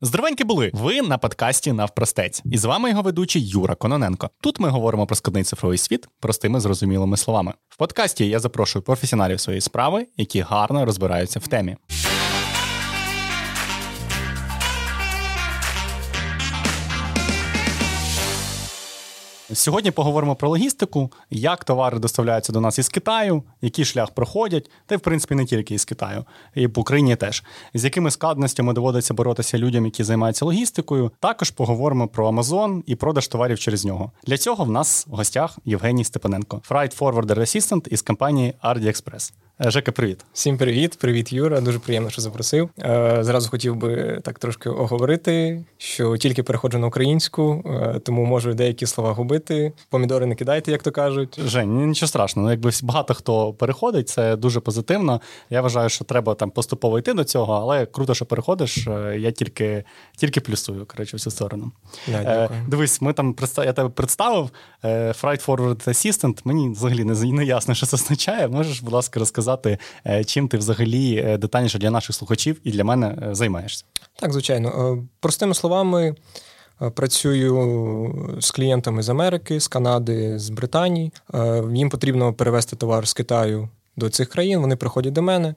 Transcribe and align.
Здоровенькі 0.00 0.44
були! 0.44 0.70
Ви 0.74 1.02
на 1.02 1.18
подкасті 1.18 1.72
Навпростець. 1.72 2.42
І 2.44 2.58
з 2.58 2.64
вами 2.64 2.90
його 2.90 3.02
ведучий 3.02 3.48
Юра 3.48 3.74
Кононенко. 3.74 4.30
Тут 4.40 4.60
ми 4.60 4.68
говоримо 4.68 5.06
про 5.06 5.16
складний 5.16 5.44
цифровий 5.44 5.78
світ 5.78 6.08
простими 6.20 6.60
зрозумілими 6.60 7.16
словами. 7.16 7.54
В 7.68 7.76
подкасті 7.76 8.28
я 8.28 8.38
запрошую 8.38 8.82
професіоналів 8.82 9.40
своєї 9.40 9.60
справи, 9.60 10.06
які 10.16 10.40
гарно 10.40 10.84
розбираються 10.84 11.38
в 11.38 11.48
темі. 11.48 11.76
Сьогодні 19.58 19.90
поговоримо 19.90 20.36
про 20.36 20.48
логістику, 20.48 21.12
як 21.30 21.64
товари 21.64 21.98
доставляються 21.98 22.52
до 22.52 22.60
нас 22.60 22.78
із 22.78 22.88
Китаю, 22.88 23.42
який 23.60 23.84
шлях 23.84 24.10
проходять, 24.10 24.70
та 24.86 24.94
й 24.94 24.98
в 24.98 25.00
принципі 25.00 25.34
не 25.34 25.44
тільки 25.44 25.74
із 25.74 25.84
Китаю, 25.84 26.24
і 26.54 26.66
в 26.66 26.78
Україні 26.78 27.16
теж. 27.16 27.44
З 27.74 27.84
якими 27.84 28.10
складностями 28.10 28.72
доводиться 28.72 29.14
боротися 29.14 29.58
людям, 29.58 29.84
які 29.84 30.04
займаються 30.04 30.44
логістикою. 30.44 31.10
Також 31.20 31.50
поговоримо 31.50 32.08
про 32.08 32.30
Amazon 32.30 32.82
і 32.86 32.94
продаж 32.94 33.28
товарів 33.28 33.58
через 33.58 33.84
нього. 33.84 34.12
Для 34.26 34.38
цього 34.38 34.64
в 34.64 34.70
нас 34.70 35.06
в 35.06 35.10
гостях 35.10 35.58
Євгеній 35.64 36.04
Степаненко, 36.04 36.60
freight 36.64 36.92
forwarder 36.92 37.40
assistant 37.40 37.88
із 37.90 38.02
компанії 38.02 38.54
Ardi 38.62 38.84
Express. 38.84 39.32
Е, 39.64 39.70
Жека, 39.70 39.92
привіт. 39.92 40.24
Всім 40.32 40.58
привіт, 40.58 40.98
привіт, 40.98 41.32
Юра. 41.32 41.60
Дуже 41.60 41.78
приємно, 41.78 42.10
що 42.10 42.22
запросив. 42.22 42.70
Е, 42.80 43.18
зразу 43.20 43.50
хотів 43.50 43.76
би 43.76 44.20
так 44.24 44.38
трошки 44.38 44.68
оговорити, 44.68 45.64
що 45.78 46.16
тільки 46.16 46.42
переходжу 46.42 46.78
на 46.78 46.86
українську, 46.86 47.64
е, 47.66 47.98
тому 47.98 48.24
можу 48.24 48.54
деякі 48.54 48.86
слова 48.86 49.12
губити. 49.12 49.72
Помідори 49.90 50.26
не 50.26 50.34
кидайте, 50.34 50.70
як 50.72 50.82
то 50.82 50.90
кажуть. 50.90 51.40
Жень, 51.44 51.86
нічого 51.86 52.08
страшного. 52.08 52.46
Ну, 52.46 52.52
якби 52.52 52.70
багато 52.82 53.14
хто 53.14 53.52
переходить, 53.52 54.08
це 54.08 54.36
дуже 54.36 54.60
позитивно. 54.60 55.20
Я 55.50 55.60
вважаю, 55.60 55.88
що 55.88 56.04
треба 56.04 56.34
там 56.34 56.50
поступово 56.50 56.98
йти 56.98 57.14
до 57.14 57.24
цього, 57.24 57.52
але 57.52 57.86
круто, 57.86 58.14
що 58.14 58.26
переходиш. 58.26 58.86
Я 59.16 59.30
тільки 59.30 59.84
тільки 60.16 60.40
плюсую 60.40 60.86
коротше, 60.86 61.16
всю 61.16 61.32
сторону. 61.32 61.72
Да, 62.06 62.22
дякую. 62.22 62.60
Дивись, 62.68 63.00
ми 63.00 63.12
там 63.12 63.36
я 63.56 63.72
тебе 63.72 63.88
представив. 63.88 64.50
Freight 64.84 65.46
Forward 65.46 65.88
Assistant. 65.88 66.40
Мені 66.44 66.68
взагалі 66.68 67.04
не 67.32 67.44
ясно, 67.44 67.74
що 67.74 67.86
це 67.86 67.96
означає. 67.96 68.48
Можеш, 68.48 68.80
будь 68.82 68.92
ласка, 68.92 69.20
розказати 69.20 69.47
розказати, 69.48 69.78
е, 70.06 70.24
чим 70.24 70.48
ти 70.48 70.56
взагалі 70.56 71.16
е, 71.16 71.38
детальніше 71.38 71.78
для 71.78 71.90
наших 71.90 72.16
слухачів 72.16 72.60
і 72.64 72.70
для 72.70 72.84
мене 72.84 73.18
е, 73.22 73.34
займаєшся? 73.34 73.84
Так, 74.20 74.32
звичайно. 74.32 74.98
Простими 75.20 75.54
словами, 75.54 76.14
працюю 76.94 78.36
з 78.40 78.50
клієнтами 78.50 79.02
з 79.02 79.08
Америки, 79.08 79.60
з 79.60 79.68
Канади, 79.68 80.38
з 80.38 80.50
Британії. 80.50 81.12
Їм 81.72 81.90
потрібно 81.90 82.32
перевезти 82.32 82.76
товар 82.76 83.08
з 83.08 83.12
Китаю 83.12 83.68
до 83.96 84.10
цих 84.10 84.28
країн. 84.28 84.60
Вони 84.60 84.76
приходять 84.76 85.12
до 85.12 85.22
мене. 85.22 85.54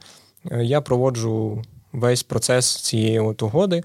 Я 0.61 0.81
проводжу 0.81 1.63
весь 1.93 2.23
процес 2.23 2.75
цієї 2.75 3.19
от 3.19 3.41
угоди. 3.41 3.81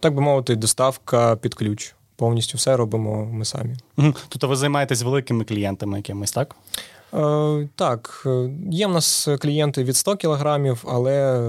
Так 0.00 0.14
би 0.14 0.20
мовити, 0.20 0.56
доставка 0.56 1.36
під 1.36 1.54
ключ. 1.54 1.94
Повністю 2.22 2.58
все 2.58 2.76
робимо 2.76 3.24
ми 3.24 3.44
самі. 3.44 3.74
Тобто 4.28 4.48
ви 4.48 4.56
займаєтесь 4.56 5.02
великими 5.02 5.44
клієнтами 5.44 5.96
якимись, 5.96 6.32
так? 6.32 6.56
Е, 7.14 7.68
так, 7.76 8.22
е, 8.26 8.50
є 8.70 8.86
в 8.86 8.90
нас 8.90 9.28
клієнти 9.40 9.84
від 9.84 9.96
100 9.96 10.16
кілограмів, 10.16 10.84
але 10.88 11.40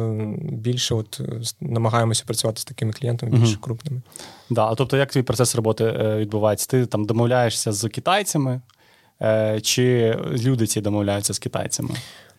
більше 0.42 0.96
от 0.96 1.22
намагаємося 1.62 2.24
працювати 2.26 2.62
з 2.62 2.66
такими 2.66 2.94
клієнтами 2.94 3.32
більш 3.38 3.50
угу. 3.50 3.62
крупними. 3.62 4.02
Да, 4.50 4.76
тобто, 4.76 4.98
як 4.98 5.12
твій 5.12 5.22
процес 5.22 5.56
роботи 5.56 5.84
е, 5.84 6.18
відбувається? 6.18 6.68
Ти 6.68 6.86
там 6.86 7.06
домовляєшся 7.06 7.72
з 7.72 7.90
китайцями, 7.90 8.62
чи 9.62 10.18
люди 10.38 10.68
ці 10.68 10.82
домовляються 10.82 11.34
з 11.34 11.40
китайцями? 11.40 11.90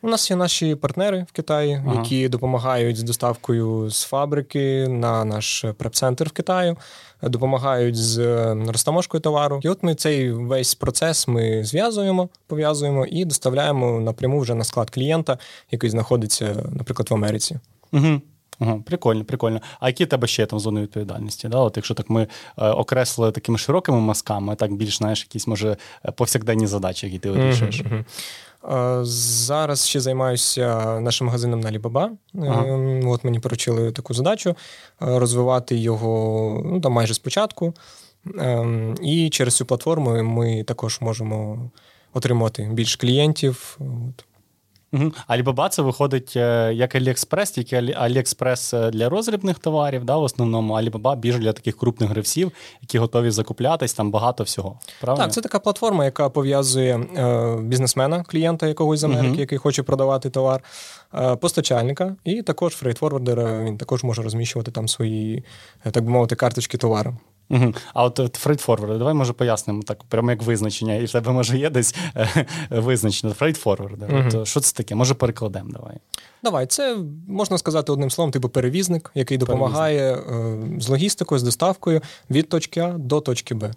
У 0.05 0.09
нас 0.09 0.31
є 0.31 0.37
наші 0.37 0.75
партнери 0.75 1.27
в 1.29 1.33
Китаї, 1.33 1.83
ага. 1.87 1.95
які 1.95 2.29
допомагають 2.29 2.97
з 2.97 3.03
доставкою 3.03 3.91
з 3.91 4.03
фабрики 4.03 4.89
на 4.89 5.25
наш 5.25 5.65
преп-центр 5.77 6.29
в 6.29 6.33
Китаю, 6.33 6.77
допомагають 7.23 7.97
з 7.97 8.19
розтаможкою 8.55 9.21
товару. 9.21 9.61
І 9.63 9.69
от 9.69 9.83
ми 9.83 9.95
цей 9.95 10.33
весь 10.33 10.75
процес 10.75 11.29
ми 11.29 11.65
зв'язуємо, 11.65 12.29
пов'язуємо 12.47 13.07
і 13.07 13.25
доставляємо 13.25 14.01
напряму 14.01 14.41
вже 14.41 14.55
на 14.55 14.65
склад 14.65 14.91
клієнта, 14.91 15.39
який 15.71 15.91
знаходиться, 15.91 16.65
наприклад, 16.73 17.11
в 17.11 17.15
Америці. 17.15 17.59
Угу. 17.93 18.21
Ага, 18.59 18.79
Прикольно, 18.87 19.25
прикольно. 19.25 19.61
А 19.81 19.89
які 19.89 20.07
тебе 20.07 20.27
ще 20.27 20.47
там 20.47 20.61
зони 20.61 20.81
відповідальності? 20.81 21.49
Да? 21.49 21.59
От 21.59 21.77
Якщо 21.77 21.95
так 21.95 22.11
ми 22.11 22.27
е, 22.59 22.69
окреслили 22.69 23.33
такими 23.33 23.59
широкими 23.59 24.01
мазками, 24.01 24.57
так 24.57 24.73
більш 24.73 24.99
знаєш, 24.99 25.21
якісь 25.21 25.47
може 25.47 25.77
повсякденні 26.17 26.67
задачі, 26.67 27.07
які 27.07 27.19
ти 27.19 27.31
вирішуєш. 27.31 27.83
Mm-hmm. 27.83 28.05
Зараз 29.03 29.87
ще 29.87 30.01
займаюся 30.01 31.01
нашим 31.01 31.27
магазином 31.27 31.61
на 31.61 31.71
Alibaba. 31.71 32.11
Ага. 32.35 32.67
Ем, 32.67 33.09
от 33.09 33.25
мені 33.25 33.41
поручили 33.41 33.93
таку 33.93 34.15
задачу 34.15 34.51
е, 34.51 34.55
розвивати 34.99 35.77
його 35.77 36.63
ну, 36.65 36.81
там 36.81 36.93
майже 36.93 37.15
спочатку. 37.15 37.75
Ем, 38.39 38.95
і 39.03 39.31
через 39.31 39.55
цю 39.57 39.67
платформу 39.67 40.23
ми 40.23 40.63
також 40.63 41.01
можемо 41.01 41.71
отримати 42.13 42.63
більше 42.73 42.99
клієнтів. 42.99 43.79
От. 43.81 44.25
Угу. 44.95 45.13
Alibaba 45.29 45.69
це 45.69 45.83
виходить 45.83 46.33
е, 46.37 46.73
як 46.75 46.95
Аліекспрес, 46.95 47.51
тільки 47.51 47.77
Аліекспрес 47.77 48.75
е, 48.75 48.91
для 48.91 49.09
розрібних 49.09 49.59
товарів, 49.59 50.05
да, 50.05 50.17
в 50.17 50.23
основному 50.23 50.75
Alibaba 50.75 51.17
більш 51.17 51.37
для 51.37 51.53
таких 51.53 51.77
крупних 51.79 52.11
гравців, 52.11 52.53
які 52.83 52.99
готові 52.99 53.31
закуплятись, 53.31 53.95
там 53.95 54.11
багато 54.11 54.45
всього. 54.45 54.79
Правильно? 55.01 55.25
Так, 55.25 55.33
це 55.33 55.41
така 55.41 55.59
платформа, 55.59 56.05
яка 56.05 56.29
пов'язує 56.29 56.95
е, 57.17 57.57
бізнесмена, 57.63 58.23
клієнта 58.23 58.67
якогось 58.67 59.01
з 59.01 59.05
Америки, 59.05 59.29
угу. 59.29 59.41
який 59.41 59.59
хоче 59.59 59.83
продавати 59.83 60.31
товар, 60.31 60.63
е, 61.15 61.37
постачальника, 61.37 62.17
і 62.25 62.43
також 62.43 62.75
фрейтфорвардера, 62.75 63.65
він 63.65 63.79
також 63.79 64.05
може 64.05 64.23
розміщувати 64.23 64.71
там 64.71 64.89
свої, 64.89 65.45
так 65.91 66.05
би 66.05 66.11
мовити, 66.11 66.37
карточки 66.37 66.79
товару. 66.79 67.17
Угу. 67.51 67.75
А 67.95 68.05
от 68.05 68.35
фрейдфорвард, 68.35 68.99
давай 68.99 69.15
може 69.15 69.33
пояснимо 69.33 69.83
так, 69.83 70.05
прямо 70.05 70.31
як 70.31 70.43
визначення, 70.43 70.95
і 70.95 71.05
в 71.05 71.13
тебе 71.13 71.33
може 71.33 71.59
є 71.59 71.71
десь 71.71 71.95
е, 72.17 72.47
визначення 72.71 73.35
фрейдфорвард. 73.35 74.03
Угу. 74.03 74.47
Що 74.47 74.61
це 74.61 74.77
таке? 74.77 74.95
Може 74.95 75.15
перекладемо? 75.15 75.71
Давай. 75.73 75.97
Давай, 76.43 76.67
це 76.67 76.97
можна 77.29 77.59
сказати 77.59 77.93
одним 77.93 78.11
словом, 78.11 78.33
типу 78.33 78.49
перевізник, 78.49 79.11
який 79.15 79.39
допомагає 79.39 80.17
перевізник. 80.17 80.83
з 80.83 80.89
логістикою, 80.89 81.39
з 81.39 81.43
доставкою 81.43 82.01
від 82.31 82.49
точки 82.49 82.81
А 82.81 82.93
до 82.99 83.21
точки 83.21 83.55
Б. 83.55 83.71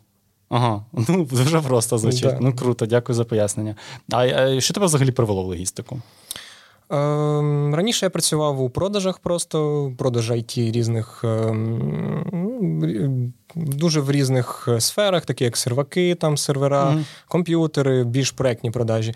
Ага, 0.49 0.85
ну 1.07 1.25
дуже 1.31 1.61
просто 1.61 1.97
звучить. 1.97 2.21
Да. 2.21 2.37
Ну 2.41 2.55
круто, 2.55 2.85
дякую 2.85 3.15
за 3.15 3.23
пояснення. 3.23 3.75
А, 4.11 4.25
а 4.25 4.61
що 4.61 4.73
тебе 4.73 4.85
взагалі 4.85 5.11
привело 5.11 5.43
в 5.43 5.47
логістику? 5.47 6.01
Ем, 6.89 7.75
раніше 7.75 8.05
я 8.05 8.09
працював 8.09 8.61
у 8.61 8.69
продажах, 8.69 9.19
просто 9.19 9.91
продаж 9.97 10.31
IT 10.31 10.71
різних 10.71 11.21
ем, 11.23 13.33
дуже 13.55 14.01
в 14.01 14.11
різних 14.11 14.69
сферах, 14.79 15.25
такі 15.25 15.43
як 15.43 15.57
серваки, 15.57 16.15
там 16.15 16.37
сервера, 16.37 16.91
mm 16.91 17.03
комп'ютери, 17.27 18.03
більш 18.03 18.31
проектні 18.31 18.71
продажі. 18.71 19.13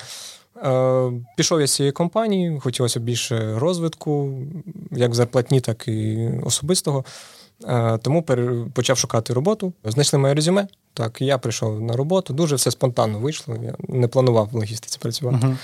Е, 0.63 1.11
пішов 1.37 1.61
я 1.61 1.67
з 1.67 1.75
цієї 1.75 1.91
компанії, 1.91 2.59
хотілося 2.59 2.99
більше 2.99 3.59
розвитку, 3.59 4.39
як 4.91 5.15
зарплатні, 5.15 5.61
так 5.61 5.87
і 5.87 6.29
особистого. 6.43 7.05
Е, 7.67 7.97
тому 7.97 8.23
почав 8.73 8.97
шукати 8.97 9.33
роботу. 9.33 9.73
Знайшли 9.83 10.19
моє 10.19 10.33
резюме. 10.33 10.67
Так, 10.93 11.21
я 11.21 11.37
прийшов 11.37 11.81
на 11.81 11.95
роботу. 11.95 12.33
Дуже 12.33 12.55
все 12.55 12.71
спонтанно 12.71 13.19
вийшло. 13.19 13.55
Я 13.63 13.75
не 13.87 14.07
планував 14.07 14.49
в 14.51 14.55
логістиці 14.55 14.99
працювати. 14.99 15.47
Uh-huh. 15.47 15.57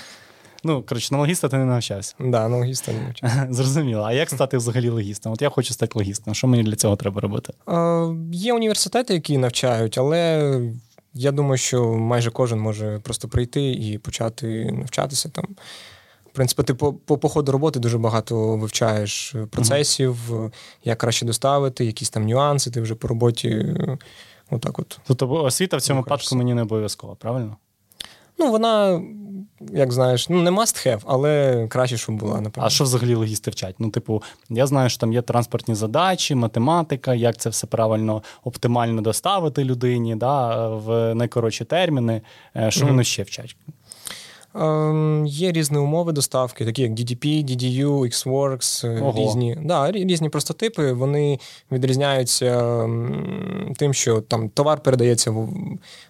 Ну, 0.64 0.82
коротше, 0.82 1.08
на 1.14 1.18
логіста 1.18 1.48
ти 1.48 1.56
не 1.56 1.64
навчався. 1.64 2.14
Так, 2.18 2.30
да, 2.30 2.48
на 2.48 2.56
логіста 2.56 2.92
не 2.92 3.00
навчався. 3.00 3.48
Зрозуміло. 3.50 4.02
А 4.02 4.12
як 4.12 4.30
стати 4.30 4.56
взагалі 4.56 4.88
логістом? 4.88 5.32
От 5.32 5.42
я 5.42 5.48
хочу 5.48 5.74
стати 5.74 5.92
логістом. 5.94 6.34
Що 6.34 6.46
мені 6.46 6.62
для 6.62 6.76
цього 6.76 6.96
треба 6.96 7.20
робити? 7.20 7.52
Е, 7.68 8.06
Є 8.32 8.54
університети, 8.54 9.14
які 9.14 9.38
навчають, 9.38 9.98
але 9.98 10.52
я 11.14 11.32
думаю, 11.32 11.58
що 11.58 11.84
майже 11.84 12.30
кожен 12.30 12.60
може 12.60 13.00
просто 13.02 13.28
прийти 13.28 13.72
і 13.72 13.98
почати 13.98 14.72
навчатися 14.72 15.28
там. 15.28 15.44
В 16.26 16.32
принципі, 16.38 16.62
ти 16.62 16.74
по, 16.74 16.92
по, 16.92 17.18
по 17.18 17.28
ходу 17.28 17.52
роботи 17.52 17.80
дуже 17.80 17.98
багато 17.98 18.56
вивчаєш 18.56 19.34
процесів, 19.50 20.18
uh-huh. 20.30 20.52
як 20.84 20.98
краще 20.98 21.26
доставити, 21.26 21.84
якісь 21.84 22.10
там 22.10 22.26
нюанси, 22.26 22.70
ти 22.70 22.80
вже 22.80 22.94
по 22.94 23.08
роботі. 23.08 23.76
Отак 24.50 24.78
от. 24.78 25.00
Тобто 25.06 25.30
освіта 25.30 25.76
в 25.76 25.80
цьому 25.80 26.00
випадку 26.00 26.36
мені 26.36 26.54
не 26.54 26.62
обов'язково, 26.62 27.16
правильно? 27.16 27.56
Ну, 28.38 28.50
вона, 28.50 29.02
як 29.72 29.92
знаєш, 29.92 30.28
ну 30.28 30.42
не 30.42 30.50
must 30.50 30.86
have, 30.86 31.00
але 31.06 31.66
краще, 31.68 31.96
щоб 31.96 32.16
була, 32.16 32.40
напевно. 32.40 32.66
А 32.66 32.70
що 32.70 32.84
взагалі 32.84 33.14
логісти 33.14 33.50
вчать? 33.50 33.74
Ну, 33.78 33.90
типу, 33.90 34.22
я 34.50 34.66
знаю, 34.66 34.90
що 34.90 34.98
там 35.00 35.12
є 35.12 35.22
транспортні 35.22 35.74
задачі, 35.74 36.34
математика, 36.34 37.14
як 37.14 37.36
це 37.36 37.50
все 37.50 37.66
правильно, 37.66 38.22
оптимально 38.44 39.02
доставити 39.02 39.64
людині 39.64 40.16
да, 40.16 40.68
в 40.68 41.14
найкоротші 41.14 41.64
терміни. 41.64 42.22
Е, 42.56 42.70
що 42.70 42.84
mm-hmm. 42.84 42.88
вони 42.88 43.04
ще 43.04 43.22
вчать? 43.22 43.56
Ем, 44.54 45.26
Є 45.26 45.52
різні 45.52 45.78
умови 45.78 46.12
доставки, 46.12 46.64
такі 46.64 46.82
як 46.82 46.92
DDP, 46.92 47.44
DDU, 47.44 48.00
XWorks, 48.00 48.86
е, 48.86 49.00
Ого. 49.00 49.26
різні 49.26 49.58
да, 49.64 49.90
різні 49.92 50.28
простотипи. 50.28 50.92
Вони 50.92 51.38
відрізняються 51.72 52.82
тим, 53.76 53.94
що 53.94 54.20
там 54.20 54.48
товар 54.48 54.80
передається 54.80 55.30
в, 55.30 55.48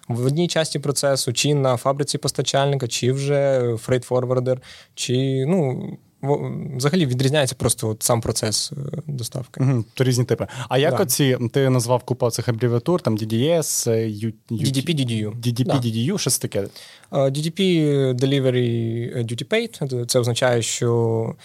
в 0.07 0.25
одній 0.25 0.47
часті 0.47 0.79
процесу, 0.79 1.33
чи 1.33 1.53
на 1.53 1.77
фабриці 1.77 2.17
постачальника, 2.17 2.87
чи 2.87 3.11
вже 3.11 3.75
фрейтфорвардер, 3.77 4.61
чи 4.95 5.45
ну. 5.47 5.89
Взагалі 6.21 7.05
відрізняється 7.05 7.55
просто 7.55 7.89
от 7.89 8.03
сам 8.03 8.21
процес 8.21 8.71
е, 8.71 9.01
доставки. 9.07 9.63
Угу, 9.63 9.85
То 9.93 10.03
різні 10.03 10.25
типи. 10.25 10.47
А 10.69 10.77
як 10.77 10.97
да. 10.97 11.03
оці 11.03 11.37
ти 11.51 11.69
назвав 11.69 12.03
купа 12.03 12.29
цих 12.29 12.49
абревіатур, 12.49 13.01
там 13.01 13.17
DDS, 13.17 13.89
U, 14.25 14.33
DDP, 14.51 14.95
DDU. 14.95 15.35
DDP, 15.41 15.65
да. 15.65 15.73
DDU, 15.73 16.17
щось 16.17 16.39
таке? 16.39 16.67
DDP 17.11 17.59
Delivery 18.13 19.17
Duty 19.17 19.45
Paid. 19.45 20.05
Це 20.05 20.19
означає, 20.19 20.61
що 20.61 21.35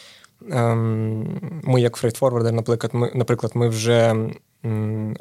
ем, 0.51 1.41
ми, 1.65 1.81
як 1.81 1.97
фрейдфорвардер, 1.97 2.53
наприклад, 2.53 2.91
ми, 2.95 3.13
наприклад, 3.15 3.53
ми 3.55 3.69
вже 3.69 4.15
м, 4.65 5.17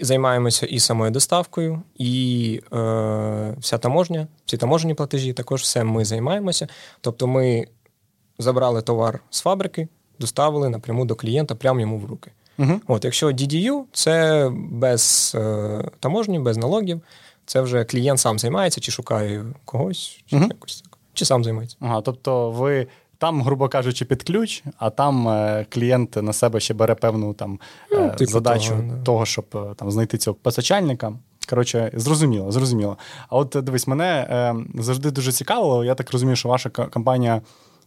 займаємося 0.00 0.66
і 0.66 0.78
самою 0.78 1.10
доставкою, 1.10 1.82
і 1.98 2.60
е, 2.72 3.54
вся 3.58 3.78
таможня, 3.78 4.26
всі 4.46 4.56
таможені 4.56 4.94
платежі, 4.94 5.32
також 5.32 5.62
все 5.62 5.84
ми 5.84 6.04
займаємося. 6.04 6.68
Тобто 7.00 7.26
ми 7.26 7.66
забрали 8.40 8.82
товар 8.82 9.20
з 9.30 9.40
фабрики, 9.40 9.88
доставили 10.18 10.68
напряму 10.68 11.04
до 11.04 11.14
клієнта, 11.14 11.54
прямо 11.54 11.80
йому 11.80 11.98
в 11.98 12.04
руки. 12.04 12.30
uh 12.58 12.80
От, 12.86 13.04
Якщо 13.04 13.26
DDU, 13.26 13.82
це 13.92 14.48
без 14.54 15.32
е, 15.38 15.84
таможні, 16.00 16.38
без 16.38 16.56
налогів, 16.56 17.00
це 17.46 17.60
вже 17.60 17.84
клієнт 17.84 18.20
сам 18.20 18.38
займається, 18.38 18.80
чи 18.80 18.92
шукає 18.92 19.44
когось, 19.64 20.22
чи 20.26 20.36
uh 20.36 20.48
якось 20.48 20.80
так, 20.82 20.98
чи 21.14 21.24
сам 21.24 21.44
займається. 21.44 21.76
Ага, 21.80 22.00
Тобто 22.00 22.50
ви. 22.50 22.86
Там, 23.18 23.42
грубо 23.42 23.68
кажучи, 23.68 24.04
під 24.04 24.22
ключ, 24.22 24.62
а 24.78 24.90
там 24.90 25.28
е, 25.28 25.66
клієнт 25.68 26.16
на 26.16 26.32
себе 26.32 26.60
ще 26.60 26.74
бере 26.74 26.94
певну 26.94 27.34
там 27.34 27.60
ну, 27.92 27.98
е, 28.04 28.10
типу 28.10 28.30
задачу 28.30 28.68
того, 28.68 28.82
да. 28.82 29.02
того, 29.02 29.26
щоб 29.26 29.44
е, 29.54 29.74
там 29.76 29.90
знайти 29.90 30.18
цього 30.18 30.36
постачальника. 30.42 31.12
Коротше, 31.50 31.90
зрозуміло, 31.94 32.52
зрозуміло. 32.52 32.96
А 33.28 33.36
от 33.36 33.56
дивись, 33.62 33.86
мене 33.86 34.26
е, 34.30 34.54
завжди 34.82 35.10
дуже 35.10 35.32
цікавило. 35.32 35.84
Я 35.84 35.94
так 35.94 36.12
розумію, 36.12 36.36
що 36.36 36.48
ваша 36.48 36.70
компанія 36.70 37.40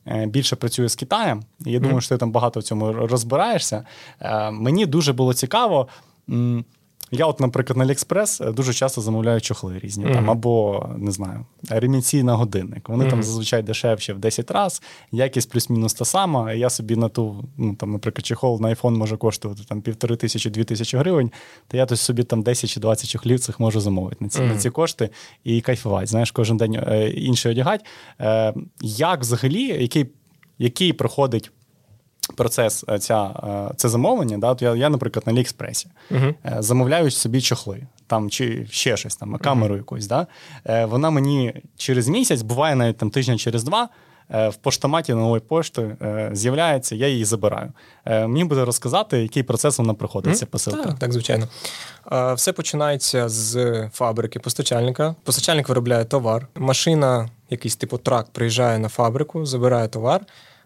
більше 0.06 0.56
працює 0.56 0.90
з 0.90 0.96
Китаєм, 0.96 1.44
і 1.66 1.72
я 1.72 1.80
думаю, 1.80 2.02
що 2.02 2.16
ти 2.16 2.20
там 2.20 2.32
багато 2.32 2.60
в 2.60 2.64
цьому 2.64 2.94
розбираєшся. 2.94 3.86
Е, 4.20 4.52
мені 4.52 4.86
дуже 4.86 5.14
було 5.14 5.34
цікаво. 5.34 5.88
Я, 7.12 7.26
от, 7.26 7.40
наприклад, 7.40 7.78
на 7.78 7.84
Аліекспрес 7.84 8.42
е, 8.42 8.52
дуже 8.52 8.74
часто 8.74 9.02
замовляю 9.02 9.42
чохли 9.42 9.80
різні, 9.80 10.06
mm-hmm. 10.06 10.14
там, 10.14 10.30
або 10.30 10.86
не 10.98 11.12
знаю, 11.12 11.46
ремінці 11.70 12.24
на 12.24 12.36
годинник. 12.36 12.90
Вони 12.90 13.06
mm-hmm. 13.06 13.10
там 13.10 13.24
зазвичай 13.24 13.64
дешевші 13.64 14.14
в 14.14 14.20
10 14.20 14.52
разів, 14.52 14.82
якість 15.12 15.50
плюс-мінус 15.50 15.94
та 15.94 16.06
сама. 16.06 16.54
Я 16.54 16.70
собі 16.70 16.96
на 16.96 17.10
ту, 17.10 17.46
ну 17.58 17.76
там, 17.76 17.92
наприклад, 17.92 18.26
чехол 18.26 18.62
на 18.62 18.68
iPhone 18.68 18.98
може 18.98 19.18
коштувати 19.18 19.62
там 19.70 19.82
півтори 19.82 20.16
тисячі, 20.16 20.50
дві 20.50 20.64
тисячі 20.64 20.98
гривень. 20.98 21.32
То 21.68 21.78
я 21.78 21.86
то 21.86 21.96
собі 21.96 22.24
там 22.24 22.42
10 22.42 22.70
чи 22.70 22.80
20 22.80 23.10
чохлів 23.10 23.40
цих 23.40 23.60
можу 23.60 23.80
замовити 23.80 24.18
на 24.20 24.30
ці 24.30 24.40
mm-hmm. 24.40 24.54
на 24.54 24.58
ці 24.58 24.70
кошти 24.70 25.10
і 25.44 25.62
кайфувати. 25.62 26.08
Знаєш, 26.08 26.32
кожен 26.32 26.58
день 26.58 26.76
е, 26.76 27.10
інший 27.10 27.52
одягати. 27.52 27.86
Е, 28.22 28.54
Як 28.82 29.22
взагалі, 29.22 29.64
який, 29.64 30.06
який 30.60 30.94
проходить 30.94 31.52
процес 32.36 32.86
е, 32.90 33.00
ця, 33.00 33.26
е, 33.72 33.74
це 33.76 33.90
замовлення, 33.90 34.38
да, 34.38 34.56
я, 34.60 34.76
я, 34.76 34.90
наприклад, 34.90 35.28
на 35.28 35.34
Аліекспресі 35.34 35.88
uh-huh. 36.12 36.62
замовляю 36.62 37.12
собі 37.12 37.42
чохли 37.42 37.88
там 38.08 38.30
чи 38.30 38.68
ще 38.70 38.98
щось 38.98 39.16
там, 39.16 39.38
камеру 39.38 39.74
uh-huh. 39.74 39.78
якусь. 39.78 40.08
Да, 40.08 40.28
Вона 40.86 41.10
мені 41.10 41.54
через 41.78 42.08
місяць, 42.08 42.42
буває 42.42 42.76
навіть 42.76 42.98
там 42.98 43.10
тижня 43.10 43.38
через 43.38 43.64
два. 43.64 43.90
В 44.30 44.56
поштоматі 44.62 45.14
нової 45.14 45.42
пошти 45.42 45.96
з'являється, 46.32 46.96
я 46.96 47.08
її 47.08 47.26
забираю. 47.26 47.72
Мені 48.06 48.44
буде 48.44 48.66
розказати, 48.66 49.22
який 49.22 49.44
процес 49.44 49.78
вона 49.78 49.94
проходить, 49.94 50.38
ця 50.38 50.46
посилка. 50.46 50.84
Так, 50.84 51.00
так, 51.00 51.14
звичайно. 51.14 51.48
Все 52.36 52.54
починається 52.54 53.30
з 53.30 53.90
фабрики 53.94 54.40
постачальника. 54.40 55.16
Постачальник 55.24 55.70
виробляє 55.70 56.06
товар. 56.06 56.48
Машина, 56.56 57.30
якийсь 57.50 57.76
типу 57.76 57.98
трак, 57.98 58.28
приїжджає 58.32 58.80
на 58.80 58.90
фабрику, 58.90 59.46
забирає 59.46 59.88
товар 59.88 60.22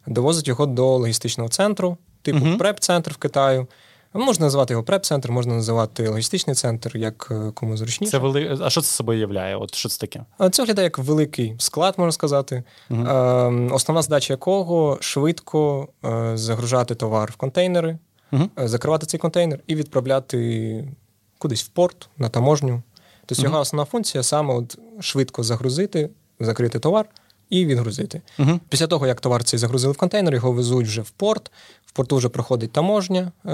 довозить 0.08 0.48
його 0.48 0.66
до 0.66 0.98
логістичного 0.98 1.50
центру, 1.50 1.98
типу 2.22 2.40
uh 2.40 2.58
преп-центр 2.58 3.12
в 3.12 3.18
Китаю. 3.18 3.68
Можна 4.14 4.46
називати 4.46 4.74
його 4.74 4.84
преп-центр, 4.84 5.32
можна 5.32 5.54
називати 5.54 6.08
логістичний 6.10 6.56
центр, 6.56 6.98
як 6.98 7.28
е, 7.32 7.52
кому 7.54 7.78
зручніше. 7.78 8.12
Це 8.12 8.18
вели... 8.18 8.58
А 8.62 8.70
що 8.70 8.82
це 8.82 8.88
собою 8.88 9.20
являє? 9.20 9.56
От 9.56 9.76
що 9.76 9.90
це 9.90 10.00
таке? 10.00 10.26
Це 10.52 10.62
виглядає 10.62 10.86
як 10.86 10.98
великий 10.98 11.56
склад, 11.60 11.94
можна 11.98 12.12
сказати. 12.12 12.64
uh 12.92 13.74
Основна 13.74 14.02
задача 14.02 14.34
якого 14.34 14.98
швидко 15.02 15.88
е, 16.06 16.38
загружати 16.38 16.96
товар 16.96 17.32
в 17.32 17.36
контейнери, 17.36 17.98
uh 18.32 18.68
закривати 18.68 19.06
цей 19.06 19.20
контейнер 19.20 19.60
і 19.68 19.76
відправляти 19.76 20.94
кудись 21.38 21.64
в 21.64 21.68
порт, 21.68 22.10
на 22.18 22.30
таможню. 22.30 22.82
Тобто 23.26 23.44
його 23.44 23.60
основна 23.60 23.86
функція 23.86 24.24
саме 24.24 24.54
от 24.54 24.78
швидко 25.00 25.44
загрузити, 25.44 26.10
закрити 26.40 26.80
товар 26.80 27.06
і 27.50 27.66
відгрузити. 27.66 28.22
Угу. 28.40 28.60
Після 28.70 28.88
того, 28.88 29.08
як 29.08 29.22
товар 29.22 29.44
цей 29.44 29.60
загрузили 29.60 29.94
в 29.94 29.98
контейнер, 29.98 30.34
його 30.34 30.52
везуть 30.52 30.88
вже 30.88 31.02
в 31.02 31.10
порт. 31.10 31.52
В 31.86 31.92
порту 31.92 32.16
вже 32.16 32.30
проходить 32.30 32.72
таможня 32.72 33.32
е, 33.46 33.52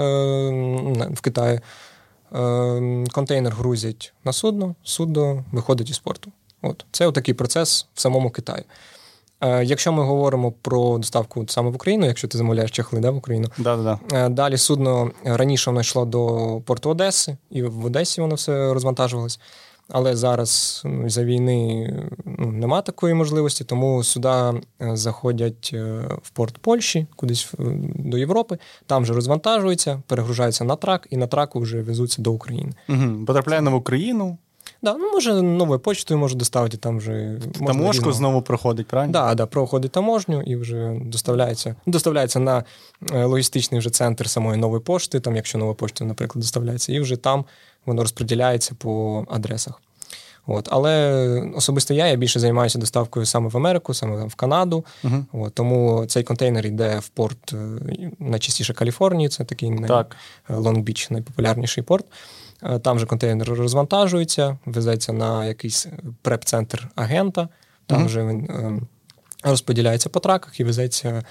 в 1.14 1.20
Китаї. 1.20 1.60
Е, 2.34 3.04
Контейнер 3.12 3.54
грузять 3.54 4.12
на 4.24 4.32
судно, 4.32 4.74
судно 4.82 5.44
виходить 5.52 5.90
із 5.90 5.98
порту. 5.98 6.32
От. 6.62 6.84
Це 6.90 7.12
такий 7.12 7.34
процес 7.34 7.86
в 7.94 8.00
самому 8.00 8.30
Китаї. 8.30 8.64
Е, 9.40 9.64
Якщо 9.64 9.92
ми 9.92 10.04
говоримо 10.04 10.52
про 10.52 10.98
доставку 10.98 11.44
саме 11.48 11.70
в 11.70 11.74
Україну, 11.74 12.06
якщо 12.06 12.28
ти 12.28 12.38
замовляєш 12.38 12.70
чехли 12.70 13.00
да, 13.00 13.10
в 13.10 13.16
Україну, 13.16 13.48
Да-да-да. 13.58 14.26
Е, 14.26 14.28
далі 14.28 14.58
судно 14.58 15.10
раніше 15.24 15.70
воно 15.70 15.80
йшло 15.80 16.04
до 16.04 16.62
порту 16.64 16.90
Одеси, 16.90 17.36
і 17.50 17.62
в 17.62 17.84
Одесі 17.84 18.20
воно 18.20 18.34
все 18.34 18.74
розвантажувалось. 18.74 19.40
Але 19.88 20.16
зараз 20.16 20.82
ну, 20.84 21.08
за 21.10 21.24
війни 21.24 21.88
ну, 22.24 22.46
нема 22.46 22.82
такої 22.82 23.14
можливості, 23.14 23.64
тому 23.64 24.04
сюди 24.04 24.28
е, 24.28 24.62
заходять 24.92 25.70
е, 25.72 26.08
в 26.22 26.30
порт 26.30 26.58
Польщі, 26.58 27.06
кудись 27.16 27.52
до 27.94 28.18
Європи, 28.18 28.58
там 28.86 29.02
вже 29.02 29.12
розвантажуються, 29.12 30.02
перегружаються 30.06 30.64
на 30.64 30.76
трак, 30.76 31.06
і 31.10 31.16
на 31.16 31.26
траку 31.26 31.60
вже 31.60 31.82
везуться 31.82 32.22
до 32.22 32.32
України. 32.32 32.72
Угу. 32.88 33.24
Потрапляє 33.26 33.60
в 33.60 33.74
Україну. 33.74 34.38
Да, 34.82 34.94
ну 34.94 35.12
може 35.12 35.42
новою 35.42 35.80
почтою 35.80 36.20
можу 36.20 36.36
доставити 36.36 36.76
там 36.76 36.98
вже 36.98 37.38
таможку 37.66 38.12
знову 38.12 38.42
проходить, 38.42 38.86
правильно? 38.86 39.12
Да, 39.12 39.34
да, 39.34 39.46
проходить 39.46 39.92
таможню 39.92 40.42
і 40.42 40.56
вже 40.56 41.00
доставляється. 41.04 41.76
Доставляється 41.86 42.38
на 42.38 42.64
е, 43.12 43.24
логістичний 43.24 43.78
вже 43.78 43.90
центр 43.90 44.28
самої 44.28 44.60
нової 44.60 44.82
пошти, 44.82 45.20
там, 45.20 45.36
якщо 45.36 45.58
нова 45.58 45.74
пошта, 45.74 46.04
наприклад, 46.04 46.40
доставляється, 46.40 46.92
і 46.92 47.00
вже 47.00 47.16
там 47.16 47.44
воно 47.86 48.02
розподіляється 48.02 48.74
по 48.78 49.24
адресах. 49.30 49.80
От. 50.46 50.68
Але 50.70 51.52
особисто 51.56 51.94
я 51.94 52.06
я 52.06 52.16
більше 52.16 52.40
займаюся 52.40 52.78
доставкою 52.78 53.26
саме 53.26 53.48
в 53.48 53.56
Америку, 53.56 53.94
саме 53.94 54.24
в 54.24 54.34
Канаду. 54.34 54.84
Uh-huh. 55.04 55.24
От. 55.32 55.54
Тому 55.54 56.06
цей 56.06 56.22
контейнер 56.22 56.66
йде 56.66 56.98
в 56.98 57.08
порт 57.08 57.52
е, 57.52 57.56
найчастіше 58.18 58.74
Каліфорнії, 58.74 59.28
це 59.28 59.44
такий 59.44 59.78
так. 59.88 60.16
Лонг-Біч, 60.48 61.12
найпопулярніший 61.12 61.84
порт. 61.84 62.06
Е, 62.62 62.78
там 62.78 62.98
же 62.98 63.06
контейнер 63.06 63.48
розвантажується, 63.48 64.58
везеться 64.66 65.12
на 65.12 65.46
якийсь 65.46 65.86
prep 66.22 66.48
центр 66.48 66.88
агента, 66.94 67.48
там 67.86 68.02
uh-huh. 68.02 68.06
вже 68.06 68.26
він 68.26 68.44
е, 68.44 68.80
розподіляється 69.42 70.08
по 70.08 70.20
траках 70.20 70.60
і 70.60 70.64
везеться 70.64 71.22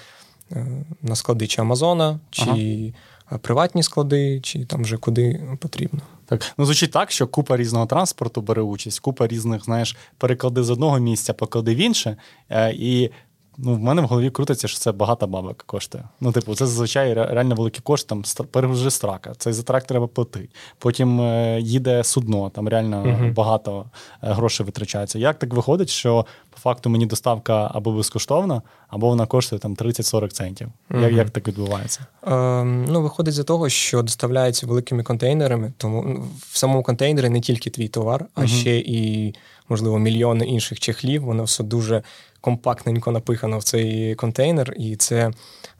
на 1.02 1.16
склади 1.16 1.46
чи 1.46 1.60
Амазона, 1.60 2.20
чи 2.30 2.42
uh-huh. 2.42 2.94
Приватні 3.40 3.82
склади, 3.82 4.40
чи 4.40 4.64
там 4.64 4.82
вже 4.82 4.96
куди 4.96 5.40
потрібно. 5.60 6.00
Так, 6.26 6.42
ну 6.58 6.64
звучить 6.64 6.90
так, 6.90 7.10
що 7.10 7.26
купа 7.26 7.56
різного 7.56 7.86
транспорту 7.86 8.40
бере 8.40 8.62
участь, 8.62 9.00
купа 9.00 9.26
різних, 9.26 9.64
знаєш, 9.64 9.96
переклади 10.18 10.62
з 10.62 10.70
одного 10.70 10.98
місця, 10.98 11.32
поклади 11.32 11.74
в 11.74 11.78
інше. 11.78 12.16
Е, 12.50 12.72
і 12.72 13.10
ну, 13.58 13.74
в 13.74 13.78
мене 13.78 14.02
в 14.02 14.04
голові 14.04 14.30
крутиться, 14.30 14.68
що 14.68 14.78
це 14.78 14.92
багато 14.92 15.26
бабок 15.26 15.62
коштує. 15.62 16.04
Ну, 16.20 16.32
типу, 16.32 16.54
це 16.54 16.66
зазвичай 16.66 17.14
реально 17.14 17.54
великий 17.54 17.80
кошт, 17.82 18.06
там 18.06 18.22
перегружи 18.50 18.90
страка, 18.90 19.32
цей 19.38 19.52
за 19.52 19.62
трак 19.62 19.84
треба 19.84 20.06
платити. 20.06 20.48
Потім 20.78 21.20
е, 21.20 21.60
їде 21.60 22.04
судно, 22.04 22.50
там 22.50 22.68
реально 22.68 23.04
uh 23.04 23.34
багато 23.34 23.84
е, 24.22 24.32
грошей 24.32 24.66
витрачається. 24.66 25.18
Як 25.18 25.38
так 25.38 25.54
виходить, 25.54 25.88
що 25.88 26.26
по 26.50 26.60
факту 26.60 26.90
мені 26.90 27.06
доставка 27.06 27.70
або 27.74 27.92
безкоштовна, 27.92 28.62
або 28.88 29.08
вона 29.08 29.26
коштує 29.26 29.60
там 29.60 29.74
30-40 29.74 30.28
центів? 30.28 30.68
uh 30.90 31.02
Як 31.02 31.12
як 31.12 31.30
так 31.30 31.48
відбувається? 31.48 32.06
Е, 32.26 32.64
ну, 32.64 33.02
Виходить 33.02 33.34
за 33.34 33.44
того, 33.44 33.68
що 33.68 34.02
доставляється 34.02 34.66
великими 34.66 35.02
контейнерами, 35.02 35.72
тому 35.76 36.04
ну, 36.06 36.24
в 36.50 36.58
самому 36.58 36.82
контейнері 36.82 37.28
не 37.28 37.40
тільки 37.40 37.70
твій 37.70 37.88
товар, 37.88 38.26
а 38.34 38.40
uh 38.40 38.46
ще 38.46 38.78
і, 38.78 39.34
можливо, 39.68 39.98
мільйони 39.98 40.46
інших 40.46 40.80
чехлів. 40.80 41.24
Воно 41.24 41.44
все 41.44 41.64
дуже 41.64 42.02
компактненько 42.44 43.10
напихано 43.10 43.58
в 43.58 43.64
цей 43.64 44.14
контейнер, 44.14 44.74
і 44.76 44.96
це 44.96 45.30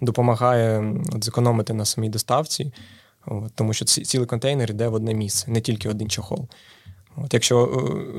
допомагає 0.01 0.95
от, 1.13 1.25
зекономити 1.25 1.75
на 1.75 1.85
самій 1.85 2.09
доставці, 2.09 2.73
от, 3.27 3.53
тому 3.55 3.73
що 3.73 3.85
цілий 3.85 4.27
контейнер 4.27 4.71
йде 4.71 4.89
в 4.89 4.95
одне 4.95 5.15
місце, 5.15 5.51
не 5.51 5.61
тільки 5.61 5.89
один 5.89 6.11
чохол. 6.11 6.49
От 7.17 7.35
Якщо 7.35 7.65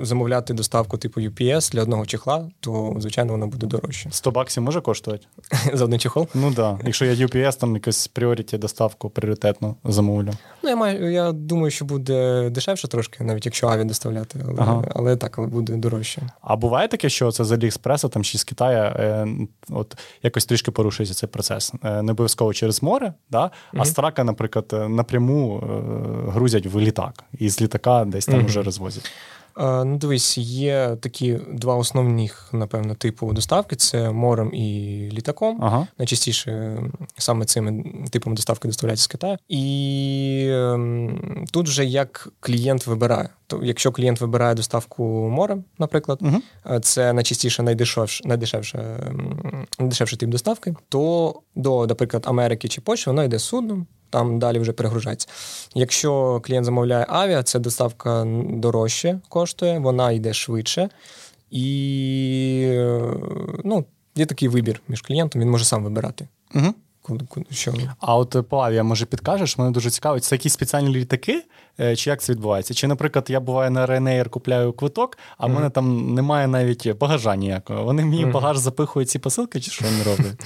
е, 0.01 0.05
замовляти 0.05 0.53
доставку 0.53 0.97
типу 0.97 1.21
UPS 1.21 1.71
для 1.71 1.81
одного 1.81 2.05
чехла, 2.05 2.49
то 2.59 2.95
звичайно 2.99 3.31
воно 3.31 3.47
буде 3.47 3.67
дорожче. 3.67 4.09
100 4.11 4.31
баксів 4.31 4.63
може 4.63 4.81
коштувати? 4.81 5.25
За 5.73 5.85
один 5.85 5.99
чехол? 5.99 6.27
Ну 6.33 6.53
так. 6.53 6.77
Да. 6.77 6.79
Якщо 6.85 7.05
я 7.05 7.25
UPS, 7.25 7.59
там 7.59 7.73
якось 7.73 8.07
пріоріті 8.07 8.57
доставку 8.57 9.09
пріоритетно 9.09 9.75
замовлю. 9.83 10.31
Ну, 10.65 10.71
я 10.71 10.75
маю, 10.75 11.11
я 11.11 11.31
думаю, 11.31 11.71
що 11.71 11.85
буде 11.85 12.49
дешевше 12.49 12.87
трошки, 12.87 13.23
навіть 13.23 13.45
якщо 13.45 13.67
аві 13.67 13.83
доставляти, 13.83 14.39
але 14.47 14.55
ага. 14.57 14.83
але 14.95 15.15
так, 15.15 15.39
але 15.39 15.47
буде 15.47 15.73
дорожче. 15.73 16.21
А 16.41 16.55
буває 16.55 16.87
таке, 16.87 17.09
що 17.09 17.31
це 17.31 17.43
з 17.43 17.51
Аліекспреса 17.51 18.07
там 18.07 18.23
чи 18.23 18.37
з 18.37 18.43
Китаю 18.43 18.79
е, 18.79 19.27
от 19.69 19.97
якось 20.23 20.45
трішки 20.45 20.71
порушується 20.71 21.15
цей 21.15 21.29
процес. 21.29 21.73
Е, 21.83 22.01
не 22.01 22.11
обов'язково 22.11 22.53
через 22.53 22.83
море, 22.83 23.13
да? 23.29 23.51
а 23.73 23.77
угу. 23.77 23.85
страка, 23.85 24.23
наприклад, 24.23 24.89
напряму 24.89 25.57
е, 25.57 26.31
грузять 26.31 26.65
в 26.65 26.79
літак, 26.79 27.23
і 27.39 27.49
з 27.49 27.61
літака 27.61 28.05
десь 28.05 28.25
там 28.25 28.35
угу. 28.39 28.45
вже 28.45 28.63
розвозять. 28.63 29.11
Ну, 29.57 29.97
Дивись, 29.97 30.37
є 30.37 30.97
такі 31.01 31.39
два 31.51 31.75
основних, 31.75 32.49
напевно, 32.53 32.95
типу 32.95 33.33
доставки: 33.33 33.75
це 33.75 34.11
морем 34.11 34.53
і 34.53 35.09
літаком. 35.13 35.59
Ага. 35.61 35.87
Найчастіше 35.97 36.77
саме 37.17 37.45
цими 37.45 37.83
типами 38.09 38.35
доставки 38.35 38.67
доставляється 38.67 39.03
з 39.03 39.07
Китаю. 39.07 39.37
І 39.47 40.47
ем, 40.51 41.45
тут 41.51 41.67
вже 41.67 41.85
як 41.85 42.27
клієнт 42.39 42.87
вибирає. 42.87 43.29
То, 43.47 43.59
якщо 43.63 43.91
клієнт 43.91 44.21
вибирає 44.21 44.55
доставку 44.55 45.03
морем, 45.29 45.63
наприклад, 45.77 46.19
угу. 46.21 46.79
це 46.79 47.13
найчастіше 47.13 47.63
найдешевше, 47.63 48.27
найдешевше, 48.27 48.99
найдешевший 49.79 50.19
тип 50.19 50.29
доставки, 50.29 50.75
то 50.89 51.33
до, 51.55 51.87
наприклад, 51.87 52.23
Америки 52.27 52.67
чи 52.67 52.81
Польщі 52.81 53.09
воно 53.09 53.23
йде 53.23 53.39
судном 53.39 53.87
там 54.15 54.39
далі 54.39 54.59
вже 54.59 54.71
перегружається. 54.71 55.27
Якщо 55.73 56.41
клієнт 56.43 56.65
замовляє 56.65 57.05
авіа, 57.09 57.43
це 57.43 57.59
доставка 57.59 58.25
дорожче 58.49 59.19
коштує, 59.29 59.79
вона 59.79 60.11
йде 60.11 60.33
швидше. 60.33 60.89
І 61.51 62.77
ну, 63.63 63.85
є 64.15 64.25
такий 64.25 64.47
вибір 64.47 64.81
між 64.87 65.01
клієнтом, 65.01 65.41
він 65.41 65.49
може 65.49 65.65
сам 65.65 65.83
вибирати. 65.83 66.27
Угу. 66.55 66.73
Що? 67.51 67.73
А 67.99 68.15
от 68.17 68.49
по 68.49 68.59
авіа, 68.59 68.83
може, 68.83 69.05
підкажеш, 69.05 69.57
мене 69.57 69.71
дуже 69.71 69.89
цікавить, 69.89 70.23
це 70.23 70.35
якісь 70.35 70.53
спеціальні 70.53 70.95
літаки, 70.95 71.33
Е, 71.33 71.43
чи 71.77 72.09
як 72.09 72.21
це 72.21 72.33
відбувається? 72.33 72.73
Чи, 72.73 72.87
наприклад, 72.87 73.25
я 73.29 73.39
буваю 73.39 73.71
на 73.71 73.87
Ryanair, 73.87 74.29
купляю 74.29 74.73
квиток, 74.73 75.17
а 75.37 75.47
в 75.47 75.49
mm-hmm. 75.49 75.55
мене 75.55 75.69
там 75.69 76.13
немає 76.13 76.47
навіть 76.47 76.97
багажа 76.97 77.35
ніякого. 77.35 77.83
Вони 77.83 78.05
мені 78.05 78.25
mm-hmm. 78.25 78.31
багаж 78.31 78.57
запихують 78.57 79.09
ці 79.09 79.19
посилки, 79.19 79.59
чи 79.59 79.71
що 79.71 79.85
вони 79.85 80.03
роблять? 80.03 80.45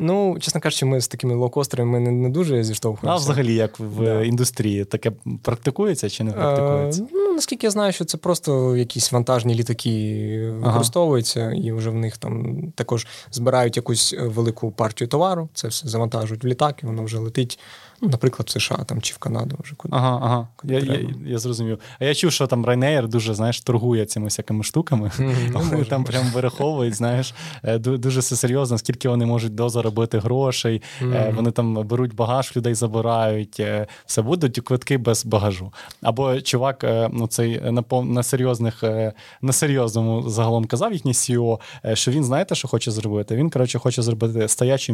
Ну, 0.00 0.36
чесно 0.40 0.60
кажучи, 0.60 0.86
ми 0.86 1.00
з 1.00 1.08
такими 1.08 1.34
лоукостерами 1.34 1.92
ми 1.92 2.00
не, 2.00 2.10
не 2.10 2.28
дуже 2.28 2.64
зіштовхуємося. 2.64 3.22
А 3.22 3.24
взагалі, 3.24 3.54
як 3.54 3.80
в 3.80 4.04
да. 4.04 4.24
індустрії, 4.24 4.84
таке 4.84 5.12
практикується 5.42 6.10
чи 6.10 6.24
не 6.24 6.32
практикується? 6.32 7.02
А, 7.02 7.14
ну, 7.14 7.34
наскільки 7.34 7.66
я 7.66 7.70
знаю, 7.70 7.92
що 7.92 8.04
це 8.04 8.18
просто 8.18 8.76
якісь 8.76 9.12
вантажні 9.12 9.54
літаки 9.54 10.52
використовуються, 10.56 11.40
ага. 11.40 11.52
і 11.52 11.72
вже 11.72 11.90
в 11.90 11.94
них 11.94 12.16
там 12.16 12.62
також 12.74 13.06
збирають 13.30 13.76
якусь 13.76 14.14
велику 14.18 14.70
партію 14.70 15.08
товару, 15.08 15.48
це 15.54 15.68
все 15.68 15.88
завантажують 15.88 16.44
в 16.44 16.46
літак, 16.46 16.80
і 16.82 16.86
воно 16.86 17.04
вже 17.04 17.18
летить. 17.18 17.58
Ну, 18.00 18.08
наприклад, 18.08 18.48
в 18.48 18.50
США 18.50 18.76
там 18.86 19.00
чи 19.02 19.14
в 19.14 19.18
Канаду 19.18 19.56
вже 19.62 19.74
куди. 19.76 19.96
Ага, 19.96 20.20
ага. 20.22 20.48
Куди 20.56 20.74
я 20.74 20.80
я, 20.80 21.00
я 21.26 21.38
зрозумів. 21.38 21.78
А 21.98 22.04
я 22.04 22.14
чув, 22.14 22.32
що 22.32 22.46
там 22.46 22.66
Ryanair 22.66 23.08
дуже 23.08 23.34
знаєш, 23.34 23.60
торгує 23.60 24.06
цими 24.06 24.24
всякими 24.24 24.64
штуками. 24.64 25.10
Mm-hmm, 25.18 25.52
вони 25.70 25.84
там 25.84 26.04
прям 26.04 26.26
вираховують, 26.26 26.94
знаєш, 26.94 27.34
е, 27.62 27.78
дуже 27.78 28.20
все 28.20 28.36
серйозно, 28.36 28.78
скільки 28.78 29.08
вони 29.08 29.26
можуть 29.26 29.54
дозаробити 29.54 30.18
грошей. 30.18 30.82
Mm-hmm. 31.02 31.34
Вони 31.34 31.50
там 31.50 31.74
беруть 31.74 32.14
багаж, 32.14 32.56
людей 32.56 32.74
забирають. 32.74 33.60
Е, 33.60 33.86
все 34.06 34.22
будуть 34.22 34.60
квитки 34.60 34.98
без 34.98 35.26
багажу. 35.26 35.72
Або 36.02 36.40
чувак, 36.40 36.84
ну 37.12 37.26
цей 37.26 37.60
на 37.60 37.84
на 38.02 38.22
серйозних, 38.22 38.82
на 39.42 39.52
серйозному 39.52 40.30
загалом 40.30 40.64
казав 40.64 40.92
їхній 40.92 41.12
CEO, 41.12 41.58
що 41.94 42.10
він 42.10 42.24
знаєте, 42.24 42.54
що 42.54 42.68
хоче 42.68 42.90
зробити? 42.90 43.36
Він, 43.36 43.50
коротше, 43.50 43.78
хоче 43.78 44.02
зробити 44.02 44.48
стоячі 44.48 44.92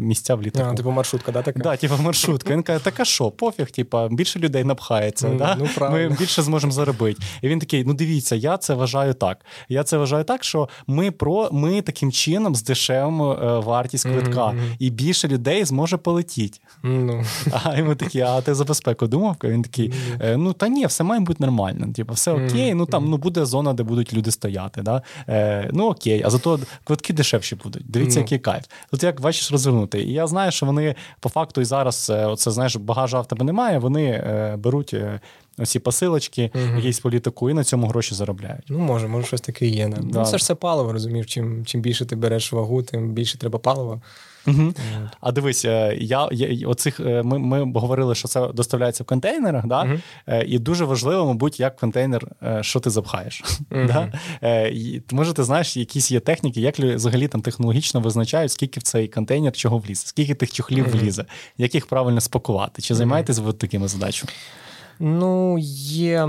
місця 0.00 0.34
в 0.34 0.42
літаку. 0.42 0.70
А, 0.72 0.74
Типу 0.74 0.90
маршрутка, 0.90 1.32
да, 1.32 1.42
така? 1.42 1.60
Да, 1.60 1.76
типу 1.76 1.94
маршрутка. 2.12 2.52
Він 2.52 2.62
каже, 2.62 2.84
така 2.84 3.04
що, 3.04 3.30
пофіг, 3.30 3.70
типа, 3.70 4.08
більше 4.08 4.38
людей 4.38 4.64
напхається, 4.64 5.28
mm, 5.28 5.36
да? 5.36 5.56
ну, 5.58 5.68
ми 5.90 6.08
більше 6.08 6.42
зможемо 6.42 6.72
заробити. 6.72 7.22
І 7.42 7.48
він 7.48 7.58
такий: 7.58 7.84
ну 7.84 7.94
дивіться, 7.94 8.36
я 8.36 8.56
це 8.56 8.74
вважаю 8.74 9.14
так. 9.14 9.44
Я 9.68 9.84
це 9.84 9.96
вважаю 9.96 10.24
так, 10.24 10.44
що 10.44 10.68
ми 10.86 11.10
про 11.10 11.48
ми 11.52 11.82
таким 11.82 12.12
чином 12.12 12.54
здешевимо 12.54 13.32
е, 13.32 13.58
вартість 13.58 14.04
квитка, 14.04 14.46
mm-hmm. 14.46 14.76
і 14.78 14.90
більше 14.90 15.28
людей 15.28 15.64
зможе 15.64 15.96
полетіти. 15.96 16.58
Mm-hmm. 16.84 17.24
А 17.64 17.76
йому 17.76 17.94
такі, 17.94 18.20
а 18.20 18.40
ти 18.40 18.54
за 18.54 18.64
безпеку 18.64 19.06
думав? 19.06 19.36
Він 19.44 19.62
такий: 19.62 19.92
е, 20.20 20.36
ну 20.36 20.52
та 20.52 20.68
ні, 20.68 20.86
все 20.86 21.04
має 21.04 21.20
бути 21.20 21.44
нормально. 21.44 21.92
Типу, 21.92 22.12
все 22.12 22.32
окей, 22.32 22.74
ну 22.74 22.86
там 22.86 23.10
ну 23.10 23.16
буде 23.16 23.44
зона, 23.44 23.72
де 23.72 23.82
будуть 23.82 24.14
люди 24.14 24.30
стояти. 24.30 24.82
Да? 24.82 25.02
Е, 25.28 25.68
Ну 25.72 25.86
окей, 25.88 26.22
а 26.24 26.30
зато 26.30 26.60
квитки 26.84 27.12
дешевші 27.12 27.56
будуть. 27.56 27.82
Дивіться, 27.86 28.20
який 28.20 28.38
кайф. 28.38 28.64
Тут 28.90 29.02
як 29.02 29.20
бачиш 29.20 29.52
розвернути. 29.52 30.02
І 30.02 30.12
я 30.12 30.26
знаю, 30.26 30.52
що 30.52 30.66
вони 30.66 30.94
по 31.20 31.28
факту 31.28 31.60
і 31.60 31.64
зараз 31.64 32.01
зараз 32.06 32.32
оце 32.32 32.50
знаєш, 32.50 32.76
багажа 32.76 33.20
в 33.20 33.28
тебе 33.28 33.44
немає, 33.44 33.78
вони 33.78 34.04
е, 34.04 34.56
беруть 34.56 34.94
е, 34.94 35.20
оці 35.58 35.78
посилочки, 35.78 36.50
угу. 36.54 36.76
якісь 36.76 37.00
політику, 37.00 37.50
і 37.50 37.54
на 37.54 37.64
цьому 37.64 37.86
гроші 37.86 38.14
заробляють. 38.14 38.64
Ну, 38.68 38.78
може, 38.78 39.08
може, 39.08 39.26
щось 39.26 39.40
таке 39.40 39.66
є. 39.66 39.88
Да. 39.88 39.98
Ну, 40.02 40.24
Це 40.24 40.30
ж 40.30 40.36
все 40.36 40.54
паливо, 40.54 40.92
розумієш. 40.92 41.26
Чим 41.26 41.64
чим 41.64 41.80
більше 41.80 42.06
ти 42.06 42.16
береш 42.16 42.52
вагу, 42.52 42.82
тим 42.82 43.12
більше 43.12 43.38
треба 43.38 43.58
палива. 43.58 44.00
Угу. 44.46 44.74
А 45.20 45.32
дивись, 45.32 45.64
е, 45.64 45.96
я, 46.00 46.28
я 46.32 46.68
оцих 46.68 47.00
е, 47.00 47.22
ми 47.22 47.38
ми 47.38 47.80
говорили, 47.80 48.14
що 48.14 48.28
це 48.28 48.48
доставляється 48.48 49.04
в 49.04 49.06
контейнерах, 49.06 49.66
да? 49.66 49.82
Угу. 49.82 50.36
і 50.46 50.58
дуже 50.58 50.84
важливо, 50.84 51.26
мабуть, 51.26 51.60
як 51.60 51.76
контейнер, 51.76 52.26
що 52.60 52.80
ти 52.80 52.90
запхаєш. 52.90 53.42
Угу. 53.70 53.80
Да? 53.86 54.12
Може, 55.12 55.32
ти 55.32 55.44
знаєш, 55.44 55.76
якісь 55.76 56.10
є 56.10 56.20
техніки, 56.20 56.60
як 56.60 56.78
взагалі 56.78 57.28
там 57.28 57.40
технологічно 57.40 58.00
визначають, 58.00 58.52
скільки 58.52 58.80
в 58.80 58.82
цей 58.82 59.08
контейнер 59.08 59.52
чого 59.52 59.78
влізе, 59.78 60.06
скільки 60.06 60.34
тих 60.34 60.52
чохлів 60.52 60.88
влізе, 60.90 61.24
як 61.58 61.74
їх 61.74 61.86
правильно 61.86 62.20
спакувати? 62.20 62.82
Чи 62.82 62.94
займаєтесь 62.94 63.38
ви 63.38 63.52
такими 63.52 63.88
задачами? 63.88 64.32
Ну, 64.98 65.58
є. 65.58 66.28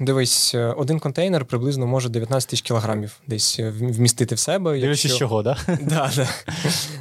Дивись, 0.00 0.54
е, 0.54 0.66
один 0.66 0.98
контейнер 0.98 1.44
приблизно 1.44 1.86
може 1.86 2.08
19 2.08 2.50
тисяч 2.50 2.62
кілограмів 2.62 3.20
десь 3.26 3.60
е, 3.60 3.70
вмістити 3.70 4.34
в 4.34 4.38
себе. 4.38 4.78
Якщо... 4.78 5.08
з 5.08 5.16
чого, 5.16 5.42
да? 5.42 5.56
Да, 5.82 6.10
да. 6.16 6.28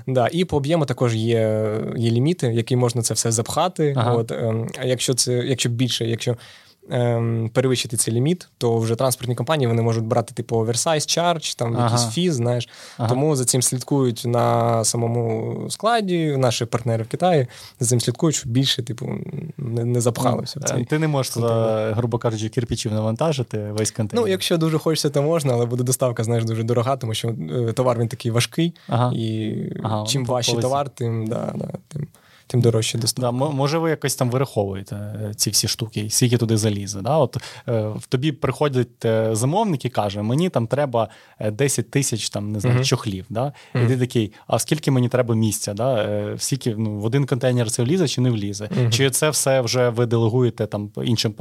да. 0.08 0.30
І 0.32 0.46
по 0.46 0.58
об'єму 0.58 0.86
також 0.86 1.16
є 1.16 1.76
є 1.98 2.12
ліміти, 2.12 2.48
які 2.48 2.76
можна 2.76 3.02
це 3.02 3.14
все 3.14 3.32
запхати. 3.32 3.94
Ага. 3.98 4.14
От, 4.14 4.32
ем, 4.32 4.70
А 4.80 4.86
якщо 4.86 5.14
це 5.14 5.34
якщо 5.34 5.70
більше, 5.70 6.06
якщо 6.06 6.38
ем, 6.90 7.50
перевищити 7.54 7.98
цей 7.98 8.14
ліміт, 8.14 8.50
то 8.58 8.78
вже 8.78 8.96
транспортні 8.96 9.36
компанії 9.36 9.68
вони 9.68 9.82
можуть 9.82 10.04
брати 10.04 10.34
типу 10.34 10.58
оверсайз 10.58 11.04
charge, 11.04 11.58
там 11.58 11.76
ага. 11.78 11.84
якийсь 11.84 12.14
фіз, 12.14 12.36
знаєш. 12.36 12.70
Ага. 12.98 13.10
Тому 13.10 13.36
за 13.36 13.46
цим 13.46 13.62
слідкують 13.62 14.24
на 14.26 14.84
самому 14.84 15.56
складі. 15.70 16.38
Наші 16.38 16.66
партнери 16.66 17.04
в 17.04 17.08
Китаї 17.08 17.48
за 17.80 17.86
цим 17.86 18.00
слідкують, 18.00 18.36
щоб 18.36 18.52
більше, 18.52 18.84
типу, 18.84 19.10
не, 19.58 19.86
не 19.86 20.02
запхалося. 20.02 20.60
в 20.60 20.64
цей 20.64 20.86
Ти 20.86 21.00
не 21.00 21.08
можеш, 21.08 21.34
контейнер. 21.34 21.94
грубо 21.94 22.18
кажучи, 22.18 22.50
кірпічів 22.50 22.94
навантажити 22.94 23.58
весь 23.58 23.92
контейнер. 23.92 24.26
Ну, 24.26 24.32
якщо 24.32 24.58
дуже 24.58 24.78
хочеться, 24.78 25.10
то 25.10 25.22
можна, 25.22 25.54
але 25.54 25.66
буде 25.66 25.84
доставка, 25.84 26.24
знаєш, 26.24 26.46
дуже 26.46 26.64
дорога, 26.64 26.98
тому 26.98 27.14
що 27.14 27.36
е, 27.70 27.74
товар 27.74 28.00
він 28.00 28.08
такий 28.08 28.32
важкий, 28.32 28.74
ага. 28.88 29.12
і 29.16 29.56
ага, 29.84 30.06
чим 30.08 30.26
важчий 30.26 30.60
товар, 30.60 30.90
тим 30.90 31.28
да, 31.28 31.54
да, 31.56 31.68
тим 31.88 32.08
тим 32.52 32.62
дорожче 32.62 32.98
доставка. 32.98 33.32
Да, 33.32 33.52
Може, 33.52 33.78
ви 33.78 33.90
якось 33.90 34.16
там 34.16 34.30
вираховуєте 34.30 34.96
е, 34.96 35.34
ці 35.36 35.50
всі 35.50 35.68
штуки, 35.68 36.08
скільки 36.10 36.38
туди 36.38 36.58
залізе. 36.58 37.02
Да? 37.02 37.18
От 37.18 37.38
е, 37.68 37.82
В 37.82 38.06
тобі 38.10 38.32
приходить 38.32 39.06
е, 39.06 39.36
замовник 39.36 39.86
і 39.86 39.90
каже, 39.90 40.22
мені 40.22 40.50
там 40.50 40.68
треба 40.68 41.10
10 41.52 41.92
тисяч 41.92 42.30
там, 42.30 42.52
не 42.52 42.60
знаю, 42.60 42.80
uh-huh. 42.80 42.86
чохлів. 42.86 43.26
Да? 43.30 43.54
Uh-huh. 43.76 43.86
І 43.86 43.88
ти 43.88 43.98
такий, 43.98 44.34
а 44.48 44.60
скільки 44.60 44.92
мені 44.92 45.10
треба 45.10 45.36
місця? 45.36 45.74
Да? 45.74 46.36
Скільки, 46.38 46.76
ну, 46.78 47.00
В 47.00 47.06
один 47.06 47.26
контейнер 47.26 47.72
це 47.72 47.84
влізе 47.84 48.08
чи 48.08 48.22
не 48.22 48.30
влізе? 48.30 48.66
Uh-huh. 48.66 48.90
Чи 48.90 49.10
це 49.10 49.30
все 49.30 49.62
вже 49.62 49.90
ви 49.90 50.06
делегуєте 50.06 50.68
там 50.68 50.92
іншим 51.04 51.34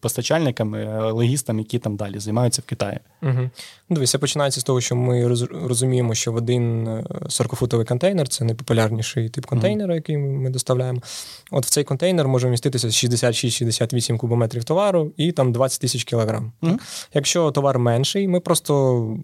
постачальникам, 0.00 0.74
легістам, 1.12 1.58
які 1.58 1.78
там 1.78 1.96
далі 1.96 2.18
займаються 2.18 2.62
в 2.66 2.68
Китаї? 2.68 2.98
Угу. 3.22 3.50
Дивись, 3.90 4.14
починається 4.14 4.60
з 4.60 4.64
того, 4.64 4.80
що 4.80 4.96
ми 4.96 5.28
розуміємо, 5.52 6.14
що 6.14 6.32
в 6.32 6.36
один 6.36 6.88
40-футовий 7.10 7.88
контейнер 7.88 8.28
це 8.28 8.44
найпопулярніший 8.44 9.28
тип 9.28 9.46
контейнера, 9.46 9.94
який 9.94 10.18
ми 10.18 10.50
доставляємо. 10.54 11.00
От 11.50 11.66
в 11.66 11.70
цей 11.70 11.84
контейнер 11.84 12.28
може 12.28 12.48
вміститися 12.48 12.88
66-68 12.88 14.16
кубометрів 14.16 14.64
товару 14.64 15.12
і 15.16 15.32
там 15.32 15.52
20 15.52 15.80
тисяч 15.80 16.04
кілограм. 16.04 16.52
Mm-hmm. 16.62 16.78
Якщо 17.14 17.50
товар 17.50 17.78
менший, 17.78 18.28
ми 18.28 18.40
просто. 18.40 19.16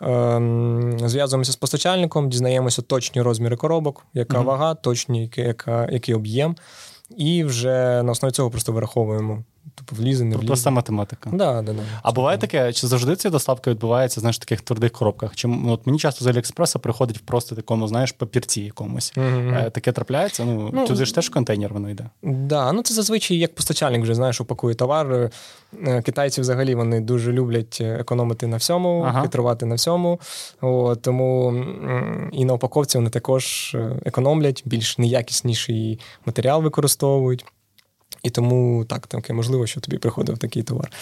Ем, 0.00 0.96
зв'язуємося 1.04 1.52
з 1.52 1.56
постачальником, 1.56 2.28
дізнаємося 2.30 2.82
точні 2.82 3.22
розміри 3.22 3.56
коробок, 3.56 4.06
яка 4.14 4.38
mm-hmm. 4.38 4.44
вага, 4.44 4.74
точні 4.74 5.30
яка, 5.36 5.88
який 5.92 6.14
об'єм, 6.14 6.56
і 7.16 7.44
вже 7.44 8.02
на 8.02 8.12
основі 8.12 8.32
цього 8.32 8.50
просто 8.50 8.72
вираховуємо 8.72 9.44
Типу, 9.74 10.02
влізе, 10.02 10.24
не 10.24 10.36
влізе. 10.36 10.46
Проста 10.46 10.70
математика. 10.70 11.30
Да, 11.32 11.62
да, 11.62 11.72
да. 11.72 11.82
А 12.02 12.12
буває 12.12 12.38
таке, 12.38 12.72
чи 12.72 12.86
завжди 12.86 13.16
ця 13.16 13.30
доставка 13.30 13.70
відбувається 13.70 14.20
знаєш, 14.20 14.36
в 14.36 14.38
таких 14.38 14.60
твердих 14.60 14.92
коробках? 14.92 15.36
Чи 15.36 15.48
ну, 15.48 15.72
от 15.72 15.86
мені 15.86 15.98
часто 15.98 16.24
з 16.24 16.28
Аліекспреса 16.28 16.78
приходить 16.78 17.18
в 17.18 17.20
просто 17.20 17.54
такому, 17.54 17.88
знаєш, 17.88 18.12
папірці 18.12 18.60
якомусь. 18.60 19.12
Mm-hmm. 19.16 19.70
Таке 19.70 19.92
трапляється? 19.92 20.44
Ну, 20.44 20.70
ну 20.72 20.86
туди 20.86 21.04
ж 21.04 21.14
теж 21.14 21.28
контейнер 21.28 21.72
воно 21.72 21.90
йде. 21.90 22.10
Да, 22.22 22.72
ну 22.72 22.82
це 22.82 22.94
зазвичай 22.94 23.36
як 23.36 23.54
постачальник 23.54 24.02
вже 24.02 24.14
знаєш, 24.14 24.40
упакує 24.40 24.74
товар. 24.74 25.30
Е, 25.86 26.02
китайці 26.02 26.40
взагалі 26.40 26.74
вони 26.74 27.00
дуже 27.00 27.32
люблять 27.32 27.78
економити 27.80 28.46
на 28.46 28.56
всьому, 28.56 29.02
ага. 29.08 29.22
хитрувати 29.22 29.66
на 29.66 29.74
всьому. 29.74 30.20
О, 30.60 30.94
тому 30.94 31.54
і 32.32 32.44
на 32.44 32.54
упаковці 32.54 32.98
вони 32.98 33.10
також 33.10 33.74
е, 33.74 34.00
економлять, 34.04 34.62
більш 34.64 34.98
неякісніший 34.98 36.00
матеріал 36.26 36.62
використовують. 36.62 37.44
І 38.26 38.30
тому 38.30 38.84
так, 38.84 39.06
таке 39.06 39.32
можливо, 39.32 39.66
що 39.66 39.80
тобі 39.80 39.98
приходив 39.98 40.38
такий 40.38 40.62
товар. 40.62 40.92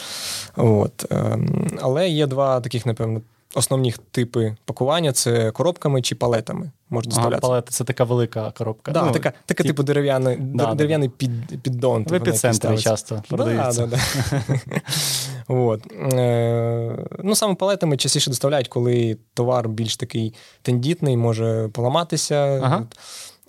От. 0.56 1.06
Ем, 1.10 1.70
але 1.80 2.08
є 2.08 2.26
два 2.26 2.60
таких, 2.60 2.86
напевно, 2.86 3.20
основні 3.54 3.94
типи 4.10 4.56
пакування 4.64 5.12
це 5.12 5.50
коробками 5.50 6.02
чи 6.02 6.14
палетами. 6.14 6.70
Можна 6.90 7.12
ага, 7.16 7.38
палети 7.38 7.70
це 7.70 7.84
така 7.84 8.04
велика 8.04 8.50
коробка. 8.50 8.92
Да, 8.92 9.04
ну, 9.04 9.12
така, 9.12 9.32
така 9.46 9.62
тип... 9.62 9.66
типу 9.72 9.82
дерев'яний 9.82 10.36
да, 10.40 10.74
дерев'яний 10.74 11.08
да. 11.08 11.14
під, 11.16 11.62
піддон. 11.62 12.04
В 12.08 12.14
епіцентрі 12.14 12.78
часто 12.78 13.22
продаються. 13.28 13.86
Да, 13.86 13.98
От. 15.54 15.92
Е, 16.12 17.06
ну, 17.22 17.34
Саме 17.34 17.54
палетами 17.54 17.96
частіше 17.96 18.30
доставляють, 18.30 18.68
коли 18.68 19.16
товар 19.34 19.68
більш 19.68 19.96
такий 19.96 20.34
тендітний, 20.62 21.16
може 21.16 21.68
поламатися. 21.72 22.60
Ага. 22.62 22.86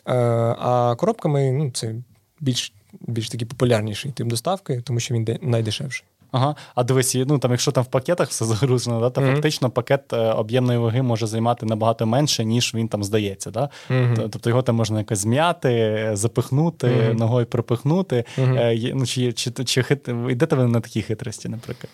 Е, 0.08 0.13
а 0.60 0.96
коробками 0.98 1.51
ну, 1.51 1.72
це 1.72 1.96
більш 2.39 2.74
більш 3.02 3.30
такий 3.30 3.48
популярніший 3.48 4.12
тип 4.12 4.28
доставки, 4.28 4.82
тому 4.82 5.00
що 5.00 5.16
він 5.16 5.38
найдешевший. 5.42 6.06
Ага, 6.36 6.56
а 6.75 6.84
дивись, 6.84 7.16
ну 7.28 7.40
там, 7.40 7.52
якщо 7.52 7.72
там 7.72 7.84
в 7.84 7.88
пакетах 7.88 8.30
все 8.30 8.46
загрузено, 8.46 9.00
да, 9.00 9.10
то 9.10 9.22
mm-hmm. 9.22 9.34
фактично 9.34 9.70
пакет 9.70 10.14
е, 10.14 10.18
об'ємної 10.18 10.80
ваги 10.80 11.02
може 11.02 11.28
займати 11.28 11.66
набагато 11.66 12.06
менше, 12.06 12.46
ніж 12.46 12.74
він 12.75 12.88
там 12.88 13.04
здається. 13.04 13.52
Да? 13.52 13.70
Mm-hmm. 13.90 14.30
Тобто 14.30 14.50
його 14.50 14.62
там 14.62 14.75
можна 14.75 15.00
якось 15.00 15.20
зм'яти, 15.20 16.10
запихнути, 16.14 16.88
mm-hmm. 16.88 17.14
ногою 17.14 17.46
пропихнути. 17.46 18.24
Е, 18.38 18.92
ну, 18.96 19.06
Чи 19.06 19.34
чи, 19.34 19.52
чи 19.52 19.84
хит... 19.84 20.08
йдете 20.30 20.56
ви 20.56 20.68
на 20.68 20.82
такі 20.82 21.02
хитрості, 21.02 21.50
наприклад? 21.50 21.90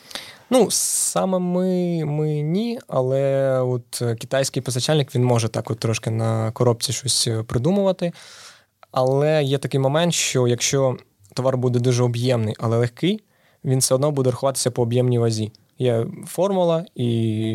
Ну, 0.50 0.68
саме 0.72 1.40
ми 1.40 2.06
ми 2.06 2.42
ні, 2.42 2.80
але 2.88 3.52
от 3.62 4.04
китайський 4.20 4.62
постачальник 4.62 5.16
він 5.16 5.26
може 5.26 5.48
так 5.48 5.72
от 5.72 5.80
трошки 5.80 6.10
на 6.10 6.52
коробці 6.52 6.94
щось 6.94 7.30
придумувати. 7.48 8.14
Але 8.92 9.44
є 9.44 9.58
такий 9.58 9.80
момент, 9.80 10.14
що 10.14 10.48
якщо 10.48 10.98
товар 11.34 11.58
буде 11.58 11.80
дуже 11.80 12.04
об'ємний, 12.04 12.56
але 12.60 12.78
легкий 12.78 13.24
він 13.64 13.80
все 13.80 13.96
одно 13.96 14.12
буде 14.12 14.30
рахуватися 14.30 14.72
по 14.72 14.82
об'ємній 14.82 15.20
вазі. 15.20 15.52
Є 15.80 16.08
формула, 16.28 16.86
і 16.96 17.08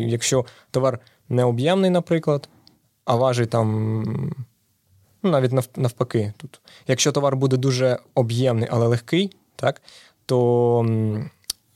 якщо 0.09 0.45
товар 0.71 0.99
не 1.29 1.43
об'ємний, 1.43 1.89
наприклад, 1.89 2.49
а 3.05 3.15
важить 3.15 3.49
там. 3.49 4.33
Ну, 5.23 5.31
навіть 5.31 5.77
навпаки, 5.77 6.33
тут. 6.37 6.61
Якщо 6.87 7.11
товар 7.11 7.35
буде 7.35 7.57
дуже 7.57 7.97
об'ємний, 8.15 8.69
але 8.71 8.87
легкий, 8.87 9.35
так, 9.55 9.81
то 10.25 10.85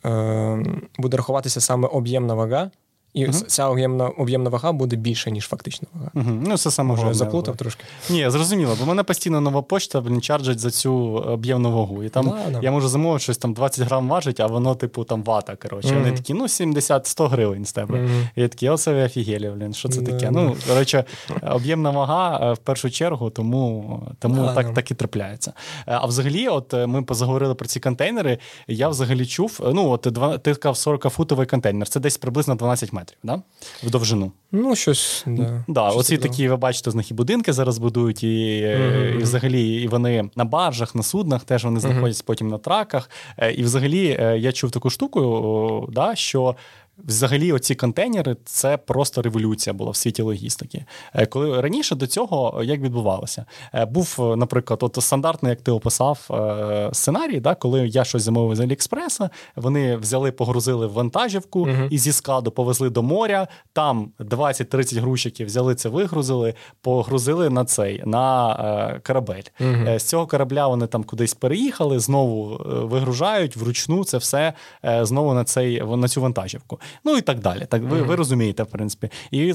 е, 0.06 0.66
буде 0.98 1.18
рахуватися 1.18 1.62
саме 1.62 1.88
об'ємна 1.88 2.34
вага, 2.34 2.72
і 3.14 3.26
uh 3.26 3.46
ця 3.46 3.68
об'ємна 3.68 4.08
об'ємна 4.08 4.50
вага 4.50 4.72
буде 4.72 4.96
більша, 4.96 5.30
ніж 5.30 5.48
фактична 5.48 5.88
вага. 5.94 6.12
uh 6.16 6.44
Ну, 6.48 6.58
це 6.58 6.72
саме 6.72 6.96
Може, 6.96 7.14
заплутав 7.14 7.58
трошки. 7.58 7.84
Ні, 8.10 8.30
зрозуміло, 8.30 8.78
бо 8.80 8.86
мене 8.86 9.04
постійно 9.04 9.42
нова 9.42 9.62
почта 9.62 10.02
блін, 10.02 10.22
чарджать 10.22 10.60
за 10.60 10.72
цю 10.72 10.94
об'ємну 11.14 11.72
вагу. 11.72 12.04
І 12.04 12.10
там 12.10 12.26
да, 12.26 12.52
да. 12.52 12.60
я 12.62 12.72
можу 12.72 12.88
замовити 12.88 13.24
щось 13.24 13.38
там 13.38 13.54
20 13.54 13.88
грам 13.88 14.10
важить, 14.10 14.40
а 14.40 14.48
воно, 14.48 14.76
типу, 14.76 15.04
там 15.04 15.24
вата. 15.24 15.56
коротше. 15.56 15.90
uh 15.90 16.00
Вони 16.00 16.12
такі, 16.12 16.34
ну, 16.34 16.44
70-100 16.44 17.28
гривень 17.28 17.66
з 17.66 17.74
тебе. 17.74 18.10
І 18.36 18.42
я 18.42 18.48
такі, 18.48 18.70
оце 18.70 18.94
ви 18.94 19.04
офігелі, 19.04 19.50
блін, 19.50 19.74
що 19.74 19.90
це 19.90 20.02
таке? 20.02 20.32
Ну, 20.32 20.56
коротше, 20.68 21.04
об'ємна 21.42 21.90
вага 21.90 22.40
е, 22.42 22.54
в 22.54 22.58
першу 22.58 22.90
чергу, 22.90 23.30
тому 23.30 24.00
тому 24.20 24.50
так 24.56 24.74
так 24.74 24.92
і 24.92 24.96
трапляється. 24.96 25.54
Е, 25.88 25.98
а 26.02 26.06
взагалі, 26.06 26.48
от 26.48 26.74
е, 26.74 26.88
ми 26.88 27.04
позаговорили 27.04 27.56
про 27.56 27.68
ці 27.68 27.80
контейнери. 27.80 28.38
Я 28.68 28.90
взагалі 28.90 29.26
чув, 29.26 29.60
ну, 29.74 29.90
от 29.90 30.08
ти 30.44 30.54
сказав 30.54 30.96
40-футовий 30.96 31.50
контейнер, 31.50 31.90
це 31.90 32.00
десь 32.00 32.18
приблизно 32.18 32.56
12 32.56 32.94
метрів 32.94 33.01
метрів, 33.02 33.18
да? 33.24 33.42
в 33.84 33.90
довжину. 33.90 34.32
Ну, 34.52 34.76
щось. 34.76 35.24
да. 35.28 35.64
Да, 35.68 35.90
щось 35.90 36.00
Оці 36.00 36.18
такі, 36.18 36.50
ви 36.50 36.58
бачите, 36.58 36.92
з 36.92 36.96
них 36.96 37.12
і 37.12 37.14
будинки 37.14 37.54
зараз 37.54 37.78
будують, 37.78 38.24
і 38.24 38.28
mm-hmm. 38.28 39.20
і 39.20 39.24
взагалі 39.24 39.84
і 39.84 39.88
вони 39.88 40.30
на 40.36 40.46
баржах, 40.46 40.96
на 40.96 41.04
суднах 41.04 41.44
теж 41.44 41.66
вони 41.66 41.80
знаходяться 41.80 42.24
mm-hmm. 42.24 42.28
потім 42.28 42.48
на 42.48 42.58
траках. 42.58 43.10
Е, 43.38 43.54
і 43.54 43.64
взагалі 43.64 44.18
е, 44.20 44.38
я 44.38 44.52
чув 44.52 44.72
таку 44.72 44.90
штуку, 44.90 45.90
да, 45.92 46.16
що 46.16 46.56
Взагалі, 46.98 47.52
оці 47.52 47.76
контейнери 47.76 48.36
це 48.46 48.78
просто 48.78 49.22
революція 49.22 49.74
була 49.74 49.92
в 49.92 49.96
світі 49.96 50.22
логістики. 50.22 50.86
Е, 51.14 51.26
коли 51.26 51.62
раніше 51.62 51.96
до 51.96 52.08
цього 52.08 52.62
як 52.64 52.82
відбувалося? 52.82 53.46
Е, 53.74 53.86
був, 53.86 54.34
наприклад, 54.38 54.80
от 54.84 54.98
стандартний, 55.00 55.50
як 55.50 55.62
ти 55.62 55.72
описав 55.72 56.28
е, 56.32 56.90
сценарій, 56.94 57.40
да, 57.40 57.56
коли 57.56 57.88
я 57.88 58.04
щось 58.04 58.24
замовив 58.24 58.56
з 58.56 58.60
Аліекспреса, 58.60 59.30
вони 59.56 59.98
взяли, 59.98 60.32
погрузили 60.32 60.88
в 60.88 60.94
вантажівку 60.94 61.68
uh-huh. 61.68 61.88
і 61.90 61.98
зі 61.98 62.12
складу 62.12 62.52
повезли 62.52 62.90
до 62.90 63.04
моря. 63.04 63.48
Там 63.74 64.12
20-30 64.20 65.00
грузчиків 65.00 65.48
взяли 65.48 65.76
це, 65.76 65.90
вигрузили, 65.90 66.54
погрузили 66.82 67.50
на 67.50 67.66
цей 67.66 68.04
на 68.06 69.00
корабель. 69.04 69.44
Uh-huh. 69.60 70.00
З 70.00 70.04
цього 70.04 70.28
корабля 70.28 70.68
вони 70.68 70.88
там 70.88 71.04
кудись 71.04 71.34
переїхали, 71.34 72.00
знову 72.00 72.62
вигружають 72.66 73.56
вручну 73.56 74.04
це 74.04 74.18
все 74.18 74.54
знову 75.02 75.34
на 75.34 75.44
цей 75.44 75.82
на 75.82 76.08
цю 76.08 76.22
вантажівку 76.22 76.80
ну 77.04 77.18
і 77.18 77.22
так 77.22 77.40
далі. 77.40 77.66
Так 77.70 77.84
ви, 77.84 78.02
ви 78.02 78.16
розумієте, 78.16 78.64
в 78.64 78.68
принципі. 78.68 79.10
І 79.32 79.54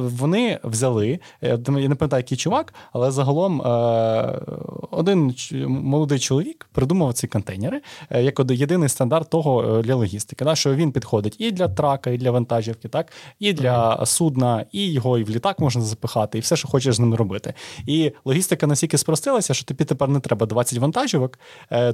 вони 0.00 0.58
взяли, 0.64 1.18
я 1.42 1.58
не 1.66 1.94
пам'ятаю, 1.94 2.20
який 2.20 2.38
чувак, 2.38 2.74
але 2.92 3.10
загалом 3.10 3.62
е, 3.62 4.40
один 4.90 5.34
молодий 5.66 6.18
чоловік 6.18 6.68
придумав 6.72 7.14
ці 7.14 7.26
контейнери 7.26 7.80
е, 8.10 8.22
як 8.22 8.40
єдиний 8.50 8.88
стандарт 8.88 9.30
того 9.30 9.78
е, 9.78 9.82
для 9.82 9.94
логістики. 9.94 10.44
Що 10.52 10.74
він 10.74 10.92
підходить 10.92 11.36
і 11.38 11.50
для 11.50 11.68
трака, 11.68 12.10
і 12.10 12.18
для 12.18 12.30
вантажівки, 12.30 12.88
так, 12.88 13.12
і 13.38 13.52
для 13.52 14.06
судна, 14.06 14.66
і 14.72 14.92
його 14.92 15.18
і 15.18 15.24
в 15.24 15.30
літак 15.30 15.58
можна 15.58 15.82
запихати, 15.82 16.38
і 16.38 16.40
все, 16.40 16.56
що 16.56 16.68
хочеш 16.68 16.94
з 16.94 17.00
ним 17.00 17.14
робити. 17.14 17.54
І 17.86 18.12
логістика 18.24 18.66
настільки 18.66 18.98
спростилася, 18.98 19.54
що 19.54 19.64
тобі 19.64 19.84
тепер 19.84 20.08
не 20.08 20.20
треба 20.20 20.46
20 20.46 20.78
вантажівок, 20.78 21.38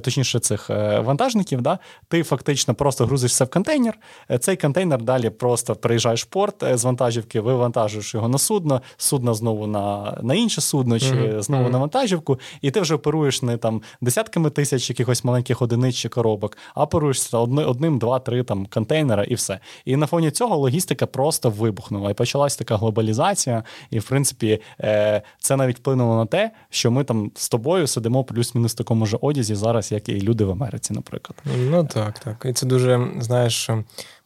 точніше 0.01 0.39
цих 0.39 0.69
вантажників. 0.99 1.61
Да? 1.61 1.79
Ти 2.07 2.23
фактично 2.23 2.73
просто 2.73 3.05
грузишся 3.05 3.45
в 3.45 3.49
контейнер. 3.49 3.97
Цей 4.39 4.55
контейнер, 4.57 4.68
далі 5.01 5.29
просто 5.29 5.75
приїжджаєш 5.75 6.23
в 6.23 6.25
порт 6.25 6.63
е, 6.63 6.77
з 6.77 6.83
вантажівки, 6.83 7.41
вивантажуєш 7.41 8.13
його 8.13 8.27
на 8.27 8.37
судно, 8.37 8.81
судно 8.97 9.33
знову 9.33 9.67
на 9.67 10.17
на 10.21 10.35
інше 10.35 10.61
судно, 10.61 10.99
чи 10.99 11.05
mm-hmm. 11.05 11.41
знову 11.41 11.67
mm-hmm. 11.67 11.71
на 11.71 11.77
вантажівку, 11.77 12.39
і 12.61 12.71
ти 12.71 12.81
вже 12.81 12.95
оперуєш 12.95 13.41
не 13.41 13.57
там 13.57 13.81
десятками 14.01 14.49
тисяч 14.49 14.89
якихось 14.89 15.23
маленьких 15.23 15.61
одиниць 15.61 15.95
чи 15.95 16.09
коробок, 16.09 16.57
а 16.75 16.83
оперуєшся 16.83 17.37
одним, 17.37 17.99
два, 17.99 18.19
три 18.19 18.43
там 18.43 18.65
контейнера 18.65 19.23
і 19.23 19.33
все. 19.33 19.59
І 19.85 19.95
на 19.95 20.07
фоні 20.07 20.31
цього 20.31 20.57
логістика 20.57 21.05
просто 21.05 21.49
вибухнула. 21.49 22.11
І 22.11 22.13
почалась 22.13 22.57
така 22.57 22.77
глобалізація. 22.77 23.63
І, 23.89 23.99
в 23.99 24.03
принципі, 24.03 24.61
е, 24.81 25.21
це 25.39 25.55
навіть 25.55 25.77
вплинуло 25.77 26.15
на 26.15 26.25
те, 26.25 26.51
що 26.69 26.91
ми 26.91 27.03
там 27.03 27.31
з 27.35 27.49
тобою 27.49 27.87
сидимо 27.87 28.23
плюс-мінус 28.23 28.73
в 28.73 28.77
такому 28.77 29.05
ж 29.05 29.17
одязі 29.21 29.55
зараз, 29.55 29.91
як 29.91 30.09
і 30.09 30.21
люди 30.21 30.43
в 30.43 30.51
Америці, 30.51 30.93
наприклад. 30.93 31.43
Ну 31.69 31.83
так, 31.83 32.19
так. 32.19 32.45
І 32.49 32.53
це 32.53 32.65
дуже, 32.65 33.07
знаєш 33.19 33.69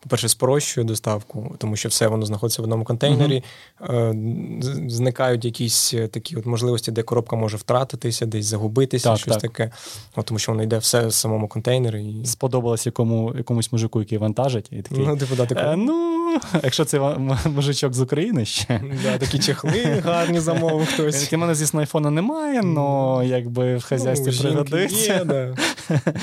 по-перше, 0.03 0.29
спрощує 0.29 0.85
доставку, 0.85 1.55
тому 1.57 1.75
що 1.75 1.89
все 1.89 2.07
воно 2.07 2.25
знаходиться 2.25 2.61
в 2.61 2.65
одному 2.65 2.83
контейнері. 2.83 3.43
Uh-huh. 3.81 4.89
Зникають 4.89 5.45
якісь 5.45 5.93
е, 5.93 6.07
такі 6.07 6.35
от 6.35 6.45
можливості, 6.45 6.91
де 6.91 7.03
коробка 7.03 7.35
може 7.35 7.57
втратитися, 7.57 8.25
десь 8.25 8.45
загубитися, 8.45 9.09
так, 9.09 9.17
щось 9.17 9.33
так. 9.33 9.41
таке. 9.41 9.71
От, 10.15 10.25
Тому 10.25 10.39
що 10.39 10.51
воно 10.51 10.63
йде 10.63 10.77
все 10.77 11.07
в 11.07 11.13
самому 11.13 11.47
контейнері. 11.47 12.05
І... 12.05 12.25
Сподобалось 12.25 12.85
якому, 12.85 13.33
якомусь 13.37 13.71
мужику, 13.71 13.99
який 13.99 14.17
вантажить. 14.17 14.67
І 14.71 14.81
такий, 14.81 15.05
Ну, 15.07 15.17
типу, 15.17 15.35
да, 15.35 15.45
типу. 15.45 15.61
Е, 15.61 15.75
ну, 15.77 16.39
якщо 16.63 16.85
це 16.85 16.99
мужичок 17.45 17.93
з 17.93 18.01
України 18.01 18.45
ще. 18.45 18.81
Да, 19.03 19.17
Такі 19.17 19.39
чехли 19.39 20.01
гарні 20.05 20.39
замовив 20.39 20.87
хтось. 20.87 21.33
У 21.33 21.37
мене, 21.37 21.55
звісно, 21.55 21.79
айфона 21.79 22.09
немає, 22.09 22.61
але 22.77 23.27
якби 23.27 23.77
в 23.77 23.83
хазяйстві 23.83 24.31
ну, 24.35 24.41
пригодиться. 24.41 25.13
Є, 25.13 25.25
да. 25.25 25.55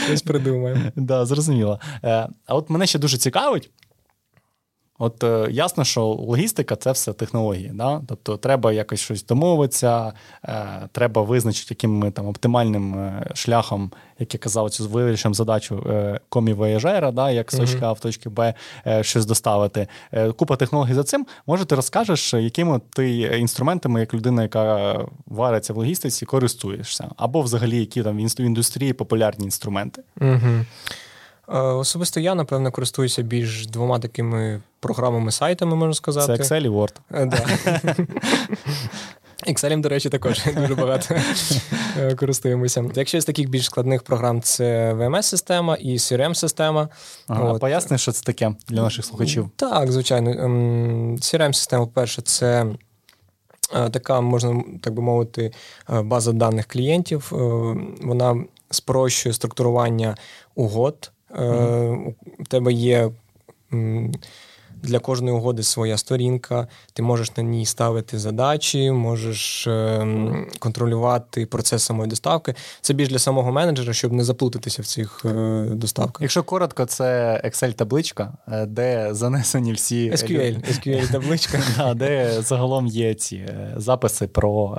Щось 0.06 0.22
придумаємо. 0.22 0.80
Да, 0.96 1.26
Зрозуміло. 1.26 1.80
Е, 2.04 2.28
а 2.46 2.54
от 2.54 2.70
мене 2.70 2.86
ще 2.86 2.98
дуже 2.98 3.18
цікавить. 3.18 3.69
От 5.02 5.24
е, 5.24 5.48
ясно, 5.50 5.84
що 5.84 6.04
логістика 6.04 6.76
це 6.76 6.92
все 6.92 7.12
технології. 7.12 7.70
Да? 7.74 8.02
Тобто 8.06 8.36
треба 8.36 8.72
якось 8.72 9.00
щось 9.00 9.24
домовитися, 9.24 10.12
е, 10.44 10.66
треба 10.92 11.22
визначити, 11.22 11.66
яким 11.70 11.98
ми 11.98 12.10
там 12.10 12.26
оптимальним 12.26 12.94
е, 12.94 13.26
шляхом, 13.34 13.92
як 14.18 14.34
я 14.34 14.40
казав, 14.40 14.70
цю 14.70 14.88
вирішимо 14.88 15.34
задачу 15.34 15.86
комі 16.28 16.52
вояжера, 16.52 17.10
да, 17.10 17.30
як 17.30 17.52
з 17.52 17.56
точки 17.56 17.78
А 17.82 17.92
в 17.92 18.00
точки 18.00 18.28
Б 18.28 18.54
щось 19.00 19.26
доставити. 19.26 19.88
Купа 20.36 20.56
технологій 20.56 20.94
за 20.94 21.04
цим. 21.04 21.26
Може, 21.46 21.64
ти 21.64 21.74
розкажеш, 21.74 22.34
якими 22.34 22.80
ти 22.90 23.18
інструментами, 23.20 24.00
як 24.00 24.14
людина, 24.14 24.42
яка 24.42 24.98
вариться 25.26 25.72
в 25.72 25.76
логістиці, 25.76 26.26
користуєшся, 26.26 27.08
або 27.16 27.42
взагалі 27.42 27.80
які 27.80 28.02
там 28.02 28.16
в 28.16 28.40
індустрії 28.40 28.92
популярні 28.92 29.44
інструменти. 29.44 30.02
Угу. 30.20 30.64
Особисто 31.58 32.20
я, 32.20 32.34
напевно, 32.34 32.72
користуюся 32.72 33.22
більш 33.22 33.66
двома 33.66 33.98
такими 33.98 34.60
програмами-сайтами, 34.80 35.76
можна 35.76 35.94
сказати. 35.94 36.44
Це 36.44 36.54
Excel 36.54 36.66
і 36.66 36.68
Word. 36.68 36.94
Е, 37.14 37.26
да. 37.26 37.36
Excel, 39.48 39.80
до 39.80 39.88
речі, 39.88 40.08
також 40.08 40.44
дуже 40.56 40.74
багато 40.74 41.14
е, 41.98 42.14
користуємося. 42.14 42.84
Якщо 42.94 43.20
з 43.20 43.24
таких 43.24 43.48
більш 43.48 43.64
складних 43.64 44.02
програм, 44.02 44.42
це 44.42 44.94
VMS-система 44.94 45.76
і 45.76 45.96
CRM-система. 45.96 46.88
Ага, 47.26 47.58
Поясни, 47.58 47.98
що 47.98 48.12
це 48.12 48.22
таке 48.24 48.54
для 48.68 48.82
наших 48.82 49.04
слухачів? 49.04 49.50
Так, 49.56 49.92
звичайно. 49.92 50.30
Ем, 50.30 51.16
CRM-система, 51.16 51.86
по-перше, 51.86 52.22
це 52.22 52.66
така, 53.70 54.20
можна 54.20 54.62
так 54.80 54.94
би 54.94 55.02
мовити, 55.02 55.52
база 55.88 56.32
даних 56.32 56.66
клієнтів. 56.66 57.28
Вона 58.02 58.44
спрощує 58.70 59.32
структурування 59.32 60.16
угод. 60.54 61.10
Mm-hmm. 61.34 62.14
У 62.38 62.44
тебе 62.44 62.72
є 62.72 63.10
для 64.82 64.98
кожної 64.98 65.36
угоди 65.36 65.62
своя 65.62 65.96
сторінка, 65.96 66.68
ти 66.92 67.02
можеш 67.02 67.36
на 67.36 67.42
ній 67.42 67.66
ставити 67.66 68.18
задачі, 68.18 68.90
можеш 68.90 69.66
е, 69.66 70.06
контролювати 70.58 71.46
процес 71.46 71.82
самої 71.82 72.10
доставки. 72.10 72.54
Це 72.80 72.94
більш 72.94 73.08
для 73.08 73.18
самого 73.18 73.52
менеджера, 73.52 73.92
щоб 73.92 74.12
не 74.12 74.24
заплутатися 74.24 74.82
в 74.82 74.86
цих 74.86 75.22
е, 75.24 75.66
доставках. 75.70 76.22
Якщо 76.22 76.42
коротко, 76.42 76.84
це 76.84 77.40
Excel-табличка, 77.44 78.32
де 78.66 79.14
занесені 79.14 79.72
всі 79.72 80.10
SQL, 80.10 80.72
SQL-табличка, 80.72 81.94
де 81.94 82.42
загалом 82.42 82.86
є 82.86 83.14
ці 83.14 83.48
записи 83.76 84.26
про 84.26 84.78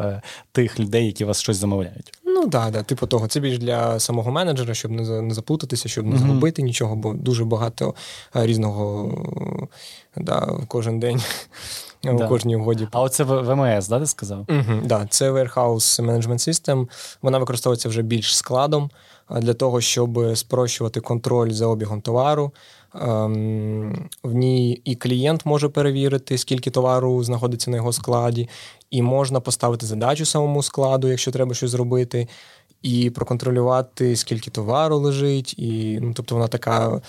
тих 0.51 0.79
людей, 0.79 1.05
які 1.05 1.25
вас 1.25 1.41
щось 1.41 1.57
замовляють. 1.57 2.20
Ну 2.41 2.49
так, 2.49 2.71
да, 2.71 2.83
типу 2.83 3.07
того. 3.07 3.27
Це 3.27 3.39
більш 3.39 3.59
для 3.59 3.99
самого 3.99 4.31
менеджера, 4.31 4.73
щоб 4.73 4.91
не 4.91 5.33
заплутатися, 5.33 5.89
щоб 5.89 6.05
не 6.05 6.17
згубити 6.17 6.61
нічого, 6.61 6.95
бо 6.95 7.13
дуже 7.13 7.45
багато 7.45 7.93
різного 8.33 9.11
да, 10.17 10.49
кожен 10.67 10.99
день 10.99 11.21
да. 12.03 12.11
у 12.11 12.29
кожній 12.29 12.55
угоді. 12.55 12.87
А 12.91 13.01
оце 13.01 13.23
ВМС, 13.23 13.87
да, 13.87 13.99
ти 13.99 14.05
сказав? 14.05 14.45
Угу, 14.49 14.79
да, 14.83 15.07
Це 15.09 15.31
Warehouse 15.31 16.05
Management 16.05 16.49
System. 16.49 16.87
Вона 17.21 17.37
використовується 17.37 17.89
вже 17.89 18.01
більш 18.01 18.37
складом 18.37 18.89
для 19.29 19.53
того, 19.53 19.81
щоб 19.81 20.19
спрощувати 20.35 20.99
контроль 20.99 21.51
за 21.51 21.67
обігом 21.67 22.01
товару. 22.01 22.51
Ем, 22.95 24.09
в 24.23 24.33
ній 24.33 24.81
і 24.85 24.95
клієнт 24.95 25.45
може 25.45 25.69
перевірити, 25.69 26.37
скільки 26.37 26.69
товару 26.71 27.23
знаходиться 27.23 27.71
на 27.71 27.77
його 27.77 27.93
складі, 27.93 28.49
і 28.91 29.01
можна 29.01 29.39
поставити 29.39 29.85
задачу 29.85 30.25
самому 30.25 30.63
складу, 30.63 31.07
якщо 31.07 31.31
треба 31.31 31.53
щось 31.55 31.71
зробити, 31.71 32.27
і 32.81 33.09
проконтролювати, 33.09 34.15
скільки 34.15 34.51
товару 34.51 34.97
лежить. 34.97 35.59
І, 35.59 35.99
ну, 36.01 36.13
Тобто 36.13 36.35
вона 36.35 36.47
така 36.47 37.01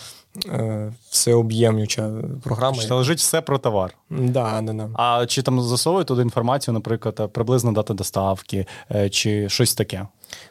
е, 0.46 0.92
всеоб'ємнюча 1.10 2.10
програма. 2.42 2.82
Це 2.82 2.94
лежить 2.94 3.18
все 3.18 3.40
про 3.40 3.58
товар. 3.58 3.94
Да, 4.10 4.60
да, 4.60 4.72
да. 4.72 4.88
А 4.94 5.26
чи 5.26 5.42
там 5.42 5.60
засовують 5.62 6.08
туди 6.08 6.22
інформацію, 6.22 6.74
наприклад, 6.74 7.32
приблизно 7.32 7.72
дата 7.72 7.94
доставки, 7.94 8.66
е, 8.90 9.10
чи 9.10 9.48
щось 9.48 9.74
таке? 9.74 10.06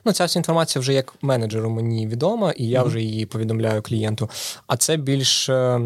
Ну, 0.06 0.12
ця 0.12 0.26
вся 0.26 0.40
інформація 0.40 0.80
вже 0.80 0.94
як 0.94 1.14
менеджеру 1.22 1.70
мені 1.70 2.08
відома, 2.08 2.52
і 2.52 2.68
я 2.68 2.84
вже 2.84 3.02
її 3.02 3.26
повідомляю 3.26 3.82
клієнту. 3.82 4.30
А 4.68 4.78
це 4.78 4.98
більш 4.98 5.50
е, 5.50 5.82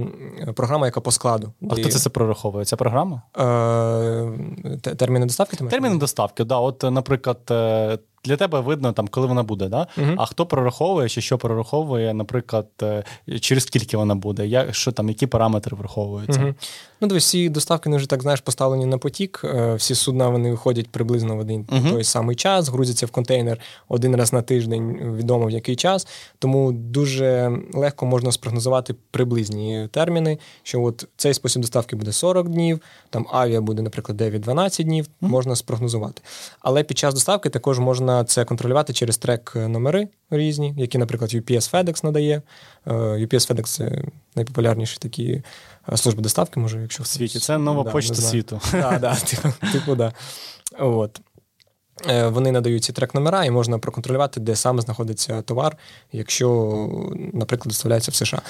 програма, 0.56 0.86
яка 0.86 1.01
по 1.01 1.12
складу. 1.12 1.54
А 1.71 1.73
хто 1.73 1.84
це 1.84 1.97
все 1.97 2.10
прораховує? 2.10 2.65
Ця 2.65 2.75
програма? 2.75 3.21
Е, 3.38 4.78
терміни 4.95 5.25
доставки? 5.25 5.58
Терміни 5.58 5.97
доставки, 5.97 6.43
да. 6.43 6.58
От, 6.58 6.84
наприклад, 6.84 7.39
е, 7.51 7.97
для 8.25 8.38
тебе 8.38 8.59
видно, 8.59 8.93
там, 8.93 9.07
коли 9.07 9.27
вона 9.27 9.43
буде, 9.43 9.67
да? 9.67 9.88
Угу. 9.97 10.11
а 10.17 10.25
хто 10.25 10.45
прораховує 10.45 11.09
чи 11.09 11.21
що 11.21 11.38
прораховує, 11.38 12.13
наприклад, 12.13 12.67
е, 12.81 13.03
через 13.39 13.63
скільки 13.63 13.97
вона 13.97 14.15
буде, 14.15 14.47
Я, 14.47 14.73
що 14.73 14.91
там, 14.91 15.09
які 15.09 15.27
параметри 15.27 15.77
враховуються? 15.77 16.41
Угу. 16.43 16.53
Ну, 17.01 17.07
дивись, 17.07 17.23
всі 17.23 17.49
доставки 17.49 17.89
не 17.89 17.97
вже 17.97 18.09
так 18.09 18.21
знаєш, 18.21 18.41
поставлені 18.41 18.85
на 18.85 18.97
потік. 18.97 19.41
Е, 19.43 19.75
всі 19.75 19.95
судна 19.95 20.29
вони 20.29 20.51
виходять 20.51 20.89
приблизно 20.89 21.35
в 21.35 21.39
один 21.39 21.67
угу. 21.71 21.89
той 21.89 22.03
самий 22.03 22.35
час, 22.35 22.69
грузяться 22.69 23.05
в 23.05 23.11
контейнер 23.11 23.59
один 23.88 24.15
раз 24.15 24.33
на 24.33 24.41
тиждень, 24.41 25.15
відомо 25.17 25.45
в 25.45 25.51
який 25.51 25.75
час. 25.75 26.07
Тому 26.39 26.71
дуже 26.71 27.59
легко 27.73 28.05
можна 28.05 28.31
спрогнозувати 28.31 28.95
приблизні 29.11 29.88
терміни, 29.91 30.38
що 30.63 30.83
от 30.83 31.07
цей 31.17 31.33
спосіб 31.33 31.61
доставки 31.61 31.95
буде 31.95 32.11
40 32.11 32.49
днів, 32.49 32.79
там 33.09 33.27
авіа 33.31 33.61
буде, 33.61 33.81
наприклад, 33.81 34.21
9-12 34.21 34.83
днів, 34.83 35.07
можна 35.21 35.55
спрогнозувати. 35.55 36.21
Але 36.59 36.83
під 36.83 36.97
час 36.97 37.13
доставки 37.13 37.49
також 37.49 37.79
можна 37.79 38.14
це 38.23 38.45
контролювати 38.45 38.93
через 38.93 39.17
трек-номери 39.17 40.08
різні, 40.30 40.73
які, 40.78 40.97
наприклад, 40.97 41.34
UPS 41.34 41.71
FedEx 41.71 42.06
надає. 42.06 42.41
Е, 42.86 42.93
UPS 42.93 43.51
FedEx 43.51 43.63
це 43.63 44.01
найпопулярніші 44.36 44.97
такі 44.97 45.43
е, 45.93 45.97
служби 45.97 46.21
доставки, 46.21 46.60
може, 46.60 46.82
якщо 46.82 47.04
в 47.04 47.08
світі. 47.08 47.39
Це 47.39 47.58
нова 47.58 47.84
да, 47.84 47.91
почта 47.91 48.15
світу. 48.15 48.62
Так, 48.71 48.99
да, 48.99 49.15
типу, 49.15 49.49
типу, 49.71 49.95
да. 49.95 50.13
От. 50.80 51.21
Е, 52.10 52.28
вони 52.28 52.51
надають 52.51 52.84
ці 52.84 52.93
трек-номера, 52.93 53.45
і 53.45 53.51
можна 53.51 53.80
проконтролювати, 53.80 54.39
де 54.39 54.56
саме 54.56 54.82
знаходиться 54.82 55.41
товар, 55.41 55.78
якщо, 56.12 56.89
наприклад, 57.34 57.67
доставляється 57.67 58.12
в 58.12 58.15
США. 58.15 58.41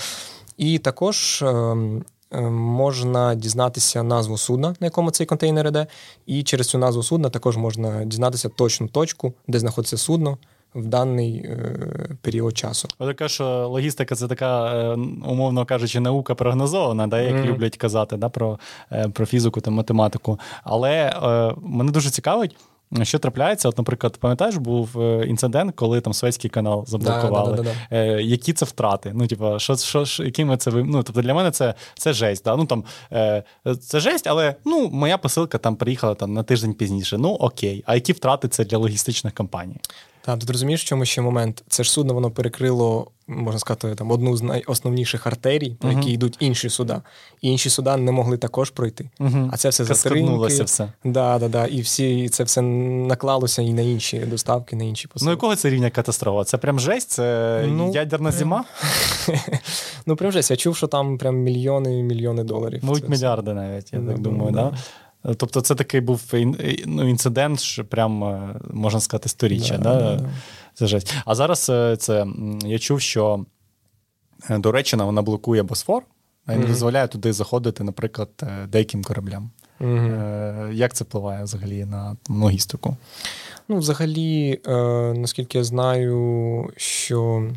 І 0.58 0.80
також 0.80 1.42
ем, 1.42 2.06
Е, 2.15 2.15
можна 2.52 3.36
дізнатися 3.36 4.04
назву 4.04 4.38
судна, 4.38 4.70
на 4.80 4.88
якому 4.88 5.12
цей 5.12 5.28
контейнер 5.28 5.68
іде, 5.68 5.88
і 6.26 6.44
через 6.44 6.68
цю 6.68 6.78
назву 6.78 7.04
судна 7.04 7.30
також 7.30 7.58
можна 7.58 8.06
дізнатися 8.06 8.50
точну 8.50 8.88
точку, 8.88 9.34
де 9.48 9.60
знаходиться 9.60 9.98
судно. 9.98 10.38
В 10.76 10.86
даний 10.86 11.38
е, 11.38 11.78
період 12.22 12.58
часу. 12.58 12.88
Така 13.00 13.28
що 13.28 13.68
логістика 13.68 14.16
це 14.16 14.28
така, 14.28 14.76
е, 14.76 14.94
умовно 15.26 15.66
кажучи, 15.66 16.00
наука 16.00 16.36
прогнозована, 16.36 17.08
да, 17.08 17.22
як 17.22 17.36
mm-hmm. 17.36 17.46
люблять 17.46 17.78
казати 17.78 18.18
да, 18.18 18.30
про 18.30 18.60
е, 18.92 19.10
про 19.10 19.26
фізику 19.26 19.62
та 19.62 19.72
математику. 19.72 20.40
Але 20.64 20.92
е, 20.92 21.56
мене 21.62 21.92
дуже 21.92 22.10
цікавить, 22.10 22.56
що 23.04 23.20
трапляється? 23.20 23.70
От, 23.70 23.78
наприклад, 23.78 24.18
пам'ятаєш, 24.18 24.56
був 24.56 25.02
е, 25.02 25.26
інцидент, 25.28 25.76
коли 25.76 26.02
там 26.02 26.14
Суецький 26.14 26.50
канал 26.50 26.86
заблокували. 26.88 27.58
Да, 27.58 27.64
да, 27.64 27.70
да, 27.90 27.98
е, 27.98 28.24
Які 28.24 28.54
це 28.54 28.66
втрати? 28.66 29.12
Ну, 29.16 29.28
типу, 29.28 29.60
що, 29.60 29.76
що, 29.76 30.06
ж, 30.06 30.24
якими 30.24 30.58
це 30.58 30.72
Ну, 30.72 31.04
тобто 31.04 31.22
для 31.22 31.34
мене 31.34 31.52
це 31.52 31.74
це 31.96 32.14
жесть. 32.14 32.44
Да? 32.44 32.56
Ну, 32.56 32.66
там, 32.66 32.84
е, 33.12 33.44
Це 33.82 34.00
жесть, 34.00 34.28
але 34.28 34.56
ну, 34.66 34.90
моя 34.90 35.18
посилка 35.18 35.58
там 35.58 35.76
приїхала 35.76 36.16
там, 36.16 36.34
на 36.34 36.44
тиждень 36.44 36.74
пізніше. 36.74 37.18
Ну 37.18 37.30
окей. 37.30 37.84
А 37.86 37.96
які 37.96 38.14
втрати 38.14 38.48
це 38.48 38.66
для 38.66 38.78
логістичних 38.78 39.34
компаній? 39.34 39.78
Так, 40.26 40.40
тут 40.40 40.50
розумієш, 40.50 40.84
в 40.84 40.86
чому 40.86 41.06
ще 41.06 41.22
момент? 41.22 41.64
Це 41.68 41.84
ж 41.84 41.92
судно, 41.92 42.14
воно 42.14 42.32
перекрило, 42.32 43.12
можна 43.28 43.60
сказати, 43.60 43.96
там 43.96 44.12
одну 44.12 44.38
з 44.38 44.42
найосновніших 44.42 45.28
артерій, 45.28 45.78
по 45.80 45.88
uh 45.88 45.98
які 45.98 46.12
йдуть 46.12 46.38
інші 46.40 46.70
суда. 46.70 47.02
І 47.42 47.52
інші 47.52 47.70
суда 47.70 47.98
не 47.98 48.12
могли 48.12 48.38
також 48.38 48.70
пройти. 48.70 49.10
uh 49.20 49.50
А 49.52 49.58
це 49.58 49.70
все 49.70 49.84
затримки. 49.84 50.64
все. 50.64 50.92
Да, 51.04 51.40
да, 51.40 51.48
да. 51.48 51.66
І 51.66 51.82
всі 51.82 52.30
це 52.30 52.44
все 52.44 52.62
наклалося 52.62 53.62
і 53.62 53.74
на 53.74 53.82
інші 53.82 54.20
доставки, 54.20 54.76
на 54.76 54.84
інші 54.84 55.08
посилки. 55.08 55.26
Ну, 55.26 55.32
якого 55.32 55.56
це 55.56 55.70
рівня 55.70 55.90
катастрофа? 55.90 56.44
Це 56.44 56.58
прям 56.58 56.80
жесть? 56.80 57.10
Це 57.10 57.64
ну, 57.68 57.92
ядерна 57.94 58.30
прям... 58.30 58.40
зима? 58.40 58.64
ну, 60.06 60.16
прям 60.16 60.32
жесть. 60.32 60.52
Я 60.52 60.58
чув, 60.58 60.76
що 60.76 60.88
там 60.88 61.18
прям 61.18 61.36
мільйони 61.36 62.00
і 62.00 62.04
мільйони 62.04 62.44
доларів. 62.44 62.80
Мабуть, 62.84 63.10
мільярди 63.10 63.54
навіть, 63.54 63.94
я 63.94 64.00
так 64.00 64.20
думаю, 64.20 64.52
да? 64.52 64.74
Тобто, 65.38 65.62
це 65.62 65.76
такий 65.76 66.02
був 66.02 66.22
ну, 66.86 67.10
інцидент, 67.10 67.60
що 67.60 67.86
прям 67.86 68.24
е, 68.24 68.56
можна 68.74 69.00
сказати, 69.00 69.30
сторіччя. 69.30 69.78
Да, 69.78 69.96
да? 69.96 70.16
Да, 70.16 70.30
це 70.74 70.88
жесть. 70.88 71.14
А 71.26 71.36
зараз 71.36 71.70
е, 71.70 71.98
це 71.98 72.28
я 72.66 72.80
чув, 72.80 73.02
що 73.02 73.46
е, 74.50 74.60
Туреччина 74.60 75.06
вона 75.06 75.22
блокує 75.22 75.64
Босфор, 75.64 76.04
а 76.46 76.56
не 76.56 76.58
mm-hmm. 76.58 76.68
дозволяє 76.68 77.08
туди 77.08 77.34
заходити, 77.34 77.84
наприклад, 77.84 78.30
деяким 78.68 79.04
кораблям. 79.04 79.50
Mm-hmm. 79.82 80.72
Як 80.72 80.94
це 80.94 81.04
впливає 81.04 81.44
взагалі 81.44 81.86
на 81.86 82.18
логістику? 82.30 82.98
Ну, 83.68 83.78
взагалі, 83.78 84.60
наскільки 85.16 85.58
я 85.58 85.64
знаю, 85.64 86.70
що 86.78 87.50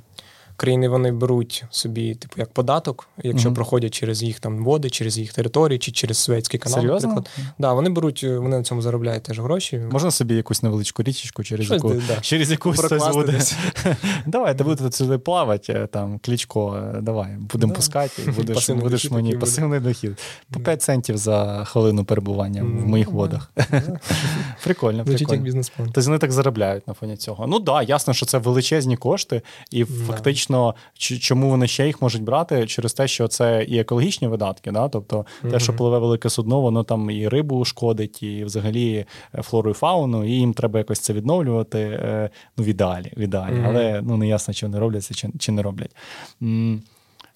країни 0.58 0.88
вони 0.88 1.12
беруть 1.12 1.64
собі, 1.70 2.14
типу, 2.14 2.34
як 2.36 2.52
податок, 2.52 3.08
якщо 3.22 3.48
mm-hmm. 3.48 3.54
проходять 3.54 3.94
через 3.94 4.22
їх 4.22 4.40
там 4.40 4.64
води, 4.64 4.90
через 4.90 5.18
їх 5.18 5.32
території 5.32 5.78
чи 5.78 5.92
через 5.92 6.18
Суецький 6.18 6.60
канал. 6.60 6.80
Серйозно? 6.80 7.08
наприклад. 7.08 7.54
Да, 7.58 7.72
Вони 7.72 7.90
беруть, 7.90 8.24
вони 8.24 8.56
на 8.56 8.62
цьому 8.62 8.82
заробляють 8.82 9.22
теж 9.22 9.40
гроші. 9.40 9.82
Можна 9.92 10.10
собі 10.10 10.34
якусь 10.34 10.62
невеличку 10.62 11.02
річечку, 11.02 11.44
через 11.44 11.66
Щось 11.66 11.76
яку 11.82 11.94
да. 12.08 12.20
через 12.20 12.50
яку 12.50 12.72
хтось 12.72 13.08
буде. 13.14 13.40
Давай, 14.26 14.58
ти 14.58 14.64
будете 14.64 14.92
сюди 14.92 15.18
плавати, 15.18 15.72
е, 15.72 15.86
там, 15.86 16.18
клічко, 16.18 16.76
е, 16.96 17.00
давай, 17.00 17.36
будемо 17.38 17.72
да. 17.72 17.76
пускати, 17.76 18.22
і 18.26 18.30
будеш 18.30 18.70
будеш 18.70 19.10
мені 19.10 19.36
пасивний 19.36 19.80
дохід. 19.80 20.18
По 20.52 20.60
5 20.60 20.82
центів 20.82 21.16
за 21.16 21.64
хвилину 21.64 22.04
перебування 22.04 22.62
mm-hmm. 22.62 22.82
в 22.82 22.86
моїх 22.86 23.10
водах. 23.10 23.52
Прикольно, 24.64 25.04
прикольно. 25.04 25.62
Тобто 25.76 26.00
вони 26.00 26.18
так 26.18 26.32
заробляють 26.32 26.88
на 26.88 26.94
фоні 26.94 27.16
цього. 27.16 27.46
Ну 27.46 27.60
так, 27.60 27.64
да, 27.64 27.82
ясно, 27.82 28.14
що 28.14 28.26
це 28.26 28.38
величезні 28.38 28.96
кошти, 28.96 29.42
і 29.70 29.84
фактично 29.84 30.47
фактично, 30.48 30.74
чому 31.20 31.48
вони 31.48 31.66
ще 31.66 31.86
їх 31.86 32.02
можуть 32.02 32.22
брати 32.22 32.66
через 32.66 32.92
те, 32.92 33.08
що 33.08 33.28
це 33.28 33.64
і 33.64 33.78
екологічні 33.78 34.28
видатки, 34.28 34.70
да? 34.70 34.88
тобто 34.88 35.16
mm-hmm. 35.16 35.50
те, 35.50 35.60
що 35.60 35.76
пливе 35.76 35.98
велике 35.98 36.30
судно, 36.30 36.60
воно 36.60 36.84
там 36.84 37.10
і 37.10 37.28
рибу 37.28 37.64
шкодить, 37.64 38.22
і 38.22 38.44
взагалі 38.44 39.06
е, 39.34 39.42
флору 39.42 39.70
і 39.70 39.74
фауну, 39.74 40.24
і 40.24 40.30
їм 40.30 40.52
треба 40.52 40.78
якось 40.78 41.00
це 41.00 41.12
відновлювати. 41.12 41.78
Е, 41.78 42.30
ну, 42.56 42.64
в 42.64 42.66
ідеалі, 42.66 43.12
в 43.16 43.20
ідеалі. 43.20 43.54
Mm-hmm. 43.54 43.66
але 43.68 44.02
ну 44.02 44.16
не 44.16 44.28
ясно, 44.28 44.54
чи 44.54 44.66
вони 44.66 44.78
роблять 44.78 45.04
це, 45.04 45.14
чи, 45.14 45.28
чи 45.38 45.52
не 45.52 45.62
роблять. 45.62 45.96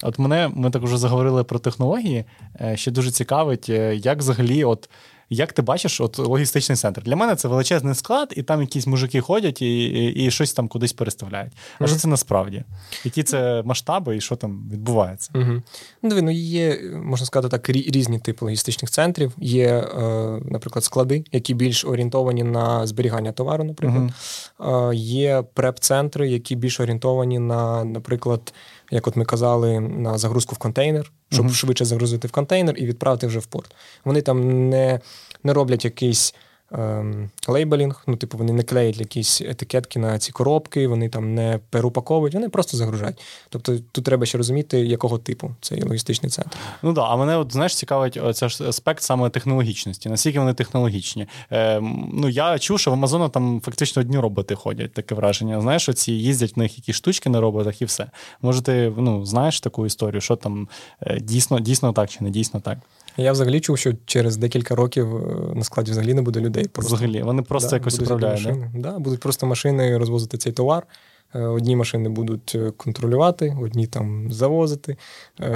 От 0.03 0.19
мене 0.19 0.49
ми 0.55 0.69
так 0.69 0.81
вже 0.81 0.97
заговорили 0.97 1.43
про 1.43 1.59
технології. 1.59 2.25
Е, 2.61 2.77
ще 2.77 2.91
дуже 2.91 3.11
цікавить, 3.11 3.69
як 3.93 4.17
взагалі, 4.17 4.63
от 4.63 4.89
як 5.33 5.53
ти 5.53 5.61
бачиш, 5.61 6.01
от 6.01 6.19
логістичний 6.19 6.75
центр? 6.75 7.03
Для 7.03 7.15
мене 7.15 7.35
це 7.35 7.47
величезний 7.47 7.95
склад, 7.95 8.33
і 8.37 8.43
там 8.43 8.61
якісь 8.61 8.87
мужики 8.87 9.21
ходять 9.21 9.61
і 9.61 9.83
і, 9.83 10.25
і 10.25 10.31
щось 10.31 10.53
там 10.53 10.67
кудись 10.67 10.93
переставляють. 10.93 11.53
А 11.79 11.83
mm-hmm. 11.83 11.87
що 11.87 11.95
це 11.95 12.07
насправді? 12.07 12.63
Які 13.03 13.23
це 13.23 13.63
масштаби 13.65 14.17
і 14.17 14.21
що 14.21 14.35
там 14.35 14.69
відбувається? 14.71 15.31
Mm-hmm. 15.33 15.61
Ну, 16.01 16.09
диви, 16.09 16.21
ну 16.21 16.31
є, 16.31 16.79
можна 17.03 17.25
сказати 17.25 17.57
так, 17.57 17.69
різні 17.69 18.19
типи 18.19 18.45
логістичних 18.45 18.91
центрів. 18.91 19.31
Є, 19.37 19.67
е, 19.67 20.03
наприклад, 20.45 20.83
склади, 20.83 21.23
які 21.31 21.53
більш 21.53 21.85
орієнтовані 21.85 22.43
на 22.43 22.87
зберігання 22.87 23.31
товару, 23.31 23.63
наприклад. 23.63 24.11
Mm-hmm. 24.59 24.93
Є 24.93 25.43
преп-центри, 25.53 26.29
які 26.29 26.55
більш 26.55 26.79
орієнтовані 26.79 27.39
на, 27.39 27.83
наприклад, 27.83 28.53
як 28.91 29.07
от 29.07 29.15
ми 29.15 29.25
казали, 29.25 29.79
на 29.79 30.17
загрузку 30.17 30.55
в 30.55 30.57
контейнер, 30.57 31.11
щоб 31.33 31.45
uh-huh. 31.45 31.53
швидше 31.53 31.85
загрузити 31.85 32.27
в 32.27 32.31
контейнер 32.31 32.75
і 32.77 32.85
відправити 32.85 33.27
вже 33.27 33.39
в 33.39 33.45
порт. 33.45 33.75
Вони 34.05 34.21
там 34.21 34.69
не, 34.69 34.99
не 35.43 35.53
роблять 35.53 35.85
якийсь 35.85 36.35
ем, 36.73 37.29
лейбелінг, 37.47 38.03
ну, 38.07 38.15
типу, 38.15 38.37
вони 38.37 38.53
не 38.53 38.63
клеять 38.63 38.99
якісь 38.99 39.41
етикетки 39.41 39.99
на 39.99 40.19
ці 40.19 40.31
коробки, 40.31 40.87
вони 40.87 41.09
там 41.09 41.35
не 41.35 41.59
переупаковують, 41.69 42.33
вони 42.33 42.49
просто 42.49 42.77
загружають. 42.77 43.21
Тобто 43.49 43.77
тут 43.91 44.03
треба 44.05 44.25
ще 44.25 44.37
розуміти, 44.37 44.79
якого 44.79 45.17
типу 45.17 45.51
цей 45.61 45.83
логістичний 45.83 46.29
центр. 46.29 46.57
Ну 46.83 46.93
так, 46.93 47.05
а 47.07 47.15
мене 47.15 47.37
от 47.37 47.53
знаєш 47.53 47.75
цікавить 47.75 48.17
оця 48.17 48.49
ж 48.49 48.67
аспект 48.67 49.03
саме 49.03 49.29
технологічності. 49.29 50.09
Наскільки 50.09 50.39
вони 50.39 50.53
технологічні? 50.53 51.27
Е, 51.51 51.81
Ну 52.13 52.29
я 52.29 52.59
чув, 52.59 52.79
що 52.79 52.91
в 52.91 52.93
Амазону 52.93 53.29
там 53.29 53.61
фактично 53.61 54.01
одні 54.01 54.19
роботи 54.19 54.55
ходять, 54.55 54.93
таке 54.93 55.15
враження. 55.15 55.61
Знаєш, 55.61 55.89
оці 55.89 56.11
їздять 56.11 56.55
в 56.55 56.59
них 56.59 56.77
якісь 56.77 56.95
штучки 56.95 57.29
на 57.29 57.41
роботах 57.41 57.81
і 57.81 57.85
все. 57.85 58.07
Може, 58.41 58.61
ти 58.61 58.93
ну, 58.97 59.25
знаєш 59.25 59.61
таку 59.61 59.85
історію, 59.85 60.21
що 60.21 60.35
там 60.35 60.67
е, 61.01 61.19
дійсно, 61.19 61.59
дійсно 61.59 61.93
так 61.93 62.09
чи 62.09 62.23
не 62.23 62.29
дійсно 62.29 62.59
так? 62.59 62.77
Я 63.17 63.31
взагалі 63.31 63.59
чув, 63.59 63.77
що 63.77 63.93
через 64.05 64.37
декілька 64.37 64.75
років 64.75 65.15
е, 65.15 65.55
на 65.55 65.63
складі 65.63 65.91
взагалі 65.91 66.13
не 66.13 66.21
буде 66.21 66.39
людей. 66.39 66.67
Просто. 66.67 66.95
Взагалі, 66.95 67.21
вони 67.21 67.41
просто 67.41 67.69
да, 67.69 67.75
якось 67.75 67.99
управляють. 67.99 68.43
Да? 68.43 68.91
Да, 68.91 68.99
Будуть 68.99 69.19
просто 69.19 69.45
машини 69.45 69.97
розвозити 69.97 70.37
цей 70.37 70.51
товар. 70.51 70.87
Е, 71.35 71.39
одні 71.39 71.75
машини 71.75 72.09
будуть 72.09 72.51
е, 72.55 72.71
контролювати, 72.77 73.57
одні 73.61 73.87
там 73.87 74.31
завозити. 74.31 74.97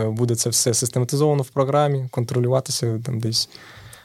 Буде 0.05 0.35
це 0.35 0.49
все 0.49 0.73
систематизовано 0.73 1.43
в 1.43 1.49
програмі, 1.49 2.07
контролюватися 2.11 2.99
там 3.05 3.19
десь 3.19 3.49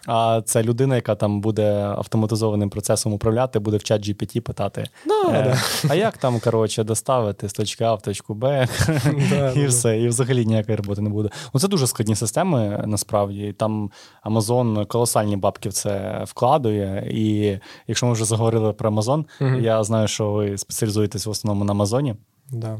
а 0.06 0.42
це 0.44 0.62
людина, 0.62 0.96
яка 0.96 1.14
там 1.14 1.40
буде 1.40 1.72
автоматизованим 1.72 2.70
процесом 2.70 3.12
управляти, 3.12 3.58
буде 3.58 3.76
в 3.76 3.82
чат 3.82 4.08
GPT 4.08 4.40
питати. 4.40 4.84
Ну, 5.06 5.30
е, 5.30 5.56
а 5.88 5.94
як 5.94 6.18
там, 6.18 6.40
коротше, 6.40 6.84
доставити 6.84 7.48
з 7.48 7.52
точки 7.52 7.84
А 7.84 7.94
в 7.94 8.02
точку 8.02 8.34
Б, 8.34 8.68
і 9.56 9.66
все, 9.66 10.00
і 10.00 10.08
взагалі 10.08 10.46
ніякої 10.46 10.76
роботи 10.76 11.00
не 11.00 11.10
буде. 11.10 11.28
Ну, 11.54 11.60
Це 11.60 11.68
дуже 11.68 11.86
складні 11.86 12.16
системи, 12.16 12.84
насправді. 12.86 13.52
Там 13.52 13.90
Amazon 14.24 14.86
колосальні 14.86 15.36
бабки 15.36 15.68
в 15.68 15.72
це 15.72 16.24
вкладує. 16.26 17.08
І 17.10 17.58
якщо 17.86 18.06
ми 18.06 18.12
вже 18.12 18.24
заговорили 18.24 18.72
про 18.72 18.90
Amazon, 18.90 19.24
я 19.60 19.84
знаю, 19.84 20.08
що 20.08 20.32
ви 20.32 20.58
спеціалізуєтесь 20.58 21.26
в 21.26 21.30
основному 21.30 21.64
на 21.64 21.72
Амазоні. 21.72 22.14
Да. 22.50 22.78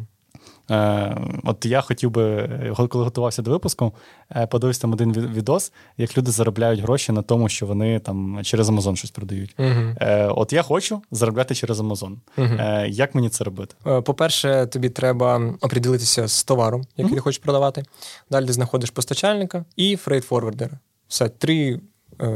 Е, 0.70 1.16
От 1.44 1.66
я 1.66 1.80
хотів 1.80 2.10
би, 2.10 2.48
коли 2.88 3.04
готувався 3.04 3.42
до 3.42 3.50
випуску, 3.50 3.92
е, 4.36 4.46
подивився 4.46 4.80
там 4.82 4.92
один 4.92 5.12
відос, 5.12 5.72
як 5.98 6.18
люди 6.18 6.30
заробляють 6.30 6.80
гроші 6.80 7.12
на 7.12 7.22
тому, 7.22 7.48
що 7.48 7.66
вони 7.66 7.98
там 7.98 8.38
через 8.42 8.68
Амазон 8.68 8.96
щось 8.96 9.10
продають. 9.10 9.54
uh 9.58 9.96
Е, 10.00 10.26
От 10.26 10.52
я 10.52 10.62
хочу 10.62 11.02
заробляти 11.10 11.54
через 11.54 11.80
Амазон. 11.80 12.18
uh 12.38 12.60
Е, 12.82 12.88
Як 12.88 13.14
мені 13.14 13.28
це 13.28 13.44
робити? 13.44 13.74
По-перше, 14.04 14.66
тобі 14.66 14.88
треба 14.88 15.54
оприділитися 15.60 16.28
з 16.28 16.44
товаром, 16.44 16.82
який 16.96 17.12
uh 17.12 17.14
ти 17.14 17.20
хочеш 17.20 17.38
продавати. 17.38 17.82
Далі 18.30 18.46
ти 18.46 18.52
знаходиш 18.52 18.90
постачальника 18.90 19.64
і 19.76 19.96
freight 19.96 20.26
forwarder 20.26 20.64
а. 20.64 20.72
Все 21.08 21.28
три 21.28 21.80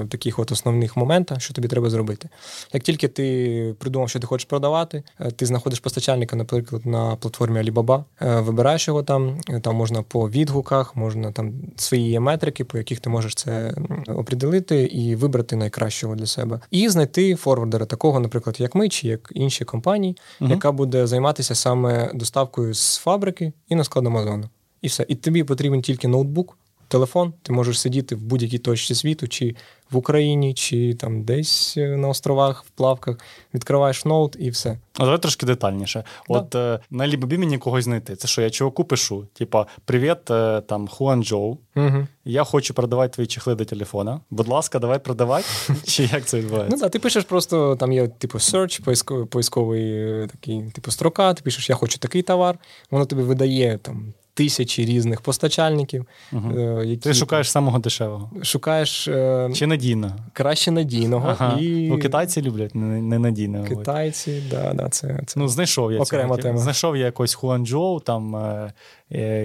таких 0.08 0.38
от 0.38 0.52
основних 0.52 0.96
моментах, 0.96 1.40
що 1.40 1.54
тобі 1.54 1.68
треба 1.68 1.90
зробити. 1.90 2.28
Як 2.72 2.82
тільки 2.82 3.08
ти 3.08 3.74
придумав, 3.78 4.08
що 4.08 4.20
ти 4.20 4.26
хочеш 4.26 4.44
продавати, 4.44 5.02
е, 5.20 5.30
ти 5.30 5.46
знаходиш 5.46 5.80
постачальника, 5.80 6.36
наприклад, 6.36 6.86
на 6.86 7.16
платформі 7.16 7.60
Alibaba, 7.60 8.04
е, 8.22 8.40
вибираєш 8.40 8.88
його 8.88 9.02
там, 9.02 9.40
там 9.62 9.76
можна 9.76 10.02
по 10.02 10.30
відгуках, 10.30 10.96
можна 10.96 11.32
там 11.32 11.52
свої 11.76 12.20
метрики, 12.20 12.64
по 12.64 12.78
яких 12.78 13.00
ти 13.00 13.10
можеш 13.10 13.34
це 13.34 13.74
оприділити 14.08 14.82
і 14.82 15.16
вибрати 15.16 15.56
найкращого 15.56 16.14
для 16.14 16.26
себе. 16.26 16.60
І 16.70 16.88
знайти 16.88 17.34
форвардера, 17.34 17.86
такого, 17.86 18.20
наприклад, 18.20 18.56
як 18.60 18.74
ми, 18.74 18.88
чи 18.88 19.08
як 19.08 19.32
інші 19.34 19.64
компанії, 19.64 20.16
uh 20.40 20.50
яка 20.50 20.72
буде 20.72 21.06
займатися 21.06 21.54
саме 21.54 22.10
доставкою 22.14 22.74
з 22.74 22.96
фабрики 22.96 23.52
і 23.68 23.74
на 23.74 23.84
склад 23.84 24.06
Амазону. 24.06 24.48
І 24.82 24.86
все. 24.86 25.06
І 25.08 25.14
тобі 25.14 25.44
потрібен 25.44 25.82
тільки 25.82 26.08
ноутбук 26.08 26.58
телефон, 26.88 27.32
ти 27.42 27.52
можеш 27.52 27.80
сидіти 27.80 28.14
в 28.14 28.22
будь-якій 28.22 28.58
точці 28.58 28.94
світу, 28.94 29.28
чи 29.28 29.54
в 29.90 29.96
Україні, 29.96 30.54
чи 30.54 30.94
там 30.94 31.22
десь 31.22 31.74
е, 31.76 31.96
на 31.96 32.08
островах, 32.08 32.64
в 32.64 32.70
плавках, 32.70 33.16
відкриваєш 33.54 34.04
ноут 34.04 34.36
і 34.38 34.50
все. 34.50 34.78
А 34.94 35.04
давай 35.04 35.18
трошки 35.18 35.46
детальніше. 35.46 36.04
Да. 36.28 36.34
От 36.38 36.54
е, 36.54 36.80
на 36.90 37.06
Лібобі 37.06 37.38
мені 37.38 37.58
когось 37.58 37.84
знайти. 37.84 38.16
Це 38.16 38.28
що, 38.28 38.42
я 38.42 38.50
чуваку 38.50 38.84
пишу? 38.84 39.26
Типа, 39.32 39.66
привіт, 39.84 40.30
е, 40.30 40.60
там 40.60 40.88
Хуан 40.88 41.24
Джоу. 41.24 41.58
Угу. 41.76 42.06
Я 42.24 42.44
хочу 42.44 42.74
продавати 42.74 43.14
твої 43.14 43.26
чехли 43.26 43.54
до 43.54 43.64
телефона. 43.64 44.20
Будь 44.30 44.48
ласка, 44.48 44.78
давай 44.78 44.98
продавати. 44.98 45.46
Чи 45.84 46.02
як 46.12 46.24
це 46.24 46.38
відбувається? 46.38 46.76
Ну 46.76 46.82
так, 46.82 46.92
ти 46.92 46.98
пишеш 46.98 47.24
просто 47.24 47.76
там 47.76 47.92
є 47.92 48.08
типу 48.08 48.38
search, 48.38 48.84
поисковий, 48.84 49.26
поисковий 49.26 49.92
е, 49.92 50.28
такий, 50.32 50.62
типу, 50.70 50.90
строка. 50.90 51.34
Ти 51.34 51.42
пишеш, 51.42 51.70
я 51.70 51.76
хочу 51.76 51.98
такий 51.98 52.22
товар. 52.22 52.58
Воно 52.90 53.06
тобі 53.06 53.22
видає 53.22 53.78
там 53.78 54.12
тисячі 54.36 54.84
різних 54.84 55.20
постачальників. 55.20 56.06
Угу. 56.32 56.60
Які... 56.82 56.96
Ти 56.96 57.14
шукаєш 57.14 57.50
самого 57.50 57.78
дешевого. 57.78 58.30
Шукаєш 58.42 59.08
е... 59.08 59.50
чи 59.54 59.66
надійного. 59.66 60.14
Краще 60.32 60.70
надійного. 60.70 61.28
Ага. 61.28 61.58
І... 61.60 61.88
Ну, 61.88 61.98
Китайці 61.98 62.42
люблять 62.42 62.74
ненадійного. 62.74 63.64
Китайці, 63.64 64.42
да, 64.50 64.74
да, 64.74 64.88
це, 64.88 65.20
це 65.26 65.40
ну, 65.40 65.48
знайшов 65.48 65.92
я 65.92 66.00
окрема 66.00 66.36
тема. 66.36 66.58
Знайшов 66.58 66.96
я 66.96 67.04
якось 67.04 67.34
Хуанчжоу, 67.34 68.00
там, 68.00 68.36
е, 68.36 68.72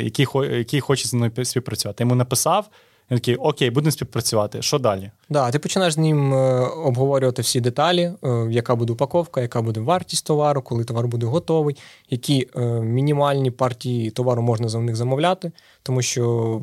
який, 0.04 0.27
який 0.51 0.80
хоче 0.80 1.08
зі 1.08 1.15
мною 1.15 1.32
співпрацювати. 1.43 2.04
Йому 2.04 2.15
написав. 2.15 2.69
Він 3.12 3.17
такий, 3.17 3.36
окей, 3.36 3.69
будемо 3.69 3.91
співпрацювати. 3.91 4.62
Що 4.62 4.80
далі? 4.80 5.12
Да, 5.30 5.52
ти 5.52 5.60
починаєш 5.60 5.93
з 5.93 5.97
ним 5.97 6.34
е, 6.34 6.60
обговорювати 6.86 7.41
всі 7.41 7.62
деталі, 7.62 8.02
е, 8.24 8.47
яка 8.50 8.76
буде 8.76 8.93
упаковка, 8.93 9.41
яка 9.41 9.62
буде 9.62 9.80
вартість 9.80 10.26
товару, 10.26 10.62
коли 10.62 10.84
товар 10.84 11.08
буде 11.08 11.26
готовий, 11.26 11.78
які 12.10 12.50
е, 12.56 12.62
мінімальні 12.82 13.52
партії 13.52 14.12
товару 14.12 14.41
можна 14.41 14.69
за 14.69 14.80
них 14.80 14.95
замовляти, 14.95 15.52
тому 15.84 16.02
що 16.02 16.62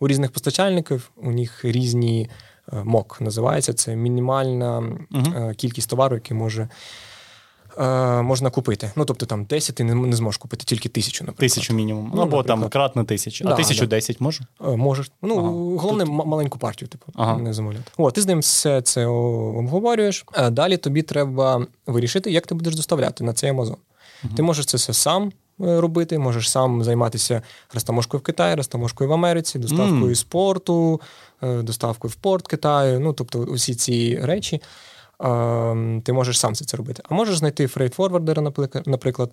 у 0.00 0.08
різних 0.08 0.30
постачальників 0.30 1.10
у 1.16 1.30
них 1.30 1.64
різні 1.64 2.30
МОК 2.84 3.20
називається. 3.20 3.72
Це 3.72 3.96
мінімальна 3.96 4.78
угу. 5.12 5.54
кількість 5.56 5.90
товару, 5.90 6.14
який 6.14 6.36
може 6.36 6.68
е, 7.78 8.22
можна 8.22 8.50
купити. 8.50 8.90
Ну, 8.96 9.04
тобто 9.04 9.26
там 9.26 9.44
10 9.44 9.74
ти 9.74 9.84
не, 9.84 9.94
не 9.94 10.16
зможеш 10.16 10.38
купити, 10.38 10.64
тільки 10.64 10.88
тисячу, 10.88 11.24
наприклад. 11.24 11.50
Тисячу 11.50 11.74
мінімум. 11.74 12.04
Ну, 12.04 12.22
або 12.22 12.36
наприклад. 12.36 12.46
там 12.46 12.68
кратно 12.68 13.04
тисячу. 13.04 13.48
А 13.48 13.54
тисячу 13.54 13.86
да, 13.86 13.96
десять 13.96 14.20
можу? 14.20 14.44
Е, 14.64 14.76
можеш. 14.76 15.10
Ну, 15.22 15.38
ага. 15.38 15.48
головне, 15.82 16.04
Тут... 16.04 16.26
маленьку 16.26 16.58
партію, 16.58 16.88
типу, 16.88 17.12
ага. 17.14 17.38
не 17.38 17.52
замовляти. 17.52 17.92
О, 17.96 18.10
ти 18.10 18.20
з 18.20 18.26
ним 18.26 18.38
все 18.38 18.82
це 18.82 19.06
обговорюєш. 19.06 20.24
А 20.32 20.50
далі 20.50 20.76
тобі 20.76 21.02
треба 21.02 21.66
вирішити, 21.86 22.30
як 22.30 22.46
ти 22.46 22.54
будеш 22.54 22.74
доставляти 22.74 23.24
на 23.24 23.32
цей 23.32 23.50
Амазон. 23.50 23.76
Угу. 24.24 24.32
Ти 24.36 24.42
можеш 24.42 24.66
це 24.66 24.76
все 24.76 24.92
сам. 24.92 25.32
Е, 25.60 25.80
робити, 25.80 26.18
можеш 26.18 26.50
сам 26.50 26.84
займатися 26.84 27.42
розтаможкою 27.74 28.20
в 28.20 28.22
Китаї, 28.22 28.54
розтаможкою 28.54 29.10
в 29.10 29.12
Америці, 29.12 29.58
доставкою 29.58 30.10
mm. 30.10 30.14
спорту, 30.14 31.00
е, 31.42 31.62
доставкою 31.62 32.10
в 32.10 32.14
порт 32.14 32.46
Китаю. 32.46 33.00
Ну 33.00 33.12
тобто, 33.12 33.38
усі 33.38 33.74
ці 33.74 34.18
речі 34.22 34.60
ти 36.02 36.12
можеш 36.12 36.38
сам 36.38 36.54
це 36.54 36.76
робити. 36.76 37.02
А 37.08 37.14
можеш 37.14 37.38
знайти 37.38 37.66
фрейдфорвардера, 37.66 38.52
наприклад, 38.86 39.30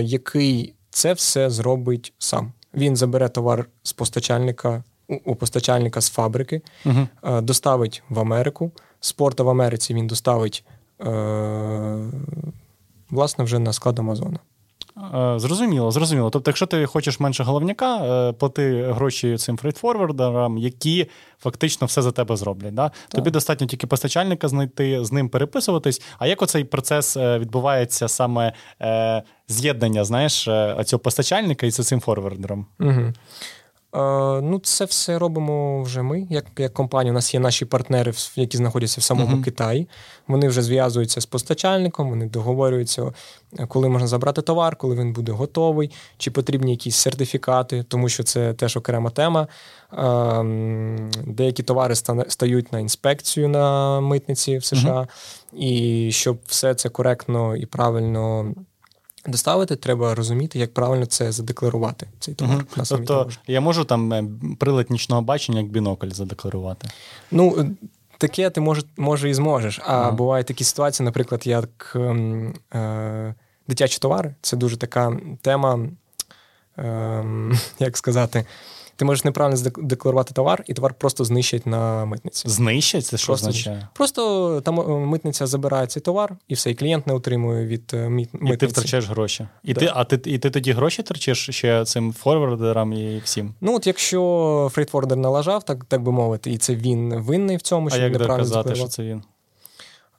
який 0.00 0.74
це 0.90 1.12
все 1.12 1.50
зробить 1.50 2.12
сам. 2.18 2.52
Він 2.74 2.96
забере 2.96 3.28
товар 3.28 3.66
з 3.82 3.92
постачальника 3.92 4.84
у 5.24 5.34
постачальника 5.34 6.00
з 6.00 6.10
фабрики, 6.10 6.62
uh 6.84 7.42
доставить 7.42 8.02
в 8.08 8.20
Америку. 8.20 8.70
З 9.00 9.12
порта 9.12 9.42
в 9.42 9.48
Америці 9.48 9.94
він 9.94 10.06
доставить 10.06 10.64
е, 11.00 12.10
власне 13.10 13.44
вже 13.44 13.58
на 13.58 13.72
склад 13.72 13.98
Амазона. 13.98 14.38
Е, 15.14 15.38
зрозуміло, 15.38 15.90
зрозуміло. 15.90 16.30
Тобто, 16.30 16.50
якщо 16.50 16.66
ти 16.66 16.86
хочеш 16.86 17.20
менше 17.20 17.44
головняка, 17.44 17.96
е, 17.96 18.32
плати 18.32 18.92
гроші 18.92 19.36
цим 19.36 19.58
фрейтфорвардерам, 19.58 20.58
які 20.58 21.06
фактично 21.38 21.86
все 21.86 22.02
за 22.02 22.12
тебе 22.12 22.36
зроблять. 22.36 22.74
Да? 22.74 22.90
Тобі 23.08 23.30
достатньо 23.30 23.66
тільки 23.66 23.86
постачальника 23.86 24.48
знайти, 24.48 25.04
з 25.04 25.12
ним 25.12 25.28
переписуватись. 25.28 26.02
А 26.18 26.26
як 26.26 26.42
оцей 26.42 26.64
процес 26.64 27.16
е, 27.16 27.38
відбувається 27.38 28.08
саме 28.08 28.52
з'єднання, 29.48 30.04
знаєш, 30.04 30.48
цього 30.84 31.00
постачальника 31.00 31.66
і 31.66 31.70
з 31.70 31.86
цим 31.86 32.00
форвардером? 32.00 32.66
Угу. 32.80 33.12
Ну, 33.92 34.60
це 34.62 34.84
все 34.84 35.18
робимо 35.18 35.82
вже 35.82 36.02
ми, 36.02 36.26
як 36.30 36.44
як 36.58 36.72
компанія. 36.72 37.12
У 37.12 37.14
нас 37.14 37.34
є 37.34 37.40
наші 37.40 37.64
партнери, 37.64 38.12
які 38.36 38.56
знаходяться 38.56 39.00
в 39.00 39.04
самому 39.04 39.36
uh-huh. 39.36 39.44
Китаї. 39.44 39.88
Вони 40.28 40.48
вже 40.48 40.62
зв'язуються 40.62 41.20
з 41.20 41.26
постачальником, 41.26 42.10
вони 42.10 42.26
договорюються, 42.26 43.12
коли 43.68 43.88
можна 43.88 44.08
забрати 44.08 44.42
товар, 44.42 44.76
коли 44.76 44.96
він 44.96 45.12
буде 45.12 45.32
готовий, 45.32 45.90
чи 46.18 46.30
потрібні 46.30 46.70
якісь 46.70 46.96
сертифікати, 46.96 47.82
тому 47.82 48.08
що 48.08 48.22
це 48.22 48.54
теж 48.54 48.76
окрема 48.76 49.10
тема. 49.10 49.48
Ем, 49.92 51.10
деякі 51.26 51.62
товари 51.62 51.94
стають 52.28 52.72
на 52.72 52.80
інспекцію 52.80 53.48
на 53.48 54.00
митниці 54.00 54.58
в 54.58 54.64
США, 54.64 55.00
uh-huh. 55.00 55.58
і 55.58 56.12
щоб 56.12 56.38
все 56.46 56.74
це 56.74 56.88
коректно 56.88 57.56
і 57.56 57.66
правильно 57.66 58.54
доставити, 59.26 59.76
треба 59.76 60.14
розуміти, 60.14 60.58
як 60.58 60.74
правильно 60.74 61.06
це 61.06 61.32
задекларувати. 61.32 62.06
Цей 62.18 62.34
товар 62.34 62.64
угу. 62.76 62.84
Тобто 62.88 63.28
я 63.46 63.60
можу 63.60 63.84
там 63.84 64.12
е, 64.12 64.24
прилад 64.58 64.90
нічного 64.90 65.22
бачення, 65.22 65.60
як 65.60 65.68
бінокль 65.68 66.08
задекларувати. 66.08 66.88
Ну, 67.30 67.56
е, 67.58 67.70
таке 68.18 68.50
ти 68.50 68.60
може, 68.60 68.82
може 68.96 69.30
і 69.30 69.34
зможеш. 69.34 69.80
А 69.84 70.08
угу. 70.08 70.16
бувають 70.16 70.46
такі 70.46 70.64
ситуації, 70.64 71.04
наприклад, 71.04 71.46
як 71.46 71.92
ем, 71.94 72.54
е, 72.74 73.34
дитячі 73.68 73.98
товари. 73.98 74.34
Це 74.42 74.56
дуже 74.56 74.76
така 74.76 75.16
тема, 75.42 75.80
е, 76.78 77.24
як 77.78 77.96
сказати. 77.96 78.44
Ти 78.98 79.04
можеш 79.04 79.24
неправильно 79.24 79.56
задекларувати 79.56 80.34
товар, 80.34 80.64
і 80.66 80.74
товар 80.74 80.94
просто 80.94 81.24
знищать 81.24 81.66
на 81.66 82.04
митниці. 82.04 82.48
Знищать? 82.48 83.06
Це 83.06 83.16
що 83.16 83.26
просто, 83.26 83.48
означає? 83.48 83.88
Просто 83.94 84.60
там 84.60 84.80
е, 84.80 84.88
митниця 84.88 85.46
забирає 85.46 85.86
цей 85.86 86.02
товар, 86.02 86.36
і 86.48 86.54
все, 86.54 86.70
і 86.70 86.74
клієнт 86.74 87.06
не 87.06 87.14
отримує 87.14 87.66
від 87.66 87.90
е, 87.94 88.08
митниці. 88.08 88.54
І 88.54 88.56
ти 88.56 88.66
втрачаєш 88.66 89.08
гроші. 89.08 89.48
І 89.64 89.74
да. 89.74 89.80
ти, 89.80 89.90
А 89.94 90.04
ти 90.04 90.30
і 90.30 90.38
ти 90.38 90.50
тоді 90.50 90.72
гроші 90.72 91.02
втрачиш 91.02 91.50
ще 91.50 91.84
цим 91.84 92.12
форвардерам 92.12 92.92
і 92.92 93.20
всім? 93.24 93.54
Ну, 93.60 93.76
от 93.76 93.86
якщо 93.86 94.70
freight 94.72 94.92
forwarder 94.92 95.18
налажав, 95.18 95.64
так 95.64 95.84
так 95.84 96.02
би 96.02 96.12
мовити, 96.12 96.50
і 96.50 96.58
це 96.58 96.74
він 96.74 97.20
винний 97.20 97.56
в 97.56 97.62
цьому, 97.62 97.90
що 97.90 97.98
а 97.98 98.02
як 98.02 98.12
неправильно 98.12 98.48
доказати, 98.48 98.74
що 98.74 98.88
це 98.88 99.02
він? 99.02 99.22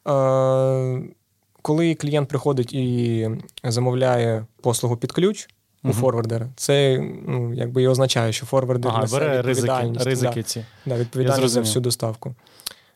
Е, 0.08 1.14
Коли 1.62 1.96
клієнт 1.96 2.30
приходить 2.30 2.74
і 2.74 3.30
замовляє 3.64 4.46
послугу 4.62 4.98
під 4.98 5.12
ключ 5.12 5.48
у 5.84 5.88
uh 5.88 5.94
форвардера. 5.94 6.50
Це 6.56 7.00
ну, 7.28 7.54
якби 7.54 7.84
і 7.84 7.88
означає, 7.88 8.34
що 8.34 8.46
форвардер 8.46 8.92
ага, 8.92 9.02
несе 9.02 9.20
бере 9.20 9.38
відповідальність 9.38 10.06
ризики, 10.06 10.28
ризики 10.28 10.44
ці. 10.44 10.66
Да, 10.86 10.98
відповідальність 10.98 11.54
за 11.54 11.60
всю 11.60 11.82
доставку. 11.82 12.36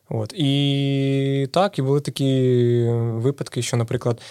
От. 0.09 0.33
І 0.33 1.49
так, 1.53 1.79
і 1.79 1.81
були 1.81 2.01
такі 2.01 2.41
випадки, 2.99 3.61
що, 3.61 3.77
наприклад, 3.77 4.21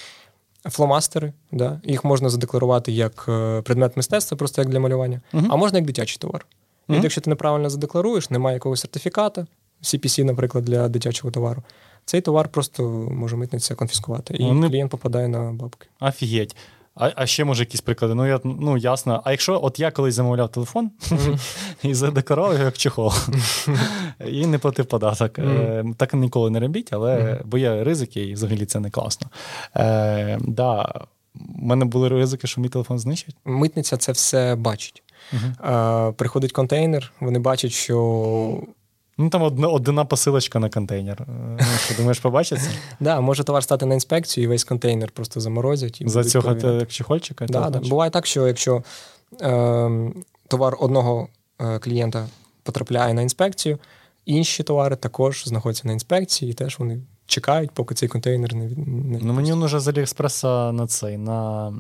фломастери, 0.64 1.32
да, 1.52 1.80
їх 1.84 2.04
можна 2.04 2.28
задекларувати 2.28 2.92
як 2.92 3.24
е, 3.28 3.62
предмет 3.62 3.96
мистецтва, 3.96 4.36
просто 4.36 4.62
як 4.62 4.70
для 4.70 4.80
малювання, 4.80 5.20
uh 5.34 5.46
а 5.50 5.56
можна 5.56 5.78
як 5.78 5.86
дитячий 5.86 6.18
товар. 6.18 6.46
І 6.88 6.94
якщо 6.94 7.20
ти 7.20 7.30
неправильно 7.30 7.70
задекларуєш, 7.70 8.30
немає 8.30 8.54
якогось 8.54 8.80
сертифіката, 8.80 9.46
CPC, 9.82 10.24
наприклад, 10.24 10.64
для 10.64 10.88
дитячого 10.88 11.30
товару, 11.30 11.62
цей 12.04 12.20
товар 12.20 12.48
просто 12.48 12.82
може 13.10 13.36
митниця 13.36 13.74
конфіскувати, 13.74 14.34
і 14.34 14.44
Вони... 14.44 14.68
клієнт 14.68 14.90
попадає 14.90 15.28
на 15.28 15.52
бабки. 15.52 15.88
Офігеть. 16.00 16.56
А 16.94 17.10
а 17.16 17.26
ще 17.26 17.44
може 17.44 17.62
якісь 17.62 17.80
приклади. 17.80 18.14
Ну, 18.14 18.26
я, 18.26 18.40
ну 18.44 18.76
ясно. 18.76 19.22
А 19.24 19.30
якщо 19.30 19.60
от 19.62 19.80
я 19.80 19.90
колись 19.90 20.14
замовляв 20.14 20.48
телефон 20.48 20.90
і 21.82 21.94
задекорував 21.94 22.52
його 22.52 22.64
як 22.64 22.78
чехол, 22.78 23.12
і 24.26 24.46
не 24.46 24.58
платив 24.58 24.86
податок. 24.86 25.38
Mm. 25.38 25.94
Так 25.94 26.14
ніколи 26.14 26.50
не 26.50 26.60
робіть, 26.60 26.92
але 26.92 27.16
mm. 27.16 27.40
бо 27.44 27.58
є 27.58 27.84
ризики, 27.84 28.24
і 28.24 28.34
взагалі 28.34 28.66
це 28.66 28.80
не 28.80 28.90
класно. 28.90 29.26
Е, 29.76 30.38
да, 30.40 30.94
У 31.34 31.66
мене 31.66 31.84
були 31.84 32.08
ризики, 32.08 32.46
що 32.46 32.60
мій 32.60 32.68
телефон 32.68 32.98
знищать. 32.98 33.36
Митниця 33.44 33.96
це 33.96 34.12
все 34.12 34.54
бачить. 34.54 35.02
Е, 35.32 36.12
приходить 36.12 36.52
контейнер, 36.52 37.12
вони 37.20 37.38
бачать, 37.38 37.72
що 37.72 38.62
Ну 39.22 39.30
там 39.30 39.42
одна 39.42 39.68
одна 39.68 40.04
посилочка 40.04 40.58
на 40.58 40.68
контейнер. 40.68 41.22
Е, 41.60 41.66
що 41.84 41.94
думаєш, 41.94 42.20
побачиться? 42.20 42.70
Да, 43.00 43.20
може 43.20 43.44
товар 43.44 43.62
стати 43.62 43.86
на 43.86 43.94
інспекцію, 43.94 44.44
і 44.44 44.46
весь 44.46 44.64
контейнер 44.64 45.10
просто 45.10 45.40
заморозять. 45.40 46.00
І 46.00 46.08
За 46.08 46.24
цього 46.24 46.84
чехольчика? 46.84 47.46
Да, 47.46 47.70
да. 47.70 47.78
Буває 47.78 48.10
так, 48.10 48.26
що 48.26 48.46
якщо 48.46 48.82
е, 49.42 50.12
товар 50.48 50.76
одного 50.80 51.28
е, 51.60 51.78
клієнта 51.78 52.26
потрапляє 52.62 53.14
на 53.14 53.22
інспекцію, 53.22 53.78
інші 54.26 54.62
товари 54.62 54.96
також 54.96 55.44
знаходяться 55.46 55.86
на 55.86 55.92
інспекції, 55.92 56.50
і 56.50 56.54
теж 56.54 56.78
вони 56.78 57.00
чекають, 57.26 57.70
поки 57.70 57.94
цей 57.94 58.08
контейнер 58.08 58.54
не 58.54 58.64
не 58.76 59.18
Ну 59.22 59.32
мені 59.32 59.52
вже 59.52 59.80
з 59.80 59.88
Аліекспреса 59.88 60.72
на 60.72 60.86
цей 60.86 61.18
на, 61.18 61.70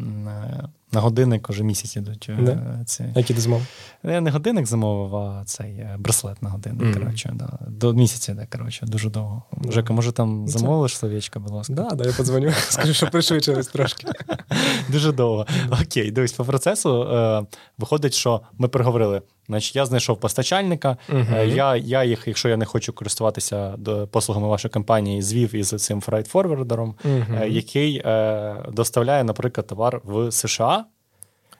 на 0.92 1.00
годинник 1.00 1.50
уже 1.50 1.64
місяць 1.64 1.96
ідуть. 1.96 2.30
Да? 2.40 2.52
Е, 2.52 2.84
ці. 2.86 3.04
Які 3.16 3.34
ти 3.34 3.40
замовив? 3.40 3.66
Я 4.04 4.20
не 4.20 4.30
годинник 4.30 4.66
замовив, 4.66 5.16
а 5.16 5.42
цей 5.44 5.70
е, 5.70 5.96
браслет 5.98 6.42
на 6.42 6.50
годинник. 6.50 6.82
Mm-hmm. 6.82 7.00
коротше, 7.00 7.30
да. 7.34 7.58
До 7.68 7.92
місяця, 7.92 8.34
да, 8.34 8.58
коротше, 8.58 8.86
дуже 8.86 9.10
довго. 9.10 9.42
Yeah. 9.52 9.72
Жека, 9.72 9.92
може 9.92 10.12
там 10.12 10.48
замовиш 10.48 10.96
словечко, 10.96 11.40
будь 11.40 11.52
ласка? 11.52 11.72
Да, 11.72 11.90
да, 11.90 12.04
я 12.04 12.12
подзвоню, 12.12 12.52
скажу, 12.68 12.94
що 12.94 13.06
пришвидшились 13.06 13.66
трошки. 13.66 14.06
Дуже 14.88 15.12
довго. 15.12 15.46
Окей, 15.82 16.10
дивись, 16.10 16.32
по 16.32 16.44
процесу 16.44 17.02
е, 17.02 17.46
виходить, 17.78 18.14
що 18.14 18.40
ми 18.58 18.68
переговорили. 18.68 19.22
Значить, 19.48 19.76
я 19.76 19.86
знайшов 19.86 20.20
постачальника. 20.20 20.96
Uh-huh. 21.08 21.54
Я 21.54 21.76
я 21.76 22.04
їх, 22.04 22.22
якщо 22.26 22.48
я 22.48 22.56
не 22.56 22.64
хочу 22.64 22.92
користуватися 22.92 23.76
послугами 24.10 24.48
вашої 24.48 24.72
компанії, 24.72 25.22
звів 25.22 25.54
із 25.54 25.68
цим 25.68 26.00
фрайтфорвардером, 26.00 26.94
uh-huh. 27.04 27.46
який 27.46 28.02
е, 28.04 28.56
доставляє, 28.72 29.24
наприклад, 29.24 29.66
товар 29.66 30.00
в 30.04 30.32
США. 30.32 30.81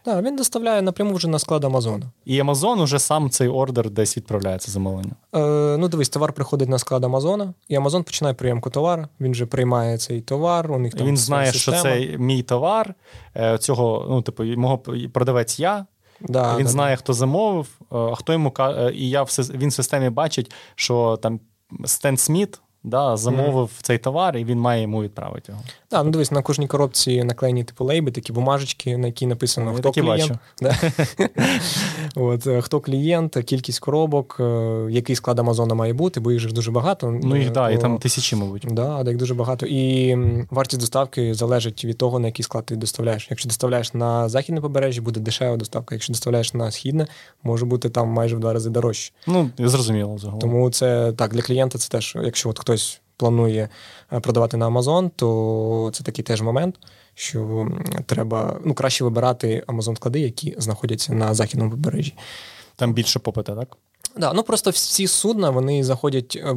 Так, 0.04 0.24
він 0.24 0.36
доставляє 0.36 0.82
напряму 0.82 1.14
вже 1.14 1.28
на 1.28 1.38
склад 1.38 1.64
Амазона. 1.64 2.06
І 2.24 2.40
Амазон 2.40 2.80
уже 2.80 2.98
сам 2.98 3.30
цей 3.30 3.48
ордер 3.48 3.90
десь 3.90 4.16
відправляється 4.16 4.70
замовлення. 4.70 5.12
Е, 5.34 5.76
Ну, 5.78 5.88
дивись, 5.88 6.08
товар 6.08 6.32
приходить 6.32 6.68
на 6.68 6.78
склад 6.78 7.04
Амазона, 7.04 7.54
і 7.68 7.74
Амазон 7.74 8.04
починає 8.04 8.34
прийомку 8.34 8.70
товару. 8.70 9.06
Він 9.20 9.32
вже 9.32 9.46
приймає 9.46 9.98
цей 9.98 10.20
товар. 10.20 10.72
У 10.72 10.78
них 10.78 10.94
там 10.94 11.06
Він 11.06 11.16
знає, 11.16 11.52
система. 11.52 11.76
що 11.76 11.82
це 11.88 12.18
мій 12.18 12.42
товар. 12.42 12.94
Е, 13.36 13.58
цього, 13.58 14.06
ну, 14.08 14.22
типу, 14.22 14.44
мого 14.44 14.78
продавець 15.12 15.58
я. 15.58 15.86
Да, 16.20 16.56
Він 16.56 16.64
да, 16.64 16.70
знає, 16.70 16.96
хто 16.96 17.12
замовив, 17.12 17.66
е, 17.80 17.84
а 17.96 18.14
хто 18.14 18.32
йому 18.32 18.52
і 18.94 19.08
я 19.08 19.22
він 19.54 19.68
в 19.68 19.72
системі 19.72 20.10
бачить, 20.10 20.52
що 20.74 21.18
там 21.22 21.40
Стен 21.84 22.16
Сміт 22.16 22.60
да, 22.84 23.16
замовив 23.16 23.66
mm. 23.66 23.82
цей 23.82 23.98
товар, 23.98 24.36
і 24.36 24.44
він 24.44 24.58
має 24.58 24.82
йому 24.82 25.02
відправити 25.02 25.52
його. 25.52 25.64
Так, 25.88 26.04
ну 26.04 26.10
дивись, 26.10 26.32
на 26.32 26.42
кожній 26.42 26.66
коробці 26.66 27.24
наклеєні 27.24 27.64
типу 27.64 27.84
лейби, 27.84 28.10
такі 28.10 28.32
бумажечки, 28.32 28.96
на 28.96 29.06
які 29.06 29.26
написано, 29.26 29.70
ну, 29.72 29.78
хто 29.78 29.92
клієнт. 29.92 30.32
От, 32.14 32.46
е, 32.46 32.60
Хто 32.60 32.80
клієнт, 32.80 33.36
кількість 33.44 33.78
коробок, 33.78 34.36
е, 34.40 34.86
який 34.90 35.16
склад 35.16 35.38
Амазона 35.38 35.74
має 35.74 35.92
бути, 35.92 36.20
бо 36.20 36.32
їх 36.32 36.40
ж 36.40 36.48
дуже 36.48 36.70
багато. 36.70 37.20
Ну 37.22 37.36
їх 37.36 37.52
да, 37.52 37.70
і 37.70 37.78
там 37.78 37.98
тисячі, 37.98 38.36
мабуть. 38.36 38.66
Да, 38.70 39.04
їх 39.06 39.16
дуже 39.16 39.34
багато. 39.34 39.66
І 39.66 40.16
вартість 40.50 40.80
доставки 40.80 41.34
залежить 41.34 41.84
від 41.84 41.98
того, 41.98 42.18
на 42.18 42.26
який 42.26 42.42
склад 42.42 42.64
ти 42.66 42.76
доставляєш. 42.76 43.26
Якщо 43.30 43.48
доставляєш 43.48 43.94
на 43.94 44.28
західне 44.28 44.60
побережжя, 44.60 45.02
буде 45.02 45.20
дешева 45.20 45.56
доставка. 45.56 45.94
Якщо 45.94 46.12
доставляєш 46.12 46.54
на 46.54 46.70
східне, 46.70 47.06
може 47.42 47.66
бути 47.66 47.90
там 47.90 48.08
майже 48.08 48.36
в 48.36 48.40
два 48.40 48.52
рази 48.52 48.70
дорожче. 48.70 49.12
Ну, 49.26 49.50
зрозуміло. 49.58 50.18
загалом. 50.18 50.40
Тому 50.40 50.70
це 50.70 51.12
так, 51.12 51.34
для 51.34 51.42
клієнта 51.42 51.78
це 51.78 51.88
теж, 51.88 52.16
якщо 52.22 52.48
от 52.48 52.58
хтось 52.72 53.00
планує 53.16 53.68
е, 54.12 54.20
продавати 54.20 54.56
на 54.56 54.68
Amazon, 54.68 55.10
то 55.16 55.90
це 55.94 56.04
такий 56.04 56.24
теж 56.24 56.42
момент, 56.42 56.78
що 57.14 57.68
треба 58.06 58.60
ну, 58.64 58.74
краще 58.74 59.04
вибирати 59.04 59.64
Amazon 59.66 59.96
склади, 59.96 60.20
які 60.20 60.54
знаходяться 60.58 61.12
на 61.12 61.34
західному 61.34 61.70
побережжі. 61.70 62.14
Там 62.76 62.92
більше 62.92 63.18
попита, 63.18 63.54
так? 63.54 63.76
Да, 64.16 64.32
ну 64.32 64.42
просто 64.42 64.70
всі 64.70 65.06
судна 65.06 65.50
вони 65.50 65.84
заходять, 65.84 66.38
е, 66.40 66.56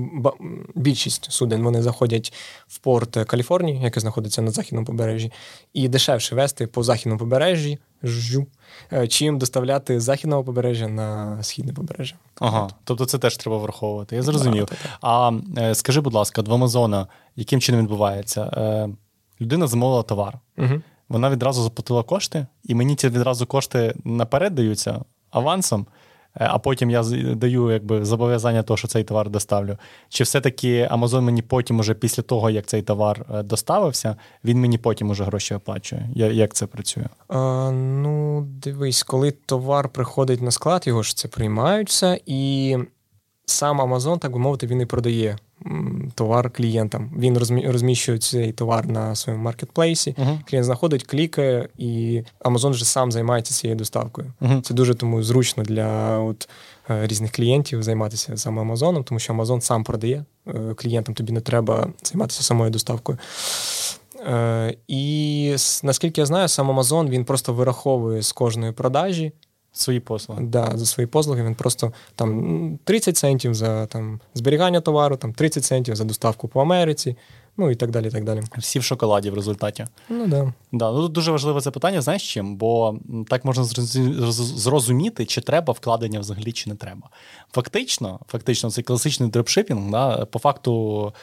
більшість 0.75 1.31
суден 1.31 1.63
вони 1.63 1.81
заходять 1.81 2.33
в 2.67 2.77
порт 2.77 3.17
Каліфорнії, 3.27 3.81
який 3.81 4.01
знаходиться 4.01 4.41
на 4.41 4.51
західному 4.51 4.85
побережжі, 4.85 5.31
і 5.73 5.87
дешевше 5.87 6.35
вести 6.35 6.67
по 6.67 6.83
західному 6.83 7.19
побережжі, 7.19 7.79
жжу, 8.05 8.47
е, 8.93 9.07
чим 9.07 9.37
доставляти 9.37 9.99
з 9.99 10.03
західного 10.03 10.43
побережжя 10.43 10.87
на 10.87 11.43
східне 11.43 11.73
побережжя. 11.73 12.15
Ага, 12.39 12.69
тобто 12.83 13.05
це 13.05 13.17
теж 13.17 13.37
треба 13.37 13.57
враховувати. 13.57 14.15
Я 14.15 14.21
зрозумів. 14.21 14.65
Да, 14.65 14.75
а 15.01 15.31
е, 15.57 15.75
скажи, 15.75 16.01
будь 16.01 16.13
ласка, 16.13 16.41
в 16.41 16.53
Амазона 16.53 17.07
яким 17.35 17.61
чином 17.61 17.81
відбувається? 17.81 18.51
Людина 19.41 19.67
замовила 19.67 20.03
товар, 20.03 20.39
угу. 20.57 20.81
вона 21.09 21.29
відразу 21.29 21.63
заплатила 21.63 22.03
кошти, 22.03 22.47
і 22.63 22.75
мені 22.75 22.95
ці 22.95 23.09
відразу 23.09 23.45
кошти 23.45 23.95
наперед 24.03 24.55
даються 24.55 25.01
авансом. 25.29 25.85
Е, 26.39 26.47
а 26.51 26.57
потім 26.57 26.89
я 26.89 27.03
даю 27.35 27.71
якби 27.71 28.05
зобов'язання 28.05 28.63
того, 28.63 28.77
що 28.77 28.87
цей 28.87 29.03
товар 29.03 29.29
доставлю. 29.29 29.77
Чи 30.09 30.23
все-таки 30.23 30.89
Amazon 30.91 31.21
мені 31.21 31.41
потім, 31.41 31.79
уже 31.79 31.93
після 31.93 32.23
того, 32.23 32.49
як 32.49 32.65
цей 32.65 32.81
товар 32.81 33.25
е, 33.33 33.43
доставився, 33.43 34.15
він 34.43 34.59
мені 34.59 34.77
потім 34.77 35.09
уже 35.09 35.23
гроші 35.23 35.55
оплачує? 35.55 36.09
Як 36.15 36.53
це 36.53 36.65
працює? 36.65 37.05
А, 37.27 37.71
Ну, 37.71 38.41
дивись, 38.41 39.03
коли 39.03 39.31
товар 39.31 39.89
приходить 39.89 40.41
на 40.41 40.51
склад, 40.51 40.87
його 40.87 41.03
ж 41.03 41.17
це 41.17 41.27
приймаються, 41.27 42.19
і 42.25 42.77
сам 43.45 43.81
Amazon, 43.81 44.19
так 44.19 44.31
би 44.31 44.39
мовити, 44.39 44.67
він 44.67 44.81
і 44.81 44.85
продає 44.85 45.37
товар 46.15 46.49
клієнтам. 46.49 47.11
Він 47.17 47.37
розміщує 47.67 48.17
цей 48.17 48.51
товар 48.51 48.87
на 48.87 49.15
своєму 49.15 49.43
маркетплейсі. 49.43 50.11
Uh-huh. 50.11 50.39
Клієнт 50.49 50.65
знаходить, 50.65 51.03
клікає, 51.03 51.69
і 51.77 52.21
Amazon 52.39 52.69
вже 52.69 52.85
сам 52.85 53.11
займається 53.11 53.53
цією 53.53 53.77
доставкою. 53.77 54.33
Uh-huh. 54.41 54.61
Це 54.61 54.73
дуже 54.73 54.95
тому 54.95 55.23
зручно 55.23 55.63
для 55.63 56.19
от, 56.19 56.49
е, 56.89 57.07
різних 57.07 57.31
клієнтів 57.31 57.83
займатися 57.83 58.37
саме 58.37 58.61
Амазоном, 58.61 59.03
тому 59.03 59.19
що 59.19 59.33
Амазон 59.33 59.61
сам 59.61 59.83
продає 59.83 60.25
е, 60.47 60.73
клієнтам, 60.75 61.15
тобі 61.15 61.33
не 61.33 61.41
треба 61.41 61.87
займатися 62.03 62.43
самою 62.43 62.71
доставкою. 62.71 63.17
Е, 64.27 64.75
і 64.87 65.55
наскільки 65.83 66.21
я 66.21 66.25
знаю, 66.25 66.47
сам 66.47 66.71
Amazon 66.71 67.09
він 67.09 67.25
просто 67.25 67.53
вираховує 67.53 68.21
з 68.21 68.31
кожної 68.31 68.71
продажі. 68.71 69.31
Свої 69.77 69.99
послуги. 69.99 70.43
Да, 70.43 70.71
За 70.75 70.85
свої 70.85 71.07
послуги 71.07 71.43
він 71.43 71.55
просто 71.55 71.93
там 72.15 72.79
30 72.83 73.17
центів 73.17 73.53
за 73.53 73.85
там, 73.85 74.19
зберігання 74.33 74.81
товару, 74.81 75.17
там 75.17 75.33
30 75.33 75.65
центів 75.65 75.95
за 75.95 76.03
доставку 76.03 76.47
по 76.47 76.61
Америці, 76.61 77.17
ну 77.57 77.71
і 77.71 77.75
так 77.75 77.91
далі. 77.91 78.09
так 78.09 78.23
далі. 78.23 78.41
Всі 78.57 78.79
в 78.79 78.83
шоколаді 78.83 79.29
в 79.29 79.33
результаті. 79.33 79.85
Ну 80.09 80.27
да. 80.27 80.53
Да, 80.71 80.91
ну 80.91 81.01
Тут 81.01 81.11
дуже 81.11 81.31
важливе 81.31 81.61
це 81.61 81.71
питання, 81.71 82.01
знаєш 82.01 82.33
чим? 82.33 82.55
Бо 82.55 82.99
так 83.27 83.45
можна 83.45 83.63
зрозуміти, 83.63 85.25
чи 85.25 85.41
треба 85.41 85.73
вкладення 85.73 86.19
взагалі, 86.19 86.51
чи 86.51 86.69
не 86.69 86.75
треба. 86.75 87.09
Фактично, 87.51 88.19
фактично, 88.27 88.71
цей 88.71 88.83
класичний 88.83 89.29
дропшипінг, 89.29 89.91
да, 89.91 90.25
по 90.25 90.39
факту, 90.39 91.13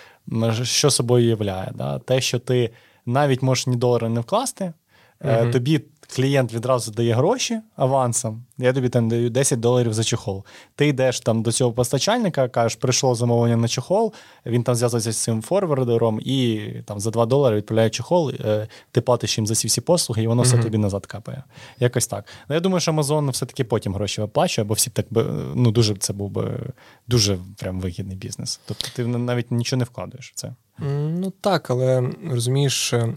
що 0.63 0.91
собою 0.91 1.29
являє? 1.29 1.73
Да? 1.75 1.99
Те, 1.99 2.21
що 2.21 2.39
ти 2.39 2.71
навіть 3.07 3.43
можеш 3.43 3.67
ні 3.67 3.77
долара 3.77 4.09
не 4.09 4.21
вкласти, 4.21 4.73
uh 5.21 5.53
тобі 5.53 5.81
клієнт 6.15 6.53
відразу 6.53 6.91
дає 6.91 7.15
гроші 7.15 7.61
авансом, 7.77 8.45
я 8.59 8.73
тобі 8.73 8.89
там 8.89 9.09
даю 9.09 9.31
10 9.31 9.61
доларів 9.61 9.95
за 9.95 10.05
чехол. 10.05 10.45
Ти 10.75 10.87
йдеш 10.87 11.21
там 11.21 11.43
до 11.43 11.53
цього 11.53 11.73
постачальника, 11.73 12.49
кажеш, 12.49 12.77
прийшло 12.77 13.15
замовлення 13.15 13.57
на 13.57 13.69
чехол, 13.69 14.13
він 14.47 14.63
там 14.63 14.75
зв'язується 14.75 15.13
з 15.13 15.17
цим 15.17 15.43
форвардером 15.43 16.21
і 16.23 16.61
там 16.85 17.01
за 17.01 17.11
2 17.11 17.27
долари 17.27 17.57
відправляє 17.57 17.91
чехол, 17.91 18.31
е, 18.31 18.69
ти 18.91 19.01
платиш 19.01 19.39
їм 19.39 19.47
за 19.47 19.55
ці 19.55 19.67
всі 19.69 19.81
послуги, 19.81 20.23
і 20.23 20.27
воно 20.27 20.43
все 20.43 20.59
тобі 20.59 20.79
назад 20.79 21.07
капає. 21.07 21.43
Якось 21.81 22.07
так. 22.07 22.25
Ну, 22.49 22.55
Я 22.55 22.61
думаю, 22.61 22.81
що 22.81 22.93
Amazon 22.93 23.31
все-таки 23.31 23.65
потім 23.65 23.95
гроші 23.95 24.21
виплачує, 24.21 24.65
бо 24.65 24.75
всі 24.75 24.91
так 24.91 25.07
би 25.11 25.25
ну 25.55 25.71
дуже 25.71 25.95
це 25.97 26.13
був 26.13 26.31
би 26.31 26.61
дуже 27.09 27.39
прям 27.59 27.81
вигідний 27.81 28.17
бізнес. 28.17 28.61
Тобто 28.67 28.89
ти 28.95 29.07
навіть 29.07 29.51
нічого 29.51 29.79
не 29.79 29.85
вкладаєш 29.85 30.31
в 30.31 30.35
це. 30.35 30.55
Ну 31.19 31.33
так, 31.41 31.71
але 31.71 32.11
розумієш, 32.31 32.93
е, 32.93 33.17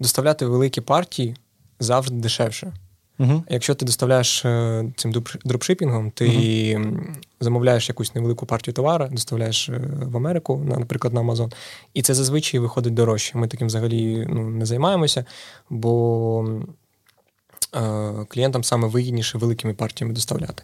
доставляти 0.00 0.46
великі 0.46 0.80
партії 0.80 1.36
завжди 1.80 2.16
дешевше. 2.16 2.72
Uh-huh. 3.18 3.42
Якщо 3.48 3.74
ти 3.74 3.86
доставляєш 3.86 4.44
е, 4.44 4.84
цим 4.96 5.12
дропшипінгом, 5.44 6.10
ти 6.10 6.24
uh-huh. 6.24 7.16
замовляєш 7.40 7.88
якусь 7.88 8.14
невелику 8.14 8.46
партію 8.46 8.74
товару, 8.74 9.08
доставляєш 9.10 9.68
е, 9.68 9.80
в 10.02 10.16
Америку, 10.16 10.64
наприклад, 10.66 11.14
на 11.14 11.20
Амазон, 11.20 11.52
і 11.94 12.02
це 12.02 12.14
зазвичай 12.14 12.60
виходить 12.60 12.94
дорожче. 12.94 13.38
Ми 13.38 13.48
таким 13.48 13.66
взагалі 13.66 14.26
ну, 14.28 14.50
не 14.50 14.66
займаємося, 14.66 15.24
бо 15.70 16.62
клієнтам 18.28 18.64
саме 18.64 18.88
вигідніше 18.88 19.38
великими 19.38 19.74
партіями 19.74 20.14
доставляти. 20.14 20.62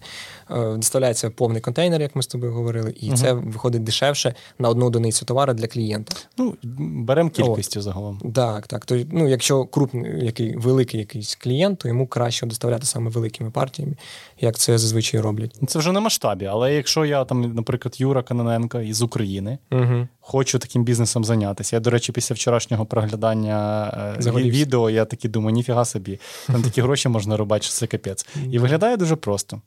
Е, 0.50 0.76
доставляється 0.76 1.30
повний 1.30 1.60
контейнер, 1.60 2.02
як 2.02 2.16
ми 2.16 2.22
з 2.22 2.26
тобою 2.26 2.52
говорили, 2.52 2.94
і 3.00 3.08
угу. 3.08 3.16
це 3.16 3.32
виходить 3.32 3.84
дешевше 3.84 4.34
на 4.58 4.68
одну 4.68 4.86
одиницю 4.86 5.26
товару 5.26 5.54
для 5.54 5.66
клієнта. 5.66 6.14
Ну, 6.38 6.54
Беремо 6.78 7.30
кількістю 7.30 7.82
загалом. 7.82 8.32
Так, 8.34 8.66
так. 8.66 8.86
То, 8.86 9.00
ну, 9.12 9.28
Якщо 9.28 9.64
крупний, 9.64 10.24
який 10.24 10.56
великий 10.56 11.00
якийсь 11.00 11.34
клієнт, 11.34 11.78
то 11.78 11.88
йому 11.88 12.06
краще 12.06 12.46
доставляти 12.46 12.86
саме 12.86 13.10
великими 13.10 13.50
партіями, 13.50 13.94
як 14.40 14.58
це 14.58 14.78
зазвичай 14.78 15.20
роблять. 15.20 15.56
Це 15.66 15.78
вже 15.78 15.92
на 15.92 16.00
масштабі, 16.00 16.46
але 16.46 16.74
якщо 16.74 17.04
я 17.04 17.24
там, 17.24 17.54
наприклад, 17.54 18.00
Юра 18.00 18.22
Каноненко 18.22 18.80
із 18.80 19.02
України, 19.02 19.58
угу. 19.72 20.08
хочу 20.20 20.58
таким 20.58 20.84
бізнесом 20.84 21.24
зайнятися. 21.24 21.76
Я, 21.76 21.80
до 21.80 21.90
речі, 21.90 22.12
після 22.12 22.34
вчорашнього 22.34 22.86
проглядання 22.86 23.88
е, 24.26 24.30
відео 24.32 24.90
я 24.90 25.04
таки 25.04 25.28
думаю, 25.28 25.54
ніфіга 25.54 25.84
собі. 25.84 26.20
Там 26.46 26.62
такі 26.62 26.82
гроші 26.82 26.93
можна 27.08 27.36
рубати, 27.36 27.64
що 27.64 27.72
це 27.72 27.86
капець. 27.86 28.26
І 28.50 28.58
виглядає 28.58 28.96
дуже 28.96 29.16
просто. 29.16 29.60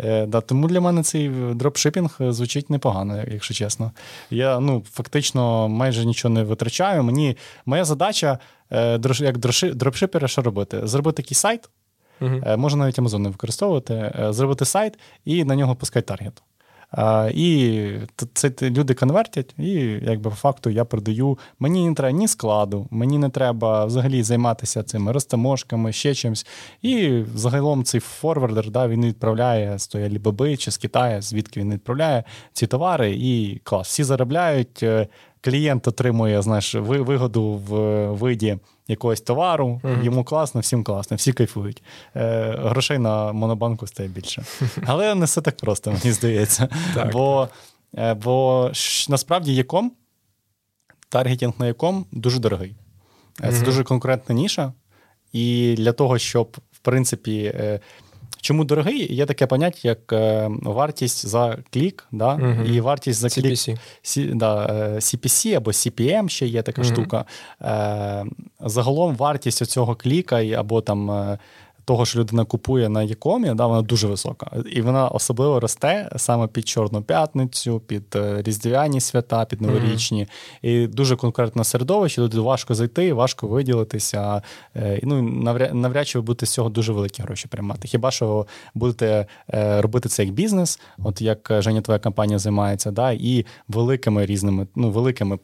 Е, 0.00 0.26
да, 0.26 0.40
Тому 0.40 0.68
для 0.68 0.80
мене 0.80 1.02
цей 1.02 1.28
дропшипінг 1.54 2.16
звучить 2.20 2.70
непогано, 2.70 3.24
якщо 3.28 3.54
чесно. 3.54 3.92
Я 4.30 4.60
ну, 4.60 4.84
фактично 4.92 5.68
майже 5.68 6.06
нічого 6.06 6.34
не 6.34 6.42
витрачаю. 6.42 7.02
Мені 7.02 7.36
Моя 7.66 7.84
задача, 7.84 8.38
е, 8.72 9.00
як 9.18 9.38
дропшипера, 9.74 10.28
що 10.28 10.42
робити? 10.42 10.86
Зробити 10.86 11.22
такий 11.22 11.34
сайт. 11.34 11.68
Uh-huh. 12.20 12.56
Можна 12.56 12.78
навіть 12.78 12.98
Amazon 12.98 13.18
не 13.18 13.28
використовувати, 13.28 14.14
зробити 14.30 14.64
сайт 14.64 14.98
і 15.24 15.44
на 15.44 15.56
нього 15.56 15.74
пускати 15.74 16.06
таргет. 16.06 16.42
І 17.34 17.88
це 18.34 18.52
люди 18.62 18.94
конвертять, 18.94 19.54
і 19.58 19.70
якби 20.02 20.30
по 20.30 20.36
факту 20.36 20.70
я 20.70 20.84
продаю. 20.84 21.38
Мені 21.58 21.88
не 21.88 21.94
треба 21.94 22.18
ні 22.18 22.28
складу, 22.28 22.86
мені 22.90 23.18
не 23.18 23.28
треба 23.28 23.84
взагалі 23.84 24.22
займатися 24.22 24.82
цими 24.82 25.12
розтаможками, 25.12 25.92
ще 25.92 26.14
чимось. 26.14 26.46
І 26.82 27.22
загалом 27.34 27.84
цей 27.84 28.00
форвардер 28.00 28.70
да, 28.70 28.88
він 28.88 29.06
відправляє 29.06 29.78
з 29.78 29.86
тої 29.86 30.04
Алібаби 30.04 30.56
чи 30.56 30.70
з 30.70 30.76
Китаю, 30.76 31.22
звідки 31.22 31.60
він 31.60 31.72
відправляє 31.72 32.24
ці 32.52 32.66
товари, 32.66 33.12
і 33.12 33.60
клас. 33.64 33.88
Всі 33.88 34.04
заробляють. 34.04 34.84
Е, 35.42 35.50
клієнт 35.50 35.88
отримує 35.88 36.42
знаєш, 36.42 36.74
вигоду 36.74 37.42
в 37.42 38.06
виді 38.10 38.58
якогось 38.88 39.20
товару, 39.20 39.80
uh-huh. 39.84 40.04
йому 40.04 40.24
класно, 40.24 40.60
всім 40.60 40.84
класно, 40.84 41.16
всі 41.16 41.32
кайфують. 41.32 41.82
Е, 42.16 42.56
Грошей 42.58 42.98
на 42.98 43.32
монобанку 43.32 43.86
стає 43.86 44.08
більше. 44.08 44.44
Але 44.86 45.14
не 45.14 45.24
все 45.24 45.40
так 45.40 45.56
просто, 45.56 45.92
мені 45.92 46.12
здається. 46.12 46.68
Так. 46.94 47.12
Бо 47.12 47.48
е, 47.98 48.14
бо 48.14 48.70
насправді 49.08 49.54
яком, 49.54 49.92
таргетінг 51.08 51.52
на 51.58 51.66
яком 51.66 52.06
дуже 52.12 52.38
дорогий. 52.38 52.74
Е, 53.42 53.50
це 53.50 53.58
uh-huh. 53.58 53.64
дуже 53.64 53.84
конкурентна 53.84 54.34
ніша. 54.34 54.72
І 55.32 55.74
для 55.78 55.92
того, 55.92 56.18
щоб 56.18 56.56
в 56.72 56.78
принципі 56.78 57.52
е, 57.54 57.80
Чому 58.42 58.64
дорогий? 58.64 59.14
Є 59.14 59.26
таке 59.26 59.46
поняття, 59.46 59.88
як 59.88 60.12
е, 60.12 60.50
вартість 60.62 61.26
за 61.26 61.58
клік, 61.72 62.06
да? 62.12 62.34
Угу. 62.34 62.64
і 62.74 62.80
вартість 62.80 63.20
за 63.20 63.28
клік 63.28 63.52
CPC. 63.52 63.78
C, 64.02 64.34
да, 64.34 64.66
CPC 64.94 65.52
е, 65.52 65.56
або 65.56 65.70
CPM 65.70 66.28
ще 66.28 66.46
є 66.46 66.62
така 66.62 66.82
угу. 66.82 66.90
штука. 66.90 67.24
Е, 67.62 68.24
Загалом 68.60 69.16
вартість 69.16 69.66
цього 69.66 69.94
кліка 69.94 70.36
або 70.36 70.80
там 70.80 71.38
того, 71.84 72.06
що 72.06 72.18
людина 72.18 72.44
купує 72.44 72.88
на 72.88 73.02
Якомі, 73.02 73.54
да, 73.54 73.66
вона 73.66 73.82
дуже 73.82 74.06
висока. 74.06 74.50
І 74.72 74.82
вона 74.82 75.08
особливо 75.08 75.60
росте 75.60 76.10
саме 76.16 76.46
під 76.46 76.68
Чорну 76.68 77.02
п'ятницю, 77.02 77.80
під 77.86 78.16
е, 78.16 78.42
різдвяні 78.42 79.00
свята, 79.00 79.44
під 79.44 79.60
новорічні. 79.60 80.22
Mm-hmm. 80.22 80.68
І 80.68 80.86
дуже 80.86 81.16
конкретне 81.16 81.64
середовище, 81.64 82.20
туди 82.20 82.40
важко 82.40 82.74
зайти, 82.74 83.12
важко 83.12 83.46
виділитися. 83.46 84.42
Е, 84.76 85.00
ну, 85.02 85.22
навряд, 85.22 85.74
навряд 85.74 86.08
чи 86.08 86.18
ви 86.18 86.22
будете 86.22 86.46
з 86.46 86.50
цього 86.50 86.68
дуже 86.68 86.92
великі 86.92 87.22
гроші 87.22 87.48
приймати. 87.48 87.88
Хіба 87.88 88.10
що 88.10 88.46
будете 88.74 89.26
е, 89.54 89.80
робити 89.80 90.08
це 90.08 90.24
як 90.24 90.32
бізнес, 90.32 90.80
от 90.98 91.20
як 91.20 91.52
Женя, 91.58 91.80
твоя 91.80 91.98
компанія 91.98 92.38
займається, 92.38 92.90
да, 92.90 93.12
і 93.12 93.46
великими 93.68 94.26
різними, 94.26 94.66
ну, 94.76 94.90
великими 94.90 95.36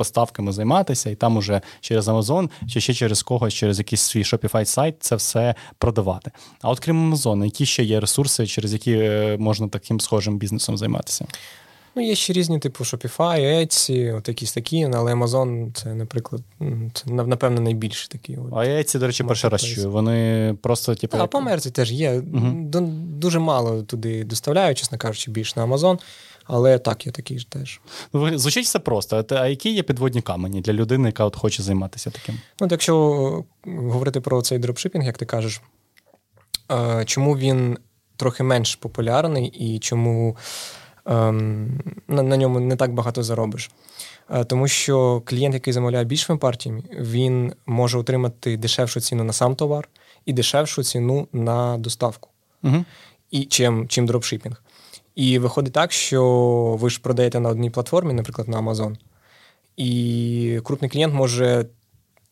поставками 0.00 0.52
займатися, 0.52 1.10
і 1.10 1.14
там 1.14 1.36
уже 1.36 1.60
через 1.80 2.08
Amazon 2.08 2.50
чи 2.68 2.80
ще 2.80 2.94
через 2.94 3.22
когось, 3.22 3.54
через 3.54 3.78
якийсь 3.78 4.00
свій 4.00 4.22
Shopify 4.22 4.64
сайт 4.64 4.96
це 5.00 5.16
все 5.16 5.54
продавати. 5.78 6.30
А 6.62 6.70
от 6.70 6.80
крім 6.80 7.14
Amazon, 7.14 7.44
які 7.44 7.66
ще 7.66 7.82
є 7.82 8.00
ресурси, 8.00 8.46
через 8.46 8.72
які 8.72 8.92
е, 8.92 9.36
можна 9.38 9.68
таким 9.68 10.00
схожим 10.00 10.38
бізнесом 10.38 10.76
займатися? 10.76 11.26
Ну, 11.94 12.02
є 12.02 12.14
ще 12.14 12.32
різні, 12.32 12.58
типу 12.58 12.84
Shopify, 12.84 13.40
Etsy, 13.40 14.16
от 14.16 14.28
якісь 14.28 14.52
такі, 14.52 14.84
але 14.94 15.14
Amazon 15.14 15.72
це, 15.74 15.94
наприклад, 15.94 16.42
це, 16.92 17.10
напевно, 17.10 17.60
найбільший 17.60 18.08
такий. 18.10 18.36
От, 18.36 18.52
а 18.52 18.56
Etsy, 18.56 18.98
до 18.98 19.06
речі, 19.06 19.24
перший 19.24 19.50
раз 19.50 19.62
чую. 19.62 19.90
Вони 19.90 20.54
просто, 20.62 20.94
типу. 20.94 21.16
А 21.16 21.20
як... 21.20 21.30
по 21.30 21.38
Америці 21.38 21.70
теж 21.70 21.92
є. 21.92 22.22
Угу. 22.34 22.64
Дуже 23.18 23.38
мало 23.38 23.82
туди 23.82 24.24
доставляють, 24.24 24.78
чесно 24.78 24.98
кажучи, 24.98 25.30
більше 25.30 25.52
на 25.56 25.66
Amazon. 25.66 25.98
Але 26.44 26.78
так, 26.78 27.06
є 27.06 27.12
такі 27.12 27.38
ж 27.38 27.50
теж. 27.50 27.80
Ну, 28.12 28.38
звучить 28.38 28.64
все 28.64 28.78
просто. 28.78 29.24
А 29.30 29.46
які 29.46 29.70
є 29.72 29.82
підводні 29.82 30.22
камені 30.22 30.60
для 30.60 30.72
людини, 30.72 31.08
яка 31.08 31.24
от 31.24 31.36
хоче 31.36 31.62
займатися 31.62 32.10
таким? 32.10 32.38
Ну, 32.60 32.68
Якщо 32.70 33.44
е, 33.66 33.70
говорити 33.70 34.20
про 34.20 34.42
цей 34.42 34.58
дропшипінг, 34.58 35.06
як 35.06 35.18
ти 35.18 35.24
кажеш, 35.24 35.60
е, 36.72 37.04
чому 37.04 37.38
він 37.38 37.78
трохи 38.16 38.42
менш 38.42 38.76
популярний 38.76 39.46
і 39.46 39.78
чому 39.78 40.36
ем, 41.06 41.80
на, 42.08 42.22
на 42.22 42.36
ньому 42.36 42.60
не 42.60 42.76
так 42.76 42.94
багато 42.94 43.22
заробиш? 43.22 43.70
Е, 44.30 44.44
тому 44.44 44.68
що 44.68 45.22
клієнт, 45.24 45.54
який 45.54 45.72
замовляє 45.72 46.04
більшими 46.04 46.38
партіями, 46.38 46.82
він 46.92 47.52
може 47.66 47.98
отримати 47.98 48.56
дешевшу 48.56 49.00
ціну 49.00 49.24
на 49.24 49.32
сам 49.32 49.54
товар 49.54 49.88
і 50.26 50.32
дешевшу 50.32 50.82
ціну 50.82 51.28
на 51.32 51.78
доставку, 51.78 52.28
угу. 52.62 52.84
і 53.30 53.44
чим, 53.44 53.88
чим 53.88 54.06
дропшипінг. 54.06 54.62
І 55.20 55.38
виходить 55.38 55.72
так, 55.72 55.92
що 55.92 56.76
ви 56.80 56.90
ж 56.90 57.00
продаєте 57.02 57.40
на 57.40 57.48
одній 57.48 57.70
платформі, 57.70 58.12
наприклад, 58.12 58.48
на 58.48 58.60
Amazon, 58.60 58.96
і 59.76 60.60
крупний 60.64 60.90
клієнт 60.90 61.14
може 61.14 61.66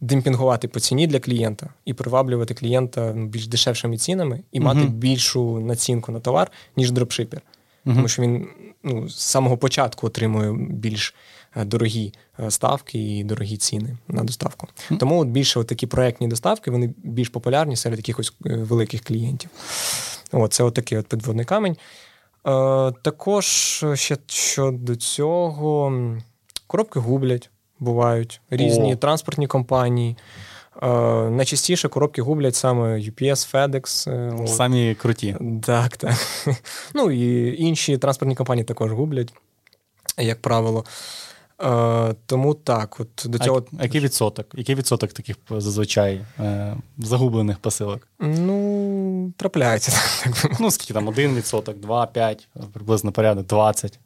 демпінгувати 0.01 0.69
по 0.69 0.81
ціні 0.81 1.07
для 1.07 1.21
клієнта 1.21 1.69
і 1.85 1.95
приваблювати 1.95 2.55
клієнта 2.55 3.13
ну, 3.15 3.27
більш 3.27 3.47
дешевшими 3.47 3.97
цінами 3.97 4.41
і 4.53 4.61
мати 4.61 4.81
uh-huh. 4.81 4.91
більшу 4.91 5.61
націнку 5.61 6.13
на 6.13 6.21
товар, 6.21 6.51
ніж 6.77 6.91
дропшипер. 6.91 7.43
uh 7.87 7.95
тому 7.95 8.09
що 8.09 8.23
він 8.23 8.47
ну, 8.83 9.09
з 9.09 9.19
самого 9.19 9.57
початку 9.57 10.07
отримує 10.07 10.53
більш 10.71 11.15
е, 11.57 11.65
дорогі 11.65 12.13
е, 12.41 12.51
ставки 12.51 13.19
і 13.19 13.25
дорогі 13.25 13.57
ціни 13.57 13.97
на 14.09 14.25
доставку. 14.25 14.69
uh 14.91 14.97
Тому 14.99 15.21
от 15.21 15.29
більше 15.29 15.61
от 15.61 15.67
такі 15.67 15.87
проектні 15.87 16.29
доставки 16.29 16.71
вони 16.71 16.95
більш 16.97 17.29
популярні 17.29 17.77
серед 17.77 17.99
якихось 17.99 18.33
великих 18.41 19.03
клієнтів. 19.03 19.51
О, 20.33 20.49
це 20.49 20.65
отакий 20.65 20.99
от 20.99 21.07
підводний 21.07 21.45
камінь. 21.45 21.77
Е, 22.49 22.93
Також 23.03 23.47
ще 23.95 24.17
щодо 24.27 24.97
цього 24.97 25.93
коробки 26.67 27.01
гублять, 27.01 27.51
бувають 27.79 28.41
різні 28.51 28.95
О. 28.95 28.97
транспортні 28.97 29.47
компанії. 29.47 30.17
Е, 30.83 30.87
Найчастіше 31.31 31.89
коробки 31.89 32.23
гублять 32.23 32.55
саме 32.55 32.97
UPS, 32.97 33.53
FedEx. 33.55 34.11
Е, 34.45 34.47
Самі 34.47 34.95
круті. 34.95 35.37
Так, 35.63 35.97
так. 35.97 36.15
Ну 36.95 37.11
і 37.11 37.57
інші 37.63 37.99
транспортні 37.99 38.35
компанії 38.35 38.65
також 38.65 38.93
гублять, 38.93 39.33
як 40.19 40.43
правило. 40.43 40.85
Е, 41.63 42.15
Тому 42.27 42.55
так, 42.55 43.01
от 43.01 43.09
до 43.25 43.39
цього. 43.39 43.65
А 43.79 43.83
який 43.83 44.01
відсоток? 44.01 44.47
Який 44.55 44.75
відсоток 44.75 45.13
таких 45.13 45.37
зазвичай 45.51 46.25
е, 46.41 46.77
загублених 46.99 47.59
посилок? 47.59 48.09
Ну, 48.19 49.33
трапляється. 49.37 49.93
Ну, 50.61 50.71
скільки 50.71 50.95
там, 50.95 51.09
один 51.09 51.35
відсоток, 51.35 51.77
два, 51.77 52.07
п'ять, 52.07 52.49
приблизно 52.73 53.13
порядок, 53.13 53.47
20. 53.47 53.99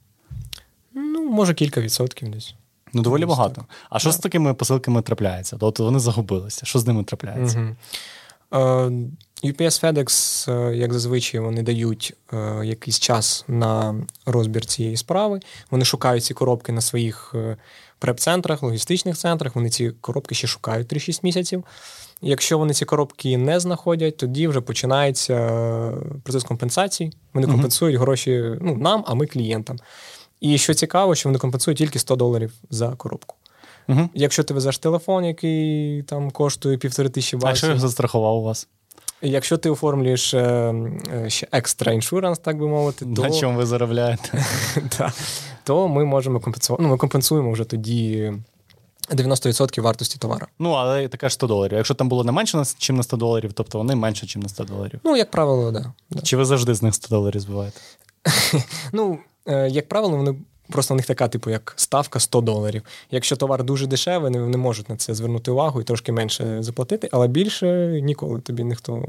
Ну, 0.94 1.30
може, 1.30 1.55
кілька 1.55 1.80
відсотків 1.80 2.28
десь. 2.28 2.55
Ну, 2.92 3.03
доволі 3.03 3.20
Десь 3.20 3.28
багато. 3.28 3.55
Так. 3.55 3.64
А 3.90 3.98
що 3.98 4.12
з 4.12 4.18
такими 4.18 4.55
посилками 4.55 5.03
трапляється? 5.03 5.57
Тобто 5.61 5.84
вони 5.84 5.98
загубилися. 5.98 6.66
Що 6.66 6.78
з 6.78 6.86
ними 6.86 7.05
трапляється? 7.05 7.74
Угу. 8.50 9.11
UPS 9.45 9.84
FedEx, 9.84 10.51
е, 10.53 10.76
як 10.76 10.93
зазвичай, 10.93 11.40
вони 11.40 11.62
дають 11.62 12.14
е, 12.32 12.61
якийсь 12.64 12.99
час 12.99 13.45
на 13.49 13.95
розбір 14.26 14.66
цієї 14.66 14.97
справи. 14.97 15.40
Вони 15.70 15.84
шукають 15.84 16.24
ці 16.24 16.34
коробки 16.34 16.72
на 16.72 16.80
своїх 16.80 17.32
е, 17.34 17.57
преп-центрах, 17.99 18.62
логістичних 18.62 19.16
центрах. 19.16 19.55
Вони 19.57 19.70
ці 19.70 19.90
коробки 19.90 20.34
ще 20.34 20.47
шукають 20.47 20.93
3-6 20.93 21.20
місяців. 21.22 21.64
Якщо 22.20 22.59
вони 22.59 22.74
ці 22.74 22.84
коробки 22.84 23.38
не 23.38 23.61
знаходять, 23.61 24.16
тоді 24.16 24.49
вже 24.49 24.61
починається 24.61 25.36
процес 26.22 26.45
компенсації. 26.45 27.12
Вони 27.34 27.47
компенсують 27.47 27.97
гроші 27.97 28.59
ну, 28.61 28.76
нам, 28.76 29.05
а 29.07 29.14
ми 29.14 29.26
клієнтам. 29.26 29.78
І 30.40 30.59
що 30.59 30.74
цікаво, 30.74 31.14
що 31.14 31.28
вони 31.28 31.38
компенсують 31.38 31.78
тільки 31.78 31.99
100 31.99 32.16
доларів 32.16 32.53
за 32.70 32.90
коробку. 32.90 33.36
Угу. 33.88 34.09
Якщо 34.14 34.45
ти 34.45 34.55
везеш 34.55 34.78
телефон, 34.78 35.24
який 35.24 36.03
там 36.03 36.30
коштує 36.30 36.78
півтори 36.78 37.09
тисячі 37.09 37.36
баксів. 37.36 37.53
А 37.53 37.57
що 37.57 37.66
їх 37.66 37.80
застрахував 37.80 38.36
у 38.36 38.43
вас? 38.43 38.68
Якщо 39.22 39.58
ти 39.58 39.70
оформлюєш 39.70 40.34
е, 40.34 40.74
е, 41.14 41.30
ще 41.30 41.48
екстра 41.52 41.92
іншуранс, 41.92 42.38
так 42.38 42.58
би 42.58 42.68
мовити, 42.68 43.06
то 43.16 43.22
на 43.22 43.30
чому 43.30 43.58
ви 43.58 43.66
заробляєте? 43.66 44.44
то 45.64 45.88
ми 45.88 46.04
можемо 46.04 46.40
компенсувати. 46.40 46.82
Ну, 46.82 46.88
ми 46.88 46.96
компенсуємо 46.96 47.52
вже 47.52 47.64
тоді. 47.64 48.32
90% 49.10 49.80
вартості 49.80 50.18
товару. 50.18 50.46
Ну, 50.58 50.70
але 50.70 51.08
таке 51.08 51.28
ж 51.28 51.34
100 51.34 51.46
доларів. 51.46 51.76
Якщо 51.76 51.94
там 51.94 52.08
було 52.08 52.24
не 52.24 52.32
менше, 52.32 52.58
ніж 52.58 52.90
на 52.90 53.02
100 53.02 53.16
доларів, 53.16 53.52
тобто 53.52 53.78
вони 53.78 53.94
менше, 53.94 54.26
ніж 54.26 54.36
на 54.36 54.48
100 54.48 54.64
доларів. 54.64 55.00
Ну, 55.04 55.16
як 55.16 55.30
правило, 55.30 55.72
так. 55.72 55.90
Да. 56.10 56.20
Чи 56.22 56.36
ви 56.36 56.44
завжди 56.44 56.74
з 56.74 56.82
них 56.82 56.94
100 56.94 57.08
доларів 57.08 57.40
збиваєте? 57.40 57.80
Ну, 58.92 59.18
е, 59.46 59.68
як 59.68 59.88
правило, 59.88 60.16
вони 60.16 60.34
Просто 60.68 60.94
у 60.94 60.96
них 60.96 61.06
така, 61.06 61.28
типу, 61.28 61.50
як 61.50 61.74
ставка 61.76 62.20
100 62.20 62.40
доларів. 62.40 62.82
Якщо 63.10 63.36
товар 63.36 63.64
дуже 63.64 63.86
дешевий, 63.86 64.32
вони 64.32 64.48
не 64.48 64.56
можуть 64.56 64.88
на 64.88 64.96
це 64.96 65.14
звернути 65.14 65.50
увагу 65.50 65.80
і 65.80 65.84
трошки 65.84 66.12
менше 66.12 66.62
заплатити, 66.62 67.08
але 67.12 67.28
більше 67.28 68.00
ніколи 68.02 68.40
тобі 68.40 68.64
ніхто 68.64 69.04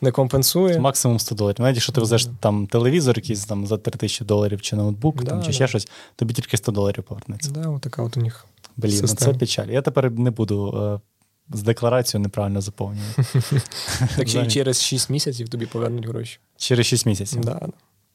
не 0.00 0.10
компенсує. 0.10 0.78
Максимум 0.78 1.18
100 1.18 1.34
доларів. 1.34 1.56
Навіть 1.60 1.76
якщо 1.76 1.92
ти 1.92 2.00
везеш 2.00 2.28
там 2.40 2.66
телевізор, 2.66 3.16
якийсь 3.16 3.44
там 3.44 3.66
за 3.66 3.78
3 3.78 3.98
тисячі 3.98 4.24
доларів 4.24 4.60
чи 4.60 4.76
ноутбук, 4.76 5.24
да, 5.24 5.30
там, 5.30 5.40
чи 5.40 5.46
да. 5.46 5.52
ще 5.52 5.68
щось, 5.68 5.88
тобі 6.16 6.34
тільки 6.34 6.56
100 6.56 6.72
доларів 6.72 7.04
повернеться. 7.04 7.50
Да, 7.50 7.68
отака 7.68 8.02
от 8.02 8.16
у 8.16 8.20
них. 8.20 8.46
Блін, 8.76 8.98
ну 9.02 9.08
це 9.08 9.34
печаль. 9.34 9.68
Я 9.68 9.82
тепер 9.82 10.10
не 10.10 10.30
буду. 10.30 10.82
Е, 10.94 11.00
з 11.52 11.62
декларацією 11.62 12.22
неправильно 12.22 12.60
заповнювати. 12.60 13.22
Так 14.16 14.28
ще 14.28 14.42
й 14.42 14.46
через 14.46 14.82
6 14.82 15.10
місяців 15.10 15.48
тобі 15.48 15.66
повернуть 15.66 16.06
гроші. 16.06 16.38
Через 16.56 16.86
6 16.86 17.06
місяців. 17.06 17.40
Да. 17.40 17.68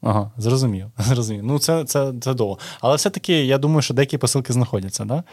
Ага, 0.04 0.30
зрозумів. 0.36 0.86
зрозумів. 0.98 1.44
Ну, 1.44 1.58
це 1.58 1.84
це, 1.84 2.12
це 2.20 2.34
довго. 2.34 2.58
Але 2.80 2.96
все-таки 2.96 3.44
я 3.44 3.58
думаю, 3.58 3.82
що 3.82 3.94
деякі 3.94 4.18
посилки 4.18 4.52
знаходяться, 4.52 5.04
да? 5.04 5.24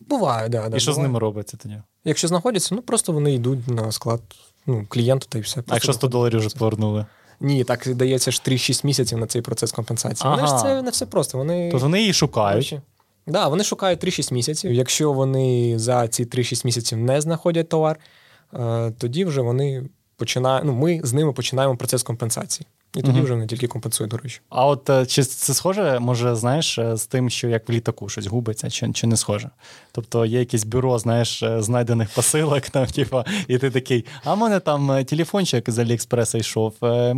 Буває, 0.00 0.48
да. 0.48 0.58
І 0.58 0.80
що 0.80 0.90
буває. 0.90 0.94
з 0.94 0.98
ними 1.08 1.18
робиться 1.18 1.56
тоді? 1.56 1.82
Якщо 2.04 2.28
знаходяться, 2.28 2.74
ну 2.74 2.82
просто 2.82 3.12
вони 3.12 3.34
йдуть 3.34 3.68
на 3.68 3.92
склад 3.92 4.20
ну, 4.66 4.86
клієнту 4.88 5.26
та 5.28 5.38
й 5.38 5.40
все. 5.40 5.62
А 5.68 5.74
якщо 5.74 5.92
100 5.92 6.08
доларів 6.08 6.38
вже 6.38 6.48
повернули? 6.48 7.06
Ні, 7.40 7.64
так 7.64 7.94
дається 7.94 8.30
ж 8.30 8.42
3-6 8.46 8.86
місяців 8.86 9.18
на 9.18 9.26
цей 9.26 9.42
процес 9.42 9.72
компенсації. 9.72 10.30
Ага. 10.30 10.36
Вони 10.36 10.48
ж 10.48 10.62
це 10.62 10.82
не 10.82 10.90
все 10.90 11.06
просто. 11.06 11.38
Вони... 11.38 11.68
Тобто 11.70 11.86
вони 11.86 12.00
її 12.00 12.12
шукають. 12.12 12.70
Так, 12.70 12.80
да, 13.26 13.48
вони 13.48 13.64
шукають 13.64 14.04
3-6 14.04 14.32
місяців. 14.32 14.72
Якщо 14.72 15.12
вони 15.12 15.78
за 15.78 16.08
ці 16.08 16.24
3-6 16.24 16.66
місяців 16.66 16.98
не 16.98 17.20
знаходять 17.20 17.68
товар, 17.68 17.98
е, 18.54 18.92
тоді 18.98 19.24
вже 19.24 19.40
вони 19.40 19.88
починають. 20.16 20.64
Ну, 20.64 20.72
ми 20.72 21.00
з 21.04 21.12
ними 21.12 21.32
починаємо 21.32 21.76
процес 21.76 22.02
компенсації. 22.02 22.66
І 22.96 23.02
тоді 23.02 23.18
mm 23.18 23.22
вже 23.22 23.32
вони 23.32 23.46
тільки 23.46 23.66
компенсують 23.66 24.12
гроші. 24.12 24.40
А 24.48 24.66
от 24.66 24.90
е, 24.90 25.06
чи 25.06 25.24
це 25.24 25.54
схоже, 25.54 25.98
може, 25.98 26.34
знаєш, 26.34 26.78
е, 26.78 26.96
з 26.96 27.06
тим, 27.06 27.30
що 27.30 27.48
як 27.48 27.68
в 27.68 27.72
літаку 27.72 28.08
щось 28.08 28.26
губиться, 28.26 28.70
чи 28.70 28.92
чи 28.92 29.06
не 29.06 29.16
схоже? 29.16 29.50
Тобто 29.92 30.26
є 30.26 30.38
якесь 30.38 30.64
бюро, 30.64 30.98
знаєш, 30.98 31.42
е, 31.42 31.62
знайдених 31.62 32.08
посилок, 32.08 32.60
там, 32.70 32.86
типу, 32.86 33.24
і 33.48 33.58
ти 33.58 33.70
такий, 33.70 34.04
а 34.24 34.34
в 34.34 34.38
мене 34.38 34.60
там 34.60 35.04
телефончик 35.04 35.70
з 35.70 35.78
Аліекспреса 35.78 36.38
йшов. 36.38 36.74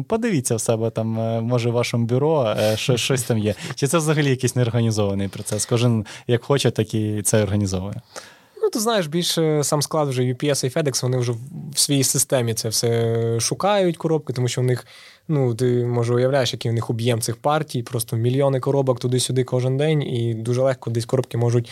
Подивіться 0.08 0.56
в 0.56 0.60
себе 0.60 0.90
там, 0.90 1.06
може, 1.44 1.70
в 1.70 1.72
вашому 1.72 2.06
бюро 2.06 2.56
щось 2.76 3.22
там 3.22 3.38
є. 3.38 3.54
Чи 3.74 3.86
це 3.86 3.98
взагалі 3.98 4.30
якийсь 4.30 4.56
неорганізований 4.56 5.28
процес? 5.28 5.66
Кожен 5.66 6.06
як 6.26 6.44
хоче, 6.44 6.70
так 6.70 6.94
і 6.94 7.22
це 7.22 7.42
організовує. 7.42 8.00
Ну, 8.70 8.72
ти 8.72 8.80
знаєш, 8.80 9.06
більше 9.06 9.64
сам 9.64 9.82
склад 9.82 10.08
вже 10.08 10.22
UPS 10.22 10.66
і 10.66 10.68
FedEx, 10.68 11.02
вони 11.02 11.18
вже 11.18 11.32
в 11.72 11.78
своїй 11.78 12.04
системі 12.04 12.54
це 12.54 12.68
все 12.68 13.40
шукають 13.40 13.96
коробки, 13.96 14.32
тому 14.32 14.48
що 14.48 14.60
в 14.60 14.64
них 14.64 14.86
Ну, 15.32 15.54
ти 15.54 15.86
може 15.86 16.14
уявляєш, 16.14 16.52
який 16.52 16.70
в 16.70 16.74
них 16.74 16.90
об'єм 16.90 17.20
цих 17.20 17.36
партій, 17.36 17.82
просто 17.82 18.16
мільйони 18.16 18.60
коробок 18.60 19.00
туди-сюди 19.00 19.44
кожен 19.44 19.76
день, 19.76 20.02
і 20.02 20.34
дуже 20.34 20.62
легко 20.62 20.90
десь 20.90 21.04
коробки 21.04 21.38
можуть 21.38 21.70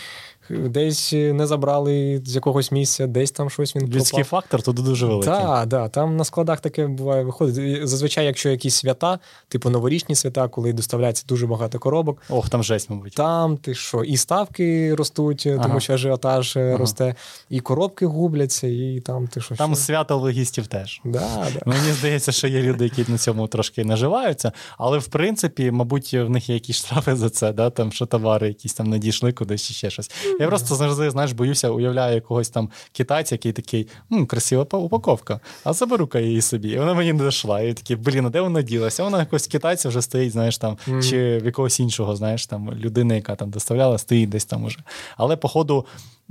десь 0.50 1.12
не 1.12 1.46
забрали 1.46 2.22
з 2.24 2.34
якогось 2.34 2.72
місця, 2.72 3.06
десь 3.06 3.30
там 3.30 3.50
щось 3.50 3.76
він 3.76 3.82
Людський 3.82 4.24
пропав. 4.24 4.24
фактор 4.24 4.62
туди 4.62 4.82
дуже 4.82 5.06
великий. 5.06 5.32
Так, 5.32 5.68
да, 5.68 5.88
там 5.88 6.16
на 6.16 6.24
складах 6.24 6.60
таке 6.60 6.86
буває 6.86 7.24
виходить. 7.24 7.88
Зазвичай, 7.88 8.26
якщо 8.26 8.48
якісь 8.48 8.74
свята, 8.74 9.18
типу 9.48 9.70
новорічні 9.70 10.14
свята, 10.14 10.48
коли 10.48 10.72
доставляється 10.72 11.24
дуже 11.28 11.46
багато 11.46 11.78
коробок. 11.78 12.22
Ох, 12.28 12.48
там 12.48 12.64
жесть, 12.64 12.90
мабуть. 12.90 13.12
Там 13.12 13.56
ти 13.56 13.74
що, 13.74 14.04
і 14.04 14.16
ставки 14.16 14.94
ростуть, 14.94 15.46
ага. 15.46 15.64
тому 15.64 15.80
що 15.80 15.92
ажіотаж 15.92 16.56
ага. 16.56 16.76
росте, 16.76 17.14
і 17.50 17.60
коробки 17.60 18.06
губляться, 18.06 18.66
і 18.66 19.02
там 19.06 19.26
ти 19.26 19.40
що. 19.40 19.54
Там 19.56 19.74
що? 19.74 19.84
свято 19.84 20.16
логістів 20.16 20.66
теж. 20.66 21.00
Да, 21.04 21.46
да. 21.54 21.60
Мені 21.66 21.92
здається, 21.92 22.32
що 22.32 22.48
є 22.48 22.62
люди, 22.62 22.84
які 22.84 23.12
на 23.12 23.18
цьому 23.18 23.46
трошки 23.46 23.84
наживаються, 23.84 24.52
але 24.78 24.98
в 24.98 25.06
принципі, 25.06 25.70
мабуть, 25.70 26.14
в 26.14 26.28
них 26.28 26.48
є 26.48 26.54
якісь 26.54 26.76
штрафи 26.76 27.16
за 27.16 27.30
це, 27.30 27.52
да? 27.52 27.70
там, 27.70 27.92
що 27.92 28.06
товари 28.06 28.48
якісь 28.48 28.74
там 28.74 28.86
надійшли 28.86 29.32
кудись 29.32 29.62
чи 29.62 29.74
ще 29.74 29.90
щось. 29.90 30.10
Я 30.38 30.46
просто 30.46 30.74
завжди 30.74 31.10
знаєш, 31.10 31.32
боюся, 31.32 31.70
уявляю 31.70 32.14
якогось 32.14 32.48
там 32.48 32.70
китайця, 32.92 33.34
який 33.34 33.52
такий, 33.52 33.88
ну, 34.10 34.26
красива 34.26 34.62
упаковка, 34.62 35.40
а 35.64 35.72
заберу-ка 35.72 36.20
її 36.20 36.42
собі. 36.42 36.68
І 36.68 36.78
вона 36.78 36.94
мені 36.94 37.12
не 37.12 37.24
дійшла. 37.24 37.60
І 37.60 37.74
такий, 37.74 37.96
блін, 37.96 38.26
а 38.26 38.30
де 38.30 38.40
вона 38.40 38.62
ділася? 38.62 39.04
Вона 39.04 39.18
якогось 39.18 39.46
китайця 39.46 39.88
вже 39.88 40.02
стоїть, 40.02 40.32
знаєш, 40.32 40.58
там, 40.58 40.78
mm. 40.88 41.10
чи 41.10 41.38
в 41.38 41.44
якогось 41.44 41.80
іншого, 41.80 42.16
знаєш, 42.16 42.46
там 42.46 42.74
людини, 42.74 43.14
яка 43.14 43.36
там 43.36 43.50
доставляла, 43.50 43.98
стоїть 43.98 44.28
десь 44.28 44.44
там 44.44 44.64
уже. 44.64 44.78
Але, 45.16 45.36
походу, 45.36 45.86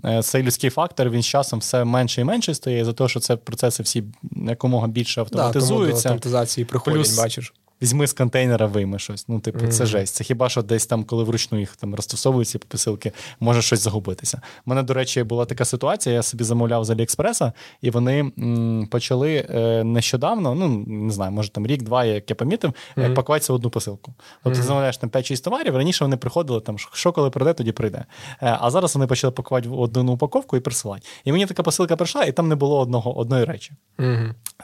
е, 0.06 0.24
цей 0.24 0.44
людський 0.44 0.70
фактор 0.70 1.10
він 1.10 1.22
з 1.22 1.26
часом 1.26 1.60
все 1.60 1.84
менше 1.84 2.22
і 2.22 2.24
менше 2.24 2.54
стає, 2.54 2.86
за 2.86 2.94
те, 2.94 3.08
що 3.08 3.20
це 3.20 3.36
процеси 3.36 3.84
всі 3.84 4.04
якомога 4.48 4.88
більше 4.88 5.22
автоматизуються. 5.22 5.70
Да, 5.70 5.80
тому 5.80 5.92
до 5.92 5.96
автоматизації 5.96 6.66
приходять, 6.66 6.98
Плюс, 6.98 7.18
бачиш 7.18 7.54
візьми 7.82 8.08
з 8.08 8.14
контейнера, 8.14 8.66
вийми 8.66 9.00
щось. 9.00 9.28
Ну, 9.28 9.40
типу, 9.40 9.60
mm-hmm. 9.60 9.72
це 9.72 9.86
жесть. 9.86 10.16
Це 10.16 10.24
хіба 10.24 10.50
що 10.50 10.62
десь 10.62 10.86
там, 10.86 11.04
коли 11.04 11.24
вручну 11.24 11.60
їх 11.60 11.76
там 11.76 11.96
розтасовують 11.96 12.48
ці 12.48 12.58
посилки, 12.58 13.12
може 13.40 13.62
щось 13.62 13.80
загубитися. 13.80 14.42
У 14.66 14.70
мене, 14.70 14.84
до 14.84 14.94
речі, 14.94 15.24
була 15.24 15.46
така 15.46 15.66
ситуація. 15.66 16.16
Я 16.16 16.24
собі 16.24 16.44
замовляв 16.44 16.86
з 16.86 16.90
Аліекспреса, 16.90 17.54
і 17.82 17.90
вони 17.90 18.32
м, 18.40 18.88
почали 18.92 19.48
е, 19.50 19.84
нещодавно, 19.84 20.56
ну 20.56 20.68
не 20.88 21.14
знаю, 21.14 21.32
може 21.32 21.50
там 21.50 21.68
рік-два, 21.68 22.06
як 22.06 22.30
я 22.30 22.36
помітив, 22.36 22.74
mm-hmm. 22.98 23.14
пакуватися 23.14 23.54
в 23.54 23.56
одну 23.56 23.70
посилку. 23.70 24.14
Тобто, 24.44 24.50
mm-hmm. 24.50 24.62
ти 24.62 24.68
замовляєш 24.68 24.98
там 24.98 25.10
5-6 25.10 25.44
товарів. 25.44 25.76
Раніше 25.76 26.04
вони 26.04 26.18
приходили 26.18 26.62
там, 26.62 26.78
що 26.78 27.12
коли 27.12 27.30
прийде, 27.30 27.54
тоді 27.54 27.72
прийде. 27.72 28.06
Е, 28.42 28.58
а 28.62 28.72
зараз 28.72 28.96
вони 28.96 29.08
почали 29.08 29.32
пакувати 29.32 29.70
в 29.70 29.80
одну 29.80 30.14
упаковку 30.14 30.58
і 30.58 30.60
присилати. 30.60 31.02
І 31.26 31.32
мені 31.32 31.46
така 31.46 31.64
посилка 31.64 31.96
прийшла, 31.96 32.24
і 32.24 32.32
там 32.32 32.48
не 32.48 32.56
було 32.56 32.80
одного 32.80 33.18
одної 33.18 33.46
речі. 33.46 33.72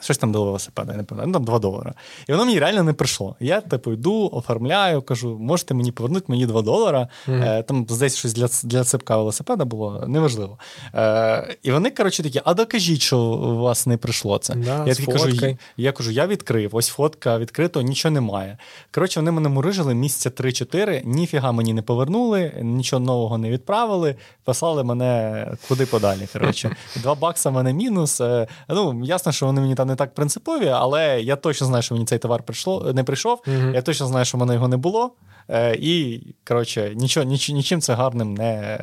Щось 0.00 0.18
там 0.18 0.32
до 0.32 0.44
велосипеда, 0.44 0.92
я 0.92 0.98
не 0.98 1.04
пам'ятаю, 1.04 1.26
ну 1.26 1.32
там 1.32 1.44
2 1.44 1.58
долари. 1.58 1.92
І 2.28 2.32
воно 2.32 2.44
мені 2.44 2.58
реально 2.58 2.82
не 2.82 2.92
прийшло. 3.04 3.36
Я 3.40 3.60
типу 3.60 3.92
йду, 3.92 4.30
оформляю, 4.32 5.02
кажу, 5.02 5.38
можете 5.40 5.74
мені 5.74 5.92
повернути 5.92 6.24
мені 6.28 6.46
2 6.46 6.62
долара. 6.62 7.08
Mm-hmm. 7.28 7.64
Там 7.64 7.84
десь 7.84 8.16
щось 8.16 8.32
для 8.34 8.48
для 8.64 8.84
цепка 8.84 9.16
велосипеда 9.16 9.64
було, 9.64 10.04
неважливо. 10.06 10.58
Е, 10.94 11.56
І 11.62 11.72
вони, 11.72 11.90
коротше, 11.90 12.22
такі, 12.22 12.40
а 12.44 12.54
докажіть, 12.54 13.02
що 13.02 13.18
у 13.18 13.58
вас 13.58 13.86
не 13.86 13.96
прийшло 13.96 14.38
це. 14.38 14.54
Да, 14.54 14.84
я 14.86 14.94
кажу, 14.94 15.56
я 15.76 15.92
кажу, 15.92 16.10
я 16.10 16.26
відкрив, 16.26 16.70
ось 16.72 16.88
фотка 16.88 17.38
відкрито, 17.38 17.82
нічого 17.82 18.12
немає. 18.12 18.58
Коротше, 18.94 19.20
вони 19.20 19.30
мене 19.30 19.48
мурижили 19.48 19.94
місяця 19.94 20.42
3-4, 20.42 21.02
ніфіга 21.04 21.52
мені 21.52 21.72
не 21.74 21.82
повернули, 21.82 22.52
нічого 22.62 23.00
нового 23.00 23.38
не 23.38 23.50
відправили, 23.50 24.14
послали 24.44 24.84
мене 24.84 25.46
куди 25.68 25.86
подалі. 25.86 26.28
Коротше, 26.32 26.76
Два 27.02 27.14
бакса 27.14 27.50
в 27.50 27.52
мене 27.52 27.72
мінус. 27.72 28.20
Е, 28.20 28.46
ну, 28.68 29.04
ясно, 29.04 29.32
що 29.32 29.46
вони 29.46 29.60
мені 29.60 29.74
там 29.74 29.88
не 29.88 29.94
так 29.94 30.14
принципові, 30.14 30.68
але 30.68 31.20
я 31.20 31.36
точно 31.36 31.66
знаю, 31.66 31.82
що 31.82 31.94
мені 31.94 32.06
цей 32.06 32.18
товар 32.18 32.42
прийшло, 32.42 32.92
не 32.94 33.04
прийшов. 33.04 33.42
Mm-hmm. 33.46 33.74
Я 33.74 33.82
точно 33.82 34.06
знаю, 34.06 34.24
що 34.24 34.38
в 34.38 34.40
мене 34.40 34.54
його 34.54 34.68
не 34.68 34.76
було. 34.76 35.12
Е, 35.48 35.76
і, 35.80 36.22
коротше, 36.48 36.92
нічого, 36.94 37.26
ніч, 37.26 37.48
нічим 37.48 37.80
це 37.80 37.94
гарним 37.94 38.34
не 38.34 38.78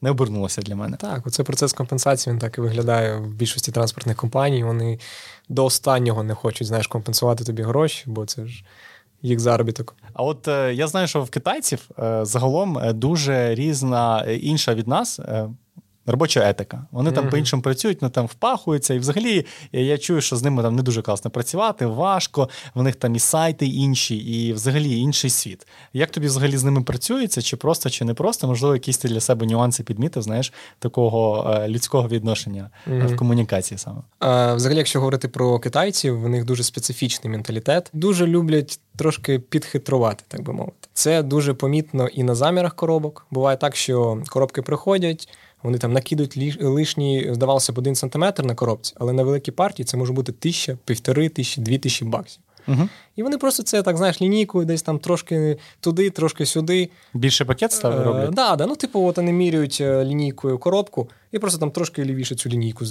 не 0.00 0.10
обернулося 0.10 0.62
для 0.62 0.76
мене. 0.76 0.96
Так, 0.96 1.26
оце 1.26 1.42
процес 1.42 1.72
компенсації 1.72 2.32
він 2.32 2.40
так 2.40 2.58
і 2.58 2.60
виглядає 2.60 3.16
в 3.16 3.34
більшості 3.34 3.72
транспортних 3.72 4.16
компаній. 4.16 4.64
Вони 4.64 4.98
до 5.48 5.64
останнього 5.64 6.22
не 6.22 6.34
хочуть 6.34 6.66
знаєш, 6.66 6.86
компенсувати 6.86 7.44
тобі 7.44 7.62
гроші, 7.62 8.04
бо 8.06 8.26
це 8.26 8.46
ж. 8.46 8.64
Їх 9.22 9.40
заробіток. 9.40 9.96
А 10.12 10.22
от 10.22 10.48
е, 10.48 10.74
я 10.74 10.86
знаю, 10.88 11.06
що 11.06 11.22
в 11.22 11.30
китайців 11.30 11.88
е, 11.98 12.24
загалом 12.24 12.78
е, 12.78 12.92
дуже 12.92 13.54
різна 13.54 14.24
е, 14.26 14.36
інша 14.36 14.74
від 14.74 14.88
нас 14.88 15.20
е, 15.20 15.48
робоча 16.10 16.50
етика. 16.50 16.86
Вони 16.90 17.10
mm-hmm. 17.10 17.14
там 17.14 17.28
по-іншому 17.28 17.62
працюють, 17.62 18.00
вони 18.00 18.10
там 18.10 18.26
впахуються. 18.26 18.94
І 18.94 18.98
взагалі 18.98 19.46
я 19.72 19.98
чую, 19.98 20.20
що 20.20 20.36
з 20.36 20.42
ними 20.42 20.62
там 20.62 20.76
не 20.76 20.82
дуже 20.82 21.02
класно 21.02 21.30
працювати, 21.30 21.86
важко, 21.86 22.48
в 22.74 22.82
них 22.82 22.96
там 22.96 23.14
і 23.14 23.18
сайти 23.18 23.66
інші, 23.66 24.16
і 24.16 24.52
взагалі 24.52 24.98
інший 24.98 25.30
світ. 25.30 25.66
Як 25.92 26.10
тобі 26.10 26.26
взагалі 26.26 26.56
з 26.56 26.64
ними 26.64 26.82
працюється, 26.82 27.42
чи 27.42 27.56
просто, 27.56 27.90
чи 27.90 28.04
не 28.04 28.14
просто? 28.14 28.46
Можливо, 28.46 28.74
якісь 28.74 28.98
ти 28.98 29.08
для 29.08 29.20
себе 29.20 29.46
нюанси 29.46 29.82
підмітив, 29.82 30.22
знаєш, 30.22 30.52
такого 30.78 31.50
е, 31.54 31.68
людського 31.68 32.08
відношення 32.08 32.70
mm-hmm. 32.88 33.06
в 33.06 33.16
комунікації 33.16 33.78
саме? 33.78 34.00
А, 34.18 34.54
Взагалі, 34.54 34.78
якщо 34.78 34.98
говорити 34.98 35.28
про 35.28 35.58
китайців, 35.58 36.20
в 36.20 36.28
них 36.28 36.44
дуже 36.44 36.62
специфічний 36.62 37.30
менталітет, 37.30 37.90
дуже 37.92 38.26
люблять. 38.26 38.80
Трошки 38.96 39.38
підхитрувати, 39.38 40.24
так 40.28 40.42
би 40.42 40.52
мовити. 40.52 40.88
Це 40.92 41.22
дуже 41.22 41.54
помітно 41.54 42.08
і 42.08 42.22
на 42.22 42.34
замірах 42.34 42.74
коробок. 42.74 43.26
Буває 43.30 43.56
так, 43.56 43.76
що 43.76 44.22
коробки 44.28 44.62
приходять, 44.62 45.28
вони 45.62 45.78
там 45.78 45.92
накидують 45.92 46.62
лишні, 46.62 47.28
здавалося 47.32 47.72
б, 47.72 47.78
один 47.78 47.94
сантиметр 47.94 48.44
на 48.44 48.54
коробці, 48.54 48.94
але 48.98 49.12
на 49.12 49.22
великій 49.22 49.50
партії 49.50 49.84
це 49.84 49.96
може 49.96 50.12
бути 50.12 50.32
тисяча, 50.32 50.78
півтори 50.84 51.28
тисячі, 51.28 51.62
дві 51.62 51.78
тисячі 51.78 52.06
баксів. 52.06 52.42
Угу. 52.68 52.88
І 53.16 53.22
вони 53.22 53.38
просто 53.38 53.62
це 53.62 53.82
так, 53.82 53.96
знаєш, 53.96 54.22
лінійкою, 54.22 54.66
десь 54.66 54.82
там 54.82 54.98
трошки 54.98 55.56
туди, 55.80 56.10
трошки 56.10 56.46
сюди. 56.46 56.90
Більше 57.14 57.44
пакет 57.44 57.72
ставили 57.72 58.02
е, 58.02 58.04
роблять? 58.04 58.30
Да, 58.30 58.56
да. 58.56 58.66
Ну, 58.66 58.76
типу, 58.76 59.06
от 59.06 59.16
вони 59.16 59.32
міряють 59.32 59.78
е, 59.80 60.04
лінійкою 60.04 60.58
коробку 60.58 61.08
і 61.32 61.38
просто 61.38 61.60
там 61.60 61.70
трошки 61.70 62.04
лівіше 62.04 62.34
цю 62.34 62.48
лінійку 62.48 62.84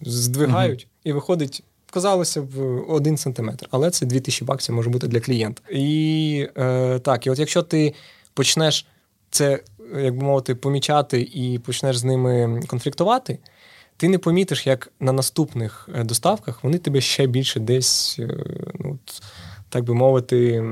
здвигають, 0.00 0.82
угу. 0.82 0.90
і 1.04 1.12
виходить. 1.12 1.62
Казалося 1.90 2.42
б, 2.42 2.58
один 2.88 3.16
сантиметр, 3.16 3.68
але 3.70 3.90
це 3.90 4.06
2000 4.06 4.44
баксів 4.44 4.74
може 4.74 4.90
бути 4.90 5.08
для 5.08 5.20
клієнта. 5.20 5.62
І 5.70 6.48
е, 6.56 6.98
так, 6.98 7.26
і 7.26 7.30
от 7.30 7.38
якщо 7.38 7.62
ти 7.62 7.94
почнеш 8.34 8.86
це 9.30 9.60
як 9.96 10.16
би 10.16 10.24
мовити, 10.24 10.54
помічати 10.54 11.20
і 11.20 11.58
почнеш 11.58 11.96
з 11.96 12.04
ними 12.04 12.60
конфліктувати, 12.66 13.38
ти 13.96 14.08
не 14.08 14.18
помітиш, 14.18 14.66
як 14.66 14.92
на 15.00 15.12
наступних 15.12 15.88
е, 15.94 16.04
доставках 16.04 16.64
вони 16.64 16.78
тебе 16.78 17.00
ще 17.00 17.26
більше 17.26 17.60
десь 17.60 18.16
е, 18.18 18.28
ну, 18.74 18.98
так 19.68 19.84
би 19.84 19.94
мовити, 19.94 20.64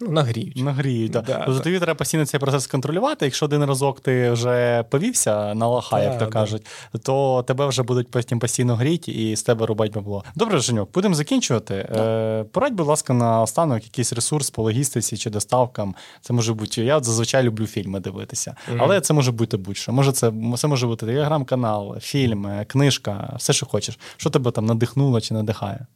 ну, 0.00 0.10
нагріють. 0.10 0.56
Нагріють, 0.56 1.12
так. 1.12 1.24
Да, 1.24 1.42
тобто 1.46 1.60
тобі 1.60 1.78
треба 1.78 1.94
постійно 1.94 2.26
цей 2.26 2.40
процес 2.40 2.66
контролювати. 2.66 3.24
Якщо 3.24 3.46
один 3.46 3.64
разок 3.64 4.00
ти 4.00 4.30
вже 4.30 4.84
повівся 4.90 5.54
на 5.54 5.66
лоха, 5.66 5.96
да, 5.96 6.02
як 6.02 6.18
то 6.18 6.26
кажуть, 6.26 6.66
то 7.02 7.44
тебе 7.46 7.66
вже 7.66 7.82
будуть 7.82 8.10
потім 8.10 8.38
постійно 8.38 8.76
гріти 8.76 9.12
і 9.12 9.36
з 9.36 9.42
тебе 9.42 9.66
рубать 9.66 9.92
бабло. 9.92 10.24
Добре, 10.34 10.58
Женьок, 10.58 10.92
будемо 10.94 11.14
закінчувати. 11.14 11.74
Е, 11.74 12.44
Порадь, 12.52 12.72
будь 12.72 12.86
ласка, 12.86 13.12
на 13.12 13.42
останок 13.42 13.84
якийсь 13.84 14.12
ресурс 14.12 14.50
по 14.50 14.62
логістиці 14.62 15.16
чи 15.16 15.30
доставкам. 15.30 15.94
Це 16.20 16.32
може 16.32 16.54
бути. 16.54 16.84
Я 16.84 17.00
зазвичай 17.00 17.42
люблю 17.42 17.66
фільми 17.66 18.00
дивитися, 18.00 18.56
mm-hmm. 18.70 18.78
але 18.80 19.00
це 19.00 19.14
може 19.14 19.32
бути 19.32 19.56
будь-що. 19.56 19.92
Може, 19.92 20.12
це 20.12 20.32
це 20.56 20.68
може 20.68 20.86
бути 20.86 21.06
телеграм-канал, 21.06 21.98
фільм, 22.00 22.64
книжка, 22.66 23.34
все, 23.36 23.52
що 23.52 23.66
хочеш. 23.66 23.98
Що 24.16 24.30
тебе 24.30 24.50
там 24.50 24.66
надихнуло 24.66 25.20
чи 25.20 25.34
надихає? 25.34 25.86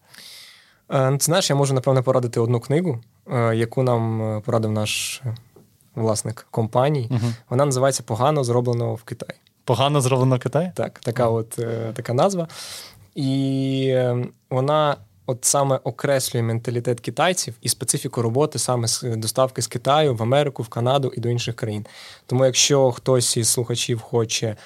Е, 0.91 1.11
ну, 1.11 1.19
ти 1.19 1.25
знаєш, 1.25 1.51
я 1.51 1.57
можу, 1.57 1.75
напевно, 1.75 2.03
порадити 2.03 2.41
одну 2.41 2.61
книгу, 2.61 3.01
е, 3.33 3.57
яку 3.57 3.83
нам 3.83 4.23
е, 4.23 4.41
порадив 4.41 4.71
наш 4.71 5.23
власник 5.95 6.47
компанії. 6.51 7.09
Угу. 7.11 7.33
Вона 7.51 7.65
називається 7.65 8.03
Погано 8.07 8.45
зроблено 8.45 8.95
в 8.95 9.03
Китаї. 9.03 9.41
Погано 9.65 10.01
зроблено 10.01 10.37
в 10.37 10.39
Китаї? 10.39 10.73
Так, 10.75 10.99
така 10.99 11.29
от 11.29 11.49
така 11.95 12.15
назва. 12.15 12.49
І 13.15 13.97
вона 14.51 14.97
от 15.27 15.45
саме 15.45 15.81
окреслює 15.85 16.43
менталітет 16.43 17.01
китайців 17.01 17.55
і 17.61 17.69
специфіку 17.69 18.23
роботи 18.23 18.59
саме 18.59 18.89
з 18.89 19.03
доставки 19.03 19.63
з 19.63 19.67
Китаю 19.67 20.15
в 20.15 20.23
Америку, 20.23 20.63
в 20.63 20.69
Канаду 20.69 21.13
і 21.17 21.21
до 21.21 21.29
інших 21.29 21.57
країн. 21.57 21.87
Тому, 22.27 22.45
якщо 22.45 22.93
хтось 22.93 23.37
із 23.37 23.49
слухачів 23.49 24.01
хоче 24.01 24.57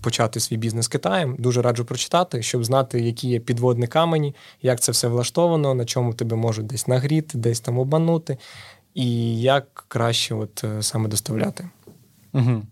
почати 0.00 0.40
свій 0.40 0.56
бізнес 0.56 0.88
Китаєм, 0.88 1.36
дуже 1.38 1.62
раджу 1.62 1.84
прочитати, 1.84 2.42
щоб 2.42 2.64
знати, 2.64 3.00
які 3.00 3.28
є 3.28 3.40
підводні 3.40 3.86
камені, 3.86 4.34
як 4.62 4.80
це 4.80 4.92
все 4.92 5.08
влаштовано, 5.08 5.74
на 5.74 5.84
чому 5.84 6.14
тебе 6.14 6.36
можуть 6.36 6.66
десь 6.66 6.88
нагріти, 6.88 7.38
десь 7.38 7.60
там 7.60 7.78
обманути, 7.78 8.38
і 8.94 9.40
як 9.40 9.84
краще 9.88 10.34
от 10.34 10.64
е, 10.64 10.82
саме 10.82 11.08
доставляти. 11.08 11.68
Угу. 12.32 12.62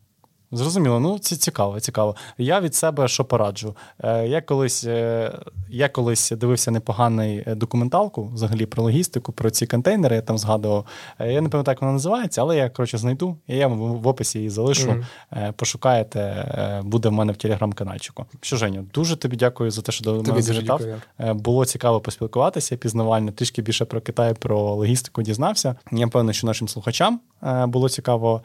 Зрозуміло, 0.52 1.00
ну 1.00 1.18
це 1.18 1.36
цікаво, 1.36 1.80
цікаво. 1.80 2.16
Я 2.38 2.60
від 2.60 2.74
себе 2.74 3.08
що 3.08 3.24
пораджу. 3.24 3.76
Е, 4.04 4.26
я 4.26 4.40
колись 4.40 4.84
е, 4.84 5.32
я 5.70 5.88
колись 5.88 6.30
дивився 6.30 6.70
непоганий 6.70 7.44
е, 7.46 7.54
документалку 7.54 8.24
взагалі 8.34 8.66
про 8.66 8.82
логістику, 8.82 9.32
про 9.32 9.50
ці 9.50 9.66
контейнери. 9.66 10.16
Я 10.16 10.22
там 10.22 10.38
згадував. 10.38 10.86
Я 11.20 11.40
не 11.40 11.48
пам'ятаю, 11.48 11.72
як 11.72 11.82
вона 11.82 11.92
називається, 11.92 12.40
але 12.40 12.56
я 12.56 12.70
коротше 12.70 12.98
знайду. 12.98 13.36
і 13.46 13.56
Я 13.56 13.66
в 13.66 14.06
описі 14.06 14.38
її 14.38 14.50
залишу. 14.50 14.88
Mm-hmm. 15.32 15.52
Пошукаєте, 15.52 16.82
буде 16.84 17.08
в 17.08 17.12
мене 17.12 17.32
в 17.32 17.36
телеграм-канальчику. 17.36 18.26
Що 18.40 18.56
Женю, 18.56 18.84
дуже 18.94 19.16
тобі 19.16 19.36
дякую 19.36 19.70
за 19.70 19.82
те, 19.82 19.92
що 19.92 20.04
до 20.04 20.22
мене 20.22 20.42
завітав. 20.42 20.80
Було 21.18 21.64
цікаво 21.64 22.00
поспілкуватися, 22.00 22.76
пізнавально, 22.76 23.32
трішки 23.32 23.62
більше 23.62 23.84
про 23.84 24.00
Китай, 24.00 24.34
про 24.34 24.74
логістику 24.74 25.22
дізнався. 25.22 25.74
Я 25.92 26.08
певний, 26.08 26.34
що 26.34 26.46
нашим 26.46 26.68
слухачам 26.68 27.20
було 27.66 27.88
цікаво 27.88 28.42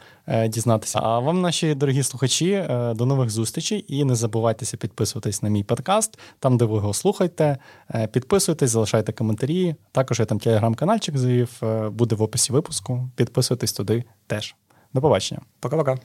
дізнатися. 0.48 1.00
А 1.04 1.20
вам, 1.20 1.42
наші 1.42 1.76
дорогі 1.76 1.93
дорогі 1.94 2.04
слухачі, 2.04 2.52
е, 2.52 2.94
до 2.94 3.06
нових 3.06 3.30
зустрічей 3.30 3.86
і 3.88 4.06
не 4.06 4.16
забувайтеся 4.16 4.78
підписуватись 4.78 5.44
на 5.44 5.50
мій 5.50 5.64
подкаст, 5.64 6.20
там, 6.40 6.58
де 6.58 6.66
ви 6.66 6.76
його 6.76 6.94
слухаєте. 6.94 7.58
Е, 7.96 8.08
підписуйтесь, 8.08 8.70
залишайте 8.70 9.12
коментарі. 9.12 9.76
Також 9.92 10.20
я 10.20 10.26
там 10.26 10.40
телеграм-канальчик 10.40 11.18
завів, 11.18 11.50
е, 11.64 11.90
буде 11.90 12.16
в 12.16 12.22
описі 12.22 12.54
випуску. 12.54 13.10
Підписуйтесь 13.16 13.74
туди 13.74 14.04
теж. 14.28 14.56
До 14.94 15.02
побачення. 15.02 15.42
Пока-пока. 15.62 15.98